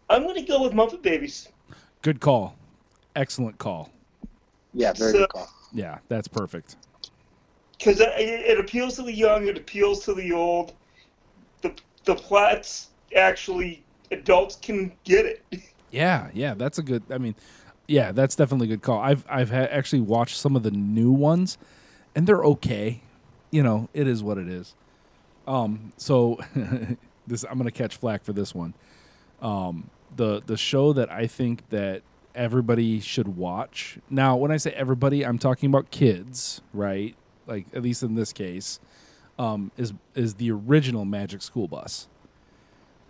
I'm 0.09 0.23
going 0.23 0.35
to 0.35 0.41
go 0.41 0.61
with 0.63 0.73
Muppet 0.73 1.01
Babies. 1.01 1.49
good 2.01 2.19
call. 2.19 2.55
Excellent 3.15 3.57
call. 3.57 3.89
yeah, 4.73 4.93
very 4.93 5.11
So- 5.11 5.17
good 5.19 5.29
call. 5.29 5.49
Yeah, 5.73 5.97
that's 6.07 6.27
perfect. 6.29 6.77
because 7.77 7.99
it, 7.99 8.07
it 8.17 8.57
appeals 8.59 8.95
to 8.95 9.03
the 9.03 9.11
young, 9.13 9.47
it 9.47 9.57
appeals 9.57 10.05
to 10.05 10.13
the 10.13 10.31
old. 10.31 10.73
The 11.61 11.73
the 12.05 12.15
plots 12.15 12.87
actually 13.15 13.83
adults 14.11 14.55
can 14.55 14.93
get 15.03 15.25
it. 15.25 15.43
Yeah, 15.89 16.29
yeah, 16.33 16.53
that's 16.53 16.77
a 16.77 16.83
good. 16.83 17.01
I 17.09 17.17
mean, 17.17 17.33
yeah, 17.87 18.11
that's 18.11 18.35
definitely 18.35 18.67
a 18.67 18.69
good 18.71 18.81
call. 18.81 18.99
I've 18.99 19.23
I've 19.29 19.49
ha- 19.49 19.69
actually 19.71 20.01
watched 20.01 20.35
some 20.35 20.55
of 20.57 20.63
the 20.63 20.71
new 20.71 21.11
ones, 21.13 21.57
and 22.13 22.27
they're 22.27 22.43
okay. 22.43 22.99
You 23.51 23.63
know, 23.63 23.87
it 23.93 24.05
is 24.05 24.21
what 24.21 24.37
it 24.37 24.49
is. 24.49 24.75
Um, 25.47 25.93
so 25.95 26.39
this 27.27 27.45
I'm 27.49 27.57
gonna 27.57 27.71
catch 27.71 27.95
flack 27.95 28.25
for 28.25 28.33
this 28.33 28.53
one. 28.53 28.73
Um, 29.41 29.89
the 30.15 30.41
the 30.45 30.57
show 30.57 30.93
that 30.93 31.11
I 31.11 31.27
think 31.27 31.69
that 31.69 32.01
everybody 32.35 32.99
should 32.99 33.35
watch. 33.37 33.97
Now, 34.09 34.35
when 34.35 34.51
I 34.51 34.57
say 34.57 34.71
everybody, 34.71 35.25
I'm 35.25 35.37
talking 35.39 35.69
about 35.69 35.91
kids, 35.91 36.61
right? 36.73 37.15
Like 37.47 37.65
at 37.73 37.81
least 37.81 38.03
in 38.03 38.15
this 38.15 38.33
case, 38.33 38.79
um, 39.39 39.71
is 39.77 39.93
is 40.15 40.35
the 40.35 40.51
original 40.51 41.05
Magic 41.05 41.41
School 41.41 41.67
Bus 41.67 42.07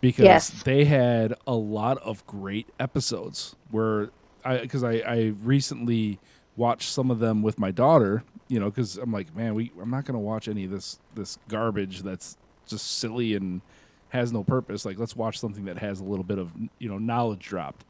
because 0.02 0.26
Yes. 0.26 0.64
they 0.64 0.86
had 0.86 1.34
a 1.45 1.56
lot 1.56 1.98
of 2.00 2.26
great 2.28 2.68
episodes 2.80 3.56
where 3.72 4.10
I 4.45 4.60
because 4.60 4.84
I, 4.84 4.93
I 5.00 5.34
recently 5.43 6.20
watched 6.56 6.89
some 6.89 7.10
of 7.12 7.20
them 7.20 7.41
with 7.41 7.60
my 7.60 7.72
daughter. 7.72 8.24
You 8.50 8.60
know, 8.62 8.70
because 8.70 8.98
I'm 8.98 9.12
like, 9.12 9.36
man, 9.36 9.56
we 9.56 9.72
I'm 9.82 9.89
not 9.89 10.06
gonna 10.06 10.20
watch 10.20 10.48
any 10.48 10.66
of 10.66 10.72
this 10.72 11.00
this 11.16 11.38
garbage 11.50 12.02
that's 12.04 12.38
just 12.66 13.00
silly 13.00 13.34
and 13.34 13.62
has 14.10 14.32
no 14.32 14.43
purpose. 14.43 14.86
Like, 14.86 14.97
let's 14.97 15.16
watch 15.16 15.39
something 15.39 15.66
that 15.66 15.78
has 15.78 15.99
a 15.99 16.03
little 16.03 16.24
bit 16.24 16.38
of 16.38 16.51
you 16.80 16.89
know 16.89 16.97
knowledge 16.97 17.45
dropped, 17.47 17.86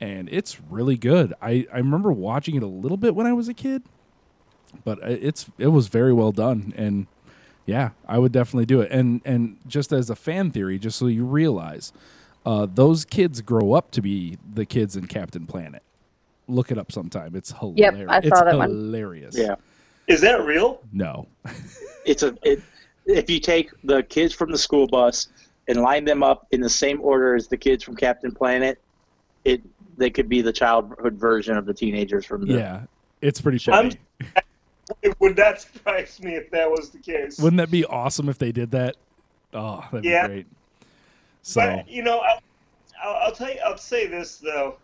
and 0.00 0.28
it's 0.30 0.60
really 0.70 0.96
good. 0.96 1.34
I 1.40 1.66
I 1.72 1.78
remember 1.78 2.12
watching 2.12 2.54
it 2.56 2.62
a 2.62 2.68
little 2.68 2.96
bit 2.98 3.14
when 3.14 3.26
I 3.26 3.32
was 3.32 3.48
a 3.48 3.54
kid, 3.54 3.82
but 4.84 4.98
it's 5.02 5.46
it 5.58 5.68
was 5.68 5.88
very 5.88 6.12
well 6.12 6.32
done 6.32 6.72
and 6.76 7.06
yeah, 7.66 7.90
I 8.08 8.18
would 8.18 8.32
definitely 8.32 8.66
do 8.66 8.80
it. 8.80 8.90
And 8.90 9.20
and 9.24 9.58
just 9.66 9.92
as 9.92 10.08
a 10.08 10.16
fan 10.16 10.50
theory, 10.52 10.78
just 10.78 10.98
so 10.98 11.08
you 11.08 11.24
realize, 11.24 11.92
uh, 12.46 12.66
those 12.72 13.04
kids 13.04 13.40
grow 13.40 13.72
up 13.72 13.90
to 13.90 14.00
be 14.00 14.38
the 14.54 14.64
kids 14.64 14.96
in 14.96 15.06
Captain 15.08 15.46
Planet. 15.46 15.82
Look 16.48 16.70
it 16.70 16.78
up 16.78 16.92
sometime. 16.92 17.34
It's 17.34 17.50
hilarious. 17.50 17.78
Yep, 17.80 17.94
hilarious. 17.94 18.24
I 18.24 18.28
saw 18.28 18.34
it's 18.34 18.44
that 18.44 18.58
one. 18.58 18.70
hilarious. 18.70 19.36
Yeah. 19.36 19.56
Is 20.06 20.20
that 20.20 20.44
real? 20.44 20.80
No. 20.92 21.26
It's 22.04 22.22
a 22.22 22.36
it, 22.44 22.62
if 23.04 23.28
you 23.28 23.40
take 23.40 23.70
the 23.82 24.04
kids 24.04 24.32
from 24.32 24.52
the 24.52 24.58
school 24.58 24.86
bus 24.86 25.26
and 25.68 25.82
line 25.82 26.04
them 26.04 26.22
up 26.22 26.46
in 26.50 26.60
the 26.60 26.70
same 26.70 27.00
order 27.00 27.34
as 27.34 27.48
the 27.48 27.56
kids 27.56 27.82
from 27.82 27.96
Captain 27.96 28.32
Planet, 28.32 28.80
it 29.44 29.62
they 29.98 30.10
could 30.10 30.28
be 30.28 30.42
the 30.42 30.52
childhood 30.52 31.14
version 31.14 31.56
of 31.56 31.64
the 31.64 31.72
teenagers 31.72 32.26
from 32.26 32.46
the 32.46 32.54
Yeah. 32.54 32.82
It's 33.22 33.40
pretty 33.40 33.58
funny. 33.58 33.96
It 35.02 35.18
would 35.20 35.36
not 35.36 35.60
surprise 35.60 36.20
me 36.22 36.34
if 36.36 36.50
that 36.50 36.70
was 36.70 36.90
the 36.90 36.98
case. 36.98 37.38
Wouldn't 37.38 37.58
that 37.58 37.70
be 37.70 37.84
awesome 37.86 38.28
if 38.28 38.38
they 38.38 38.52
did 38.52 38.70
that? 38.72 38.96
Oh, 39.54 39.82
that'd 39.90 40.04
Yeah. 40.04 40.26
be 40.26 40.34
great. 40.34 40.46
So 41.42 41.60
But 41.60 41.88
you 41.88 42.02
know, 42.02 42.18
I'll, 42.18 42.40
I'll, 43.02 43.14
I'll 43.24 43.32
tell 43.32 43.50
you. 43.50 43.60
I'll 43.64 43.78
say 43.78 44.06
this 44.06 44.36
though. 44.36 44.76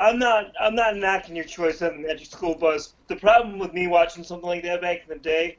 I'm 0.00 0.18
not. 0.18 0.52
I'm 0.60 0.74
not 0.74 0.96
knocking 0.96 1.36
your 1.36 1.44
choice 1.44 1.82
on 1.82 2.02
the 2.02 2.08
Magic 2.08 2.26
School 2.26 2.54
Bus. 2.54 2.94
The 3.08 3.16
problem 3.16 3.58
with 3.58 3.72
me 3.72 3.86
watching 3.86 4.24
something 4.24 4.48
like 4.48 4.62
that 4.64 4.80
back 4.80 5.02
in 5.02 5.08
the 5.08 5.18
day 5.18 5.58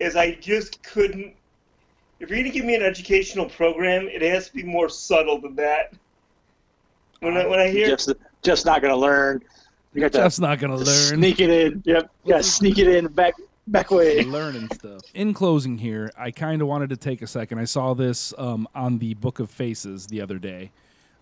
is 0.00 0.16
I 0.16 0.34
just 0.34 0.82
couldn't. 0.82 1.34
If 2.18 2.30
you're 2.30 2.38
gonna 2.38 2.50
give 2.50 2.64
me 2.64 2.74
an 2.74 2.82
educational 2.82 3.46
program, 3.46 4.08
it 4.08 4.22
has 4.22 4.48
to 4.48 4.54
be 4.54 4.62
more 4.62 4.88
subtle 4.88 5.40
than 5.40 5.54
that. 5.56 5.92
When 7.20 7.36
I 7.36 7.46
when 7.46 7.58
I 7.58 7.68
hear 7.68 7.88
just 7.88 8.12
just 8.42 8.66
not 8.66 8.82
gonna 8.82 8.96
learn. 8.96 9.42
You 9.92 10.00
got 10.00 10.12
to 10.12 10.18
just 10.18 10.40
not 10.40 10.58
gonna 10.58 10.76
learn. 10.76 10.86
sneak 10.86 11.40
it 11.40 11.50
in. 11.50 11.82
Yep. 11.84 12.10
You 12.24 12.32
gotta 12.32 12.42
sneak 12.42 12.78
it 12.78 12.88
in 12.88 13.06
back 13.08 13.34
back 13.66 13.90
way. 13.90 14.24
learning 14.24 14.68
stuff. 14.74 15.02
In 15.14 15.34
closing, 15.34 15.78
here, 15.78 16.10
I 16.16 16.30
kind 16.30 16.62
of 16.62 16.68
wanted 16.68 16.90
to 16.90 16.96
take 16.96 17.22
a 17.22 17.26
second. 17.26 17.58
I 17.58 17.64
saw 17.64 17.94
this 17.94 18.32
um, 18.38 18.68
on 18.74 18.98
the 18.98 19.14
Book 19.14 19.40
of 19.40 19.50
Faces 19.50 20.06
the 20.06 20.20
other 20.20 20.38
day. 20.38 20.72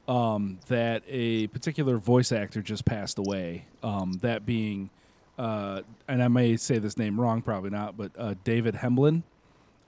Um, 0.07 0.59
that 0.67 1.03
a 1.09 1.47
particular 1.47 1.97
voice 1.97 2.31
actor 2.31 2.61
just 2.61 2.85
passed 2.85 3.19
away. 3.19 3.65
Um, 3.83 4.19
that 4.21 4.45
being, 4.45 4.91
uh, 5.39 5.81
and 6.09 6.23
I 6.23 6.29
may 6.29 6.59
say 6.59 6.79
this 6.79 6.99
name 6.99 7.19
wrong, 7.19 7.41
probably 7.41 7.71
not, 7.71 7.97
but 7.97 8.13
uh, 8.19 8.35
David 8.45 8.75
Hemblen 8.75 9.23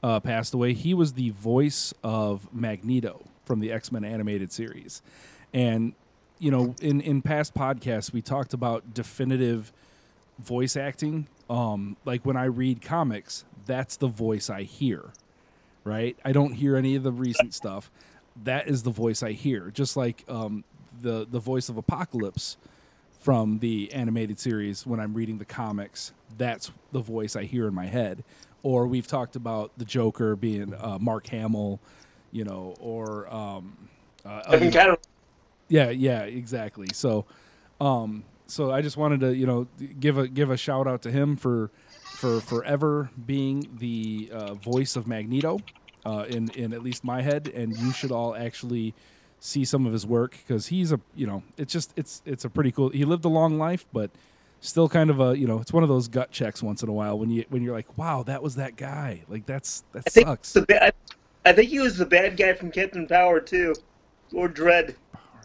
uh, 0.03 0.21
passed 0.21 0.55
away. 0.55 0.73
He 0.73 0.95
was 0.95 1.15
the 1.15 1.31
voice 1.31 1.93
of 2.03 2.53
Magneto 2.53 3.23
from 3.45 3.61
the 3.61 3.73
X 3.73 3.93
Men 3.93 4.05
animated 4.05 4.53
series, 4.53 5.03
and 5.53 5.95
you 6.39 6.51
know, 6.51 6.75
in 6.81 7.01
in 7.01 7.23
past 7.23 7.55
podcasts, 7.55 8.13
we 8.13 8.23
talked 8.23 8.53
about 8.53 8.95
definitive 8.95 9.73
voice 10.39 10.77
acting. 10.77 11.29
Um, 11.49 11.97
like 12.05 12.27
when 12.27 12.37
I 12.37 12.45
read 12.45 12.83
comics, 12.83 13.45
that's 13.67 13.97
the 13.97 14.09
voice 14.09 14.51
I 14.51 14.63
hear, 14.63 15.13
right? 15.85 16.17
I 16.25 16.33
don't 16.33 16.53
hear 16.53 16.77
any 16.77 16.97
of 16.97 17.03
the 17.03 17.13
recent 17.13 17.55
stuff. 17.55 17.91
That 18.45 18.69
is 18.69 18.83
the 18.83 18.91
voice 18.91 19.23
I 19.23 19.33
hear. 19.33 19.71
Just 19.71 19.97
like 19.97 20.25
um, 20.29 20.65
the 21.01 21.27
the 21.31 21.41
voice 21.41 21.69
of 21.69 21.77
Apocalypse 21.77 22.57
from 23.21 23.59
the 23.61 23.93
animated 23.93 24.39
series 24.39 24.87
when 24.87 25.01
I'm 25.01 25.15
reading 25.15 25.39
the 25.39 25.45
comics, 25.45 26.13
that's 26.37 26.71
the 26.93 27.01
voice 27.01 27.35
I 27.35 27.45
hear 27.45 27.67
in 27.67 27.75
my 27.75 27.87
head. 27.87 28.23
Or 28.63 28.87
we've 28.87 29.07
talked 29.07 29.37
about 29.37 29.71
the 29.77 29.85
Joker 29.85 30.35
being 30.35 30.75
uh, 30.75 30.99
Mark 31.01 31.29
Hamill, 31.29 31.81
you 32.33 32.45
know, 32.45 32.75
or 32.81 33.33
um, 33.33 33.77
uh, 34.25 34.43
I've 34.49 34.61
been 34.61 34.73
kind 34.73 34.91
of 34.91 34.99
yeah, 35.69 35.91
yeah, 35.91 36.23
exactly. 36.23 36.89
So, 36.93 37.25
um, 37.81 38.25
so 38.47 38.71
I 38.71 38.83
just 38.83 38.97
wanted 38.97 39.21
to, 39.21 39.35
you 39.35 39.47
know, 39.47 39.67
give 39.99 40.19
a 40.19 40.29
give 40.29 40.51
a 40.51 40.57
shout 40.57 40.87
out 40.87 41.03
to 41.03 41.11
him 41.11 41.37
for 41.37 41.71
for 42.17 42.41
forever 42.41 43.11
being 43.27 43.69
the 43.79 44.31
uh, 44.33 44.55
voice 44.55 44.97
of 44.97 45.07
Magneto 45.07 45.59
uh, 46.05 46.25
in 46.29 46.51
in 46.51 46.73
at 46.73 46.83
least 46.83 47.05
my 47.05 47.23
head, 47.23 47.51
and 47.55 47.77
you 47.77 47.93
should 47.93 48.13
all 48.13 48.35
actually 48.35 48.95
see 49.41 49.65
some 49.65 49.87
of 49.87 49.93
his 49.93 50.07
work 50.07 50.37
because 50.47 50.69
he's 50.69 50.93
a, 50.93 51.01
you 51.15 51.27
know, 51.27 51.43
it's 51.57 51.73
just 51.73 51.93
it's 51.97 52.23
it's 52.25 52.45
a 52.45 52.51
pretty 52.51 52.71
cool. 52.71 52.91
He 52.91 53.05
lived 53.05 53.25
a 53.25 53.29
long 53.29 53.59
life, 53.59 53.87
but 53.93 54.11
still 54.67 54.89
kind 54.89 55.11
of 55.11 55.21
a, 55.21 55.37
you 55.39 55.47
know, 55.47 55.61
it's 55.61 55.73
one 55.73 55.83
of 55.83 55.89
those 55.89 56.09
gut 56.09 56.31
checks 56.31 56.63
once 56.63 56.83
in 56.83 56.89
a 56.89 56.93
while 56.93 57.19
when 57.19 57.31
you 57.31 57.45
when 57.49 57.63
you're 57.63 57.75
like, 57.75 57.97
wow, 57.99 58.23
that 58.25 58.43
was 58.43 58.57
that 58.57 58.77
guy. 58.77 59.23
Like 59.29 59.47
that's 59.47 59.85
that 59.93 60.05
I 60.07 60.11
sucks. 60.23 60.53
the 60.53 60.63
ba- 60.63 60.93
I 61.45 61.53
think 61.53 61.71
he 61.71 61.79
was 61.79 61.97
the 61.97 62.07
bad 62.07 62.37
guy 62.37 62.53
from 62.55 62.71
Captain 62.71 63.07
Power 63.07 63.41
too, 63.41 63.75
Lord 64.33 64.55
Dread. 64.55 64.97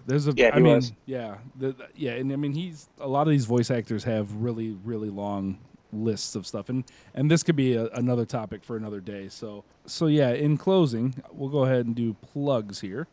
There's 0.07 0.27
a, 0.27 0.33
Yeah, 0.35 0.49
I 0.51 0.57
he 0.57 0.63
mean, 0.63 0.75
was. 0.75 0.93
yeah, 1.05 1.37
the, 1.59 1.73
the- 1.73 1.87
yeah, 1.95 2.13
and 2.13 2.33
I 2.33 2.35
mean, 2.35 2.53
he's 2.53 2.89
a 2.99 3.07
lot 3.07 3.27
of 3.27 3.31
these 3.31 3.45
voice 3.45 3.69
actors 3.69 4.03
have 4.05 4.33
really, 4.33 4.75
really 4.83 5.09
long 5.09 5.59
lists 5.93 6.35
of 6.35 6.47
stuff, 6.47 6.69
and 6.69 6.83
and 7.13 7.29
this 7.29 7.43
could 7.43 7.55
be 7.55 7.75
a, 7.75 7.85
another 7.89 8.25
topic 8.25 8.63
for 8.63 8.75
another 8.77 8.99
day. 8.99 9.29
So, 9.29 9.63
so 9.85 10.07
yeah, 10.07 10.29
in 10.31 10.57
closing, 10.57 11.13
we'll 11.31 11.49
go 11.49 11.65
ahead 11.65 11.85
and 11.85 11.95
do 11.95 12.13
plugs 12.15 12.81
here. 12.81 13.07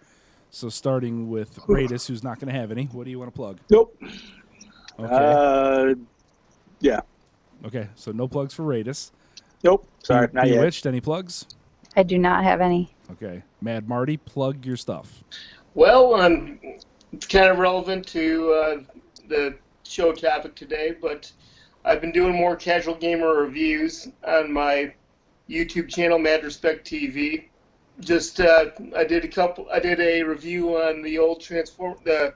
So, 0.51 0.71
starting 0.71 1.29
with 1.29 1.57
Raydus, 1.67 2.09
who's 2.09 2.25
not 2.25 2.41
going 2.41 2.51
to 2.51 2.59
have 2.59 2.71
any. 2.71 2.85
What 2.85 3.05
do 3.05 3.11
you 3.11 3.19
want 3.19 3.31
to 3.31 3.37
plug? 3.37 3.59
Nope. 3.71 3.95
Okay, 4.99 5.15
Uh, 5.15 5.95
yeah. 6.81 7.01
okay. 7.67 7.89
So, 7.95 8.11
no 8.13 8.27
plugs 8.27 8.53
for 8.55 8.65
Raydus. 8.65 9.13
Nope. 9.65 9.87
Sorry, 10.03 10.27
Be- 10.27 10.33
not 10.35 10.49
yet. 10.49 10.55
B. 10.55 10.61
Witched, 10.61 10.87
any 10.87 11.01
plugs? 11.01 11.47
I 11.97 12.03
do 12.03 12.19
not 12.19 12.45
have 12.45 12.61
any. 12.61 12.95
Okay, 13.13 13.43
Mad 13.61 13.89
Marty, 13.89 14.17
plug 14.17 14.65
your 14.67 14.77
stuff. 14.77 15.25
Well, 15.75 16.15
um, 16.15 16.59
it's 17.13 17.27
kind 17.27 17.47
of 17.47 17.59
relevant 17.59 18.07
to 18.09 18.53
uh, 18.53 18.77
the 19.29 19.57
show 19.85 20.13
topic 20.13 20.55
today, 20.55 20.95
but 21.01 21.31
I've 21.85 22.01
been 22.01 22.13
doing 22.13 22.35
more 22.35 22.55
casual 22.57 22.95
gamer 22.95 23.35
reviews 23.35 24.09
on 24.27 24.53
my 24.53 24.93
YouTube 25.49 25.89
channel, 25.89 26.19
Mad 26.19 26.45
Respect 26.45 26.87
TV. 26.87 27.45
Just 28.01 28.41
uh, 28.41 28.67
I 28.97 29.05
did 29.05 29.25
a 29.25 29.29
couple. 29.29 29.67
I 29.73 29.81
did 29.81 29.99
a 30.01 30.23
review 30.23 30.77
on 30.77 31.03
the 31.03 31.19
old 31.19 31.41
transform 31.41 31.97
the 32.05 32.35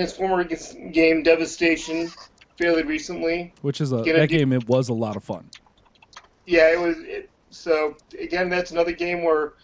Transformer 0.00 0.44
game 0.44 1.24
Devastation 1.24 2.08
fairly 2.56 2.84
recently. 2.84 3.52
Which 3.62 3.80
is 3.80 3.90
a 3.90 3.96
Gonna 3.96 4.12
that 4.20 4.28
do- 4.28 4.38
game. 4.38 4.52
It 4.52 4.68
was 4.68 4.88
a 4.88 4.94
lot 4.94 5.16
of 5.16 5.24
fun. 5.24 5.50
Yeah, 6.46 6.72
it 6.72 6.78
was. 6.78 6.96
It, 7.00 7.28
so 7.50 7.96
again, 8.16 8.48
that's 8.48 8.70
another 8.70 8.92
game 8.92 9.24
where 9.24 9.54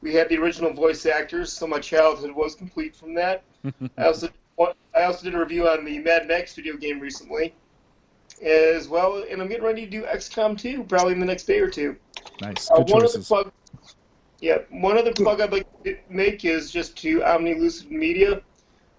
we 0.00 0.12
had 0.12 0.28
the 0.28 0.38
original 0.38 0.72
voice 0.72 1.06
actors, 1.06 1.52
so 1.52 1.68
my 1.68 1.78
childhood 1.78 2.32
was 2.32 2.56
complete 2.56 2.96
from 2.96 3.14
that. 3.14 3.44
I 3.96 4.06
also 4.06 4.28
I 4.58 5.02
also 5.04 5.22
did 5.22 5.36
a 5.36 5.38
review 5.38 5.68
on 5.68 5.84
the 5.84 6.00
Mad 6.00 6.26
Max 6.26 6.52
video 6.56 6.76
game 6.76 6.98
recently, 6.98 7.54
as 8.42 8.88
well, 8.88 9.22
and 9.30 9.40
I'm 9.40 9.46
getting 9.48 9.64
ready 9.64 9.84
to 9.84 9.90
do 9.90 10.02
XCOM 10.02 10.58
2 10.58 10.82
probably 10.84 11.12
in 11.12 11.20
the 11.20 11.26
next 11.26 11.44
day 11.44 11.60
or 11.60 11.70
two. 11.70 11.94
Nice, 12.40 12.68
Uh, 12.72 12.78
good 12.78 12.90
one 12.90 13.02
other 13.02 13.06
choices. 13.06 13.28
plug. 13.28 13.52
Yeah, 14.40 14.58
one 14.70 14.98
other 14.98 15.12
plug 15.12 15.40
I'd 15.40 15.52
like 15.52 15.66
to 15.84 15.96
make 16.10 16.44
is 16.44 16.72
just 16.72 16.96
to 16.98 17.22
Omni 17.22 17.54
Lucid 17.54 17.90
Media. 17.92 18.42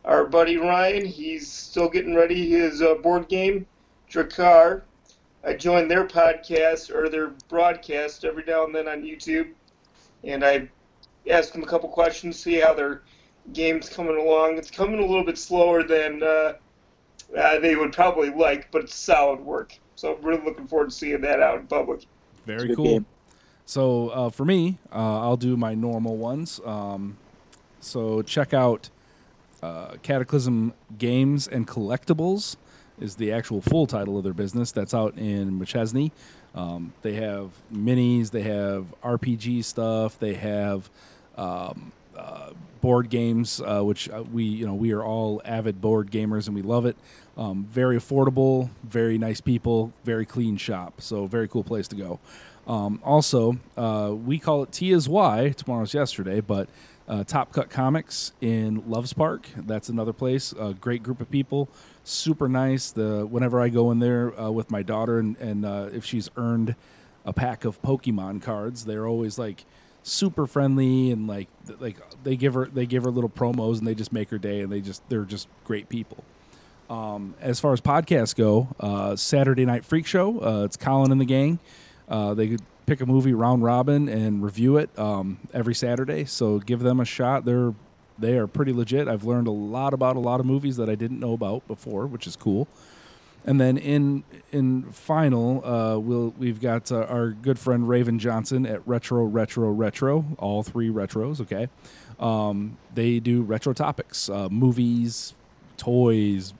Our 0.07 0.23
buddy 0.23 0.55
Ryan, 0.55 1.03
he's 1.03 1.51
still 1.51 1.89
getting 1.89 2.15
ready 2.15 2.49
his 2.49 2.81
uh, 2.81 2.95
board 2.95 3.27
game, 3.27 3.67
Drakkar. 4.09 4.83
I 5.43 5.53
joined 5.53 5.91
their 5.91 6.07
podcast 6.07 6.95
or 6.95 7.09
their 7.09 7.31
broadcast 7.49 8.23
every 8.23 8.45
now 8.47 8.63
and 8.63 8.73
then 8.73 8.87
on 8.87 9.03
YouTube, 9.03 9.49
and 10.23 10.45
I 10.45 10.69
asked 11.29 11.51
them 11.51 11.61
a 11.61 11.65
couple 11.65 11.89
questions, 11.89 12.39
see 12.39 12.61
how 12.61 12.73
their 12.73 13.01
game's 13.51 13.89
coming 13.89 14.15
along. 14.15 14.57
It's 14.57 14.71
coming 14.71 14.99
a 14.99 15.05
little 15.05 15.25
bit 15.25 15.37
slower 15.37 15.83
than 15.83 16.23
uh, 16.23 16.53
uh, 17.37 17.59
they 17.59 17.75
would 17.75 17.91
probably 17.91 18.29
like, 18.29 18.71
but 18.71 18.83
it's 18.83 18.95
solid 18.95 19.41
work. 19.41 19.77
So 19.95 20.15
I'm 20.15 20.21
really 20.21 20.41
looking 20.41 20.67
forward 20.67 20.91
to 20.91 20.95
seeing 20.95 21.19
that 21.19 21.41
out 21.41 21.59
in 21.59 21.67
public. 21.67 22.05
Very 22.45 22.73
cool. 22.73 22.85
game. 22.85 23.05
So 23.65 24.07
uh, 24.09 24.29
for 24.29 24.45
me, 24.45 24.77
uh, 24.89 25.19
I'll 25.19 25.35
do 25.35 25.57
my 25.57 25.75
normal 25.75 26.15
ones. 26.15 26.61
Um, 26.63 27.17
so 27.81 28.21
check 28.21 28.53
out 28.53 28.89
uh, 29.61 29.95
Cataclysm 30.03 30.73
Games 30.97 31.47
and 31.47 31.67
Collectibles 31.67 32.55
is 32.99 33.15
the 33.15 33.31
actual 33.31 33.61
full 33.61 33.87
title 33.87 34.17
of 34.17 34.23
their 34.23 34.33
business. 34.33 34.71
That's 34.71 34.93
out 34.93 35.17
in 35.17 35.59
Machesney. 35.59 36.11
Um, 36.55 36.93
they 37.01 37.13
have 37.13 37.51
minis, 37.73 38.31
they 38.31 38.41
have 38.41 38.85
RPG 39.03 39.63
stuff, 39.63 40.17
they 40.17 40.33
have 40.33 40.89
um, 41.37 41.91
uh, 42.17 42.51
board 42.81 43.09
games, 43.09 43.61
uh, 43.61 43.81
which 43.81 44.09
uh, 44.09 44.23
we 44.31 44.43
you 44.43 44.65
know 44.65 44.73
we 44.73 44.91
are 44.91 45.03
all 45.03 45.41
avid 45.45 45.81
board 45.81 46.09
gamers 46.09 46.47
and 46.47 46.55
we 46.55 46.63
love 46.63 46.85
it. 46.85 46.97
Um, 47.37 47.65
very 47.65 47.97
affordable, 47.97 48.69
very 48.83 49.19
nice 49.19 49.39
people, 49.41 49.93
very 50.03 50.25
clean 50.25 50.57
shop. 50.57 51.01
So 51.01 51.27
very 51.27 51.47
cool 51.47 51.63
place 51.63 51.87
to 51.89 51.95
go. 51.95 52.19
Um, 52.65 52.99
also, 53.03 53.57
uh, 53.77 54.13
we 54.13 54.39
call 54.39 54.63
it 54.63 54.71
T 54.71 54.91
is 54.91 55.07
Y. 55.07 55.53
Tomorrow's 55.55 55.93
yesterday, 55.93 56.41
but 56.41 56.67
Uh, 57.07 57.23
Top 57.23 57.53
Cut 57.53 57.69
Comics 57.69 58.33
in 58.41 58.83
Loves 58.89 59.13
Park. 59.13 59.47
That's 59.55 59.87
another 59.87 60.13
place. 60.13 60.53
A 60.59 60.73
great 60.73 61.03
group 61.03 61.21
of 61.21 61.31
people, 61.31 61.69
super 62.03 62.49
nice. 62.49 62.91
The 62.91 63.25
whenever 63.25 63.61
I 63.61 63.69
go 63.69 63.91
in 63.91 63.99
there 63.99 64.37
uh, 64.39 64.49
with 64.51 64.69
my 64.69 64.83
daughter, 64.83 65.19
and, 65.19 65.37
and 65.37 65.65
uh, 65.65 65.89
if 65.93 66.03
she's 66.03 66.29
earned 66.35 66.75
a 67.25 67.33
pack 67.33 67.65
of 67.65 67.81
Pokemon 67.81 68.41
cards, 68.41 68.85
they're 68.85 69.07
always 69.07 69.39
like 69.39 69.65
super 70.03 70.47
friendly 70.47 71.11
and 71.11 71.27
like 71.27 71.49
like 71.79 71.97
they 72.23 72.35
give 72.35 72.53
her 72.53 72.65
they 72.65 72.85
give 72.85 73.03
her 73.03 73.11
little 73.11 73.29
promos 73.29 73.77
and 73.77 73.87
they 73.87 73.95
just 73.95 74.13
make 74.13 74.29
her 74.29 74.37
day 74.37 74.61
and 74.61 74.71
they 74.71 74.79
just 74.81 75.07
they're 75.09 75.25
just 75.25 75.47
great 75.65 75.89
people. 75.89 76.23
Um, 76.89 77.35
as 77.41 77.59
far 77.59 77.73
as 77.73 77.81
podcasts 77.81 78.33
go, 78.33 78.69
uh, 78.79 79.15
Saturday 79.17 79.65
Night 79.65 79.83
Freak 79.83 80.05
Show. 80.05 80.41
Uh, 80.41 80.63
it's 80.63 80.77
Colin 80.77 81.11
and 81.11 81.19
the 81.19 81.25
gang. 81.25 81.59
Uh, 82.07 82.33
they 82.33 82.57
pick 82.87 83.01
a 83.01 83.05
movie 83.05 83.33
round 83.33 83.61
robin 83.63 84.09
and 84.09 84.41
review 84.41 84.77
it 84.77 84.89
um, 84.97 85.37
every 85.53 85.75
Saturday. 85.75 86.25
So 86.25 86.57
give 86.57 86.79
them 86.79 86.99
a 86.99 87.05
shot. 87.05 87.45
They're 87.45 87.75
they 88.17 88.37
are 88.37 88.47
pretty 88.47 88.73
legit. 88.73 89.07
I've 89.07 89.25
learned 89.25 89.45
a 89.45 89.51
lot 89.51 89.93
about 89.93 90.15
a 90.15 90.19
lot 90.19 90.39
of 90.39 90.47
movies 90.47 90.77
that 90.77 90.89
I 90.89 90.95
didn't 90.95 91.19
know 91.19 91.33
about 91.33 91.67
before, 91.67 92.07
which 92.07 92.25
is 92.25 92.35
cool. 92.35 92.67
And 93.45 93.61
then 93.61 93.77
in 93.77 94.23
in 94.51 94.91
final, 94.91 95.63
uh, 95.63 95.99
we'll 95.99 96.33
we've 96.37 96.59
got 96.59 96.91
uh, 96.91 97.03
our 97.03 97.29
good 97.29 97.59
friend 97.59 97.87
Raven 97.87 98.19
Johnson 98.19 98.65
at 98.65 98.85
Retro 98.87 99.23
Retro 99.25 99.69
Retro, 99.71 100.25
all 100.39 100.63
three 100.63 100.89
retros. 100.89 101.39
Okay, 101.41 101.69
um, 102.19 102.77
they 102.95 103.19
do 103.19 103.43
retro 103.43 103.73
topics, 103.73 104.29
uh, 104.29 104.49
movies, 104.49 105.33
toys, 105.77 106.53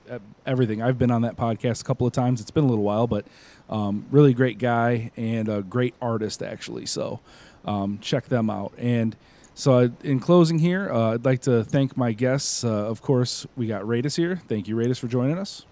everything. 0.46 0.80
I've 0.80 0.98
been 0.98 1.10
on 1.10 1.22
that 1.22 1.36
podcast 1.36 1.82
a 1.82 1.84
couple 1.84 2.06
of 2.06 2.12
times. 2.12 2.40
It's 2.40 2.50
been 2.50 2.64
a 2.64 2.68
little 2.68 2.84
while, 2.84 3.06
but 3.06 3.26
um, 3.70 4.06
really 4.10 4.34
great 4.34 4.58
guy 4.58 5.10
and 5.16 5.48
a 5.48 5.62
great 5.62 5.94
artist 6.00 6.42
actually. 6.42 6.86
So 6.86 7.20
um, 7.64 7.98
check 8.00 8.26
them 8.26 8.50
out. 8.50 8.72
And 8.78 9.16
so 9.54 9.78
uh, 9.78 9.88
in 10.02 10.20
closing 10.20 10.60
here, 10.60 10.90
uh, 10.92 11.14
I'd 11.14 11.24
like 11.24 11.42
to 11.42 11.64
thank 11.64 11.96
my 11.96 12.12
guests. 12.12 12.64
Uh, 12.64 12.68
of 12.68 13.02
course, 13.02 13.46
we 13.56 13.66
got 13.66 13.82
Raydus 13.82 14.16
here. 14.16 14.40
Thank 14.46 14.68
you, 14.68 14.76
Raydus, 14.76 14.98
for 14.98 15.08
joining 15.08 15.36
us. 15.36 15.66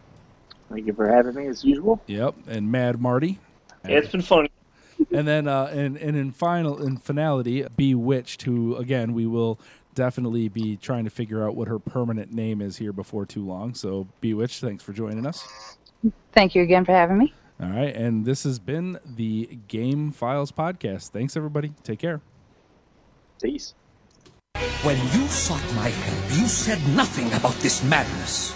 Thank 0.68 0.86
you 0.86 0.92
for 0.92 1.09
having 1.09 1.34
me 1.34 1.47
as 1.47 1.64
usual. 1.64 2.03
Yep, 2.07 2.34
and 2.49 2.70
Mad 2.70 3.01
Marty. 3.01 3.38
It's 3.84 4.11
been 4.11 4.22
fun. 4.22 4.49
and 5.12 5.28
then 5.28 5.47
uh, 5.47 5.70
and 5.72 5.97
and 5.97 6.16
in 6.16 6.32
final 6.32 6.82
in 6.82 6.97
finality, 6.97 7.64
B. 7.76 7.94
Witched, 7.94 8.42
who 8.42 8.74
again 8.76 9.12
we 9.12 9.26
will 9.26 9.61
definitely 9.94 10.49
be 10.49 10.76
trying 10.76 11.05
to 11.05 11.11
figure 11.11 11.47
out 11.47 11.55
what 11.55 11.68
her 11.68 11.78
permanent 11.78 12.32
name 12.32 12.61
is 12.61 12.76
here 12.78 12.92
before 12.92 13.24
too 13.24 13.44
long. 13.44 13.74
So 13.74 14.09
B. 14.20 14.34
Witched, 14.34 14.61
thanks 14.61 14.82
for 14.82 14.92
joining 14.92 15.26
us. 15.26 15.47
Thank 16.32 16.55
you 16.55 16.62
again 16.62 16.84
for 16.84 16.92
having 16.92 17.18
me. 17.18 17.32
All 17.61 17.70
right, 17.70 17.94
and 17.94 18.24
this 18.26 18.44
has 18.44 18.59
been 18.59 18.98
the 19.04 19.59
Game 19.68 20.12
Files 20.12 20.52
podcast. 20.52 21.09
Thanks 21.11 21.36
everybody. 21.36 21.72
Take 21.82 22.00
care. 22.00 22.20
Peace. 23.42 23.74
When 24.82 24.98
you 25.12 25.26
sought 25.28 25.64
my 25.74 25.88
help, 25.88 26.38
you 26.38 26.46
said 26.46 26.78
nothing 26.94 27.32
about 27.32 27.54
this 27.57 27.82
madness. 27.84 28.54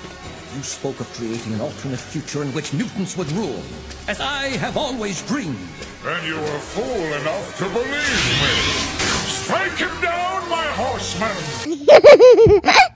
You 0.54 0.62
spoke 0.62 1.00
of 1.00 1.10
creating 1.14 1.54
an 1.54 1.60
alternate 1.60 1.98
future 1.98 2.42
in 2.42 2.52
which 2.52 2.72
mutants 2.74 3.16
would 3.16 3.30
rule, 3.32 3.62
as 4.08 4.20
I 4.20 4.48
have 4.58 4.76
always 4.76 5.22
dreamed. 5.26 5.56
And 6.04 6.26
you 6.26 6.36
were 6.36 6.58
fool 6.58 6.84
enough 6.84 7.58
to 7.58 7.64
believe 7.64 7.88
me. 8.42 8.52
Strike 9.30 9.78
him 9.78 10.00
down, 10.02 10.48
my 10.50 10.66
horseman! 10.76 11.36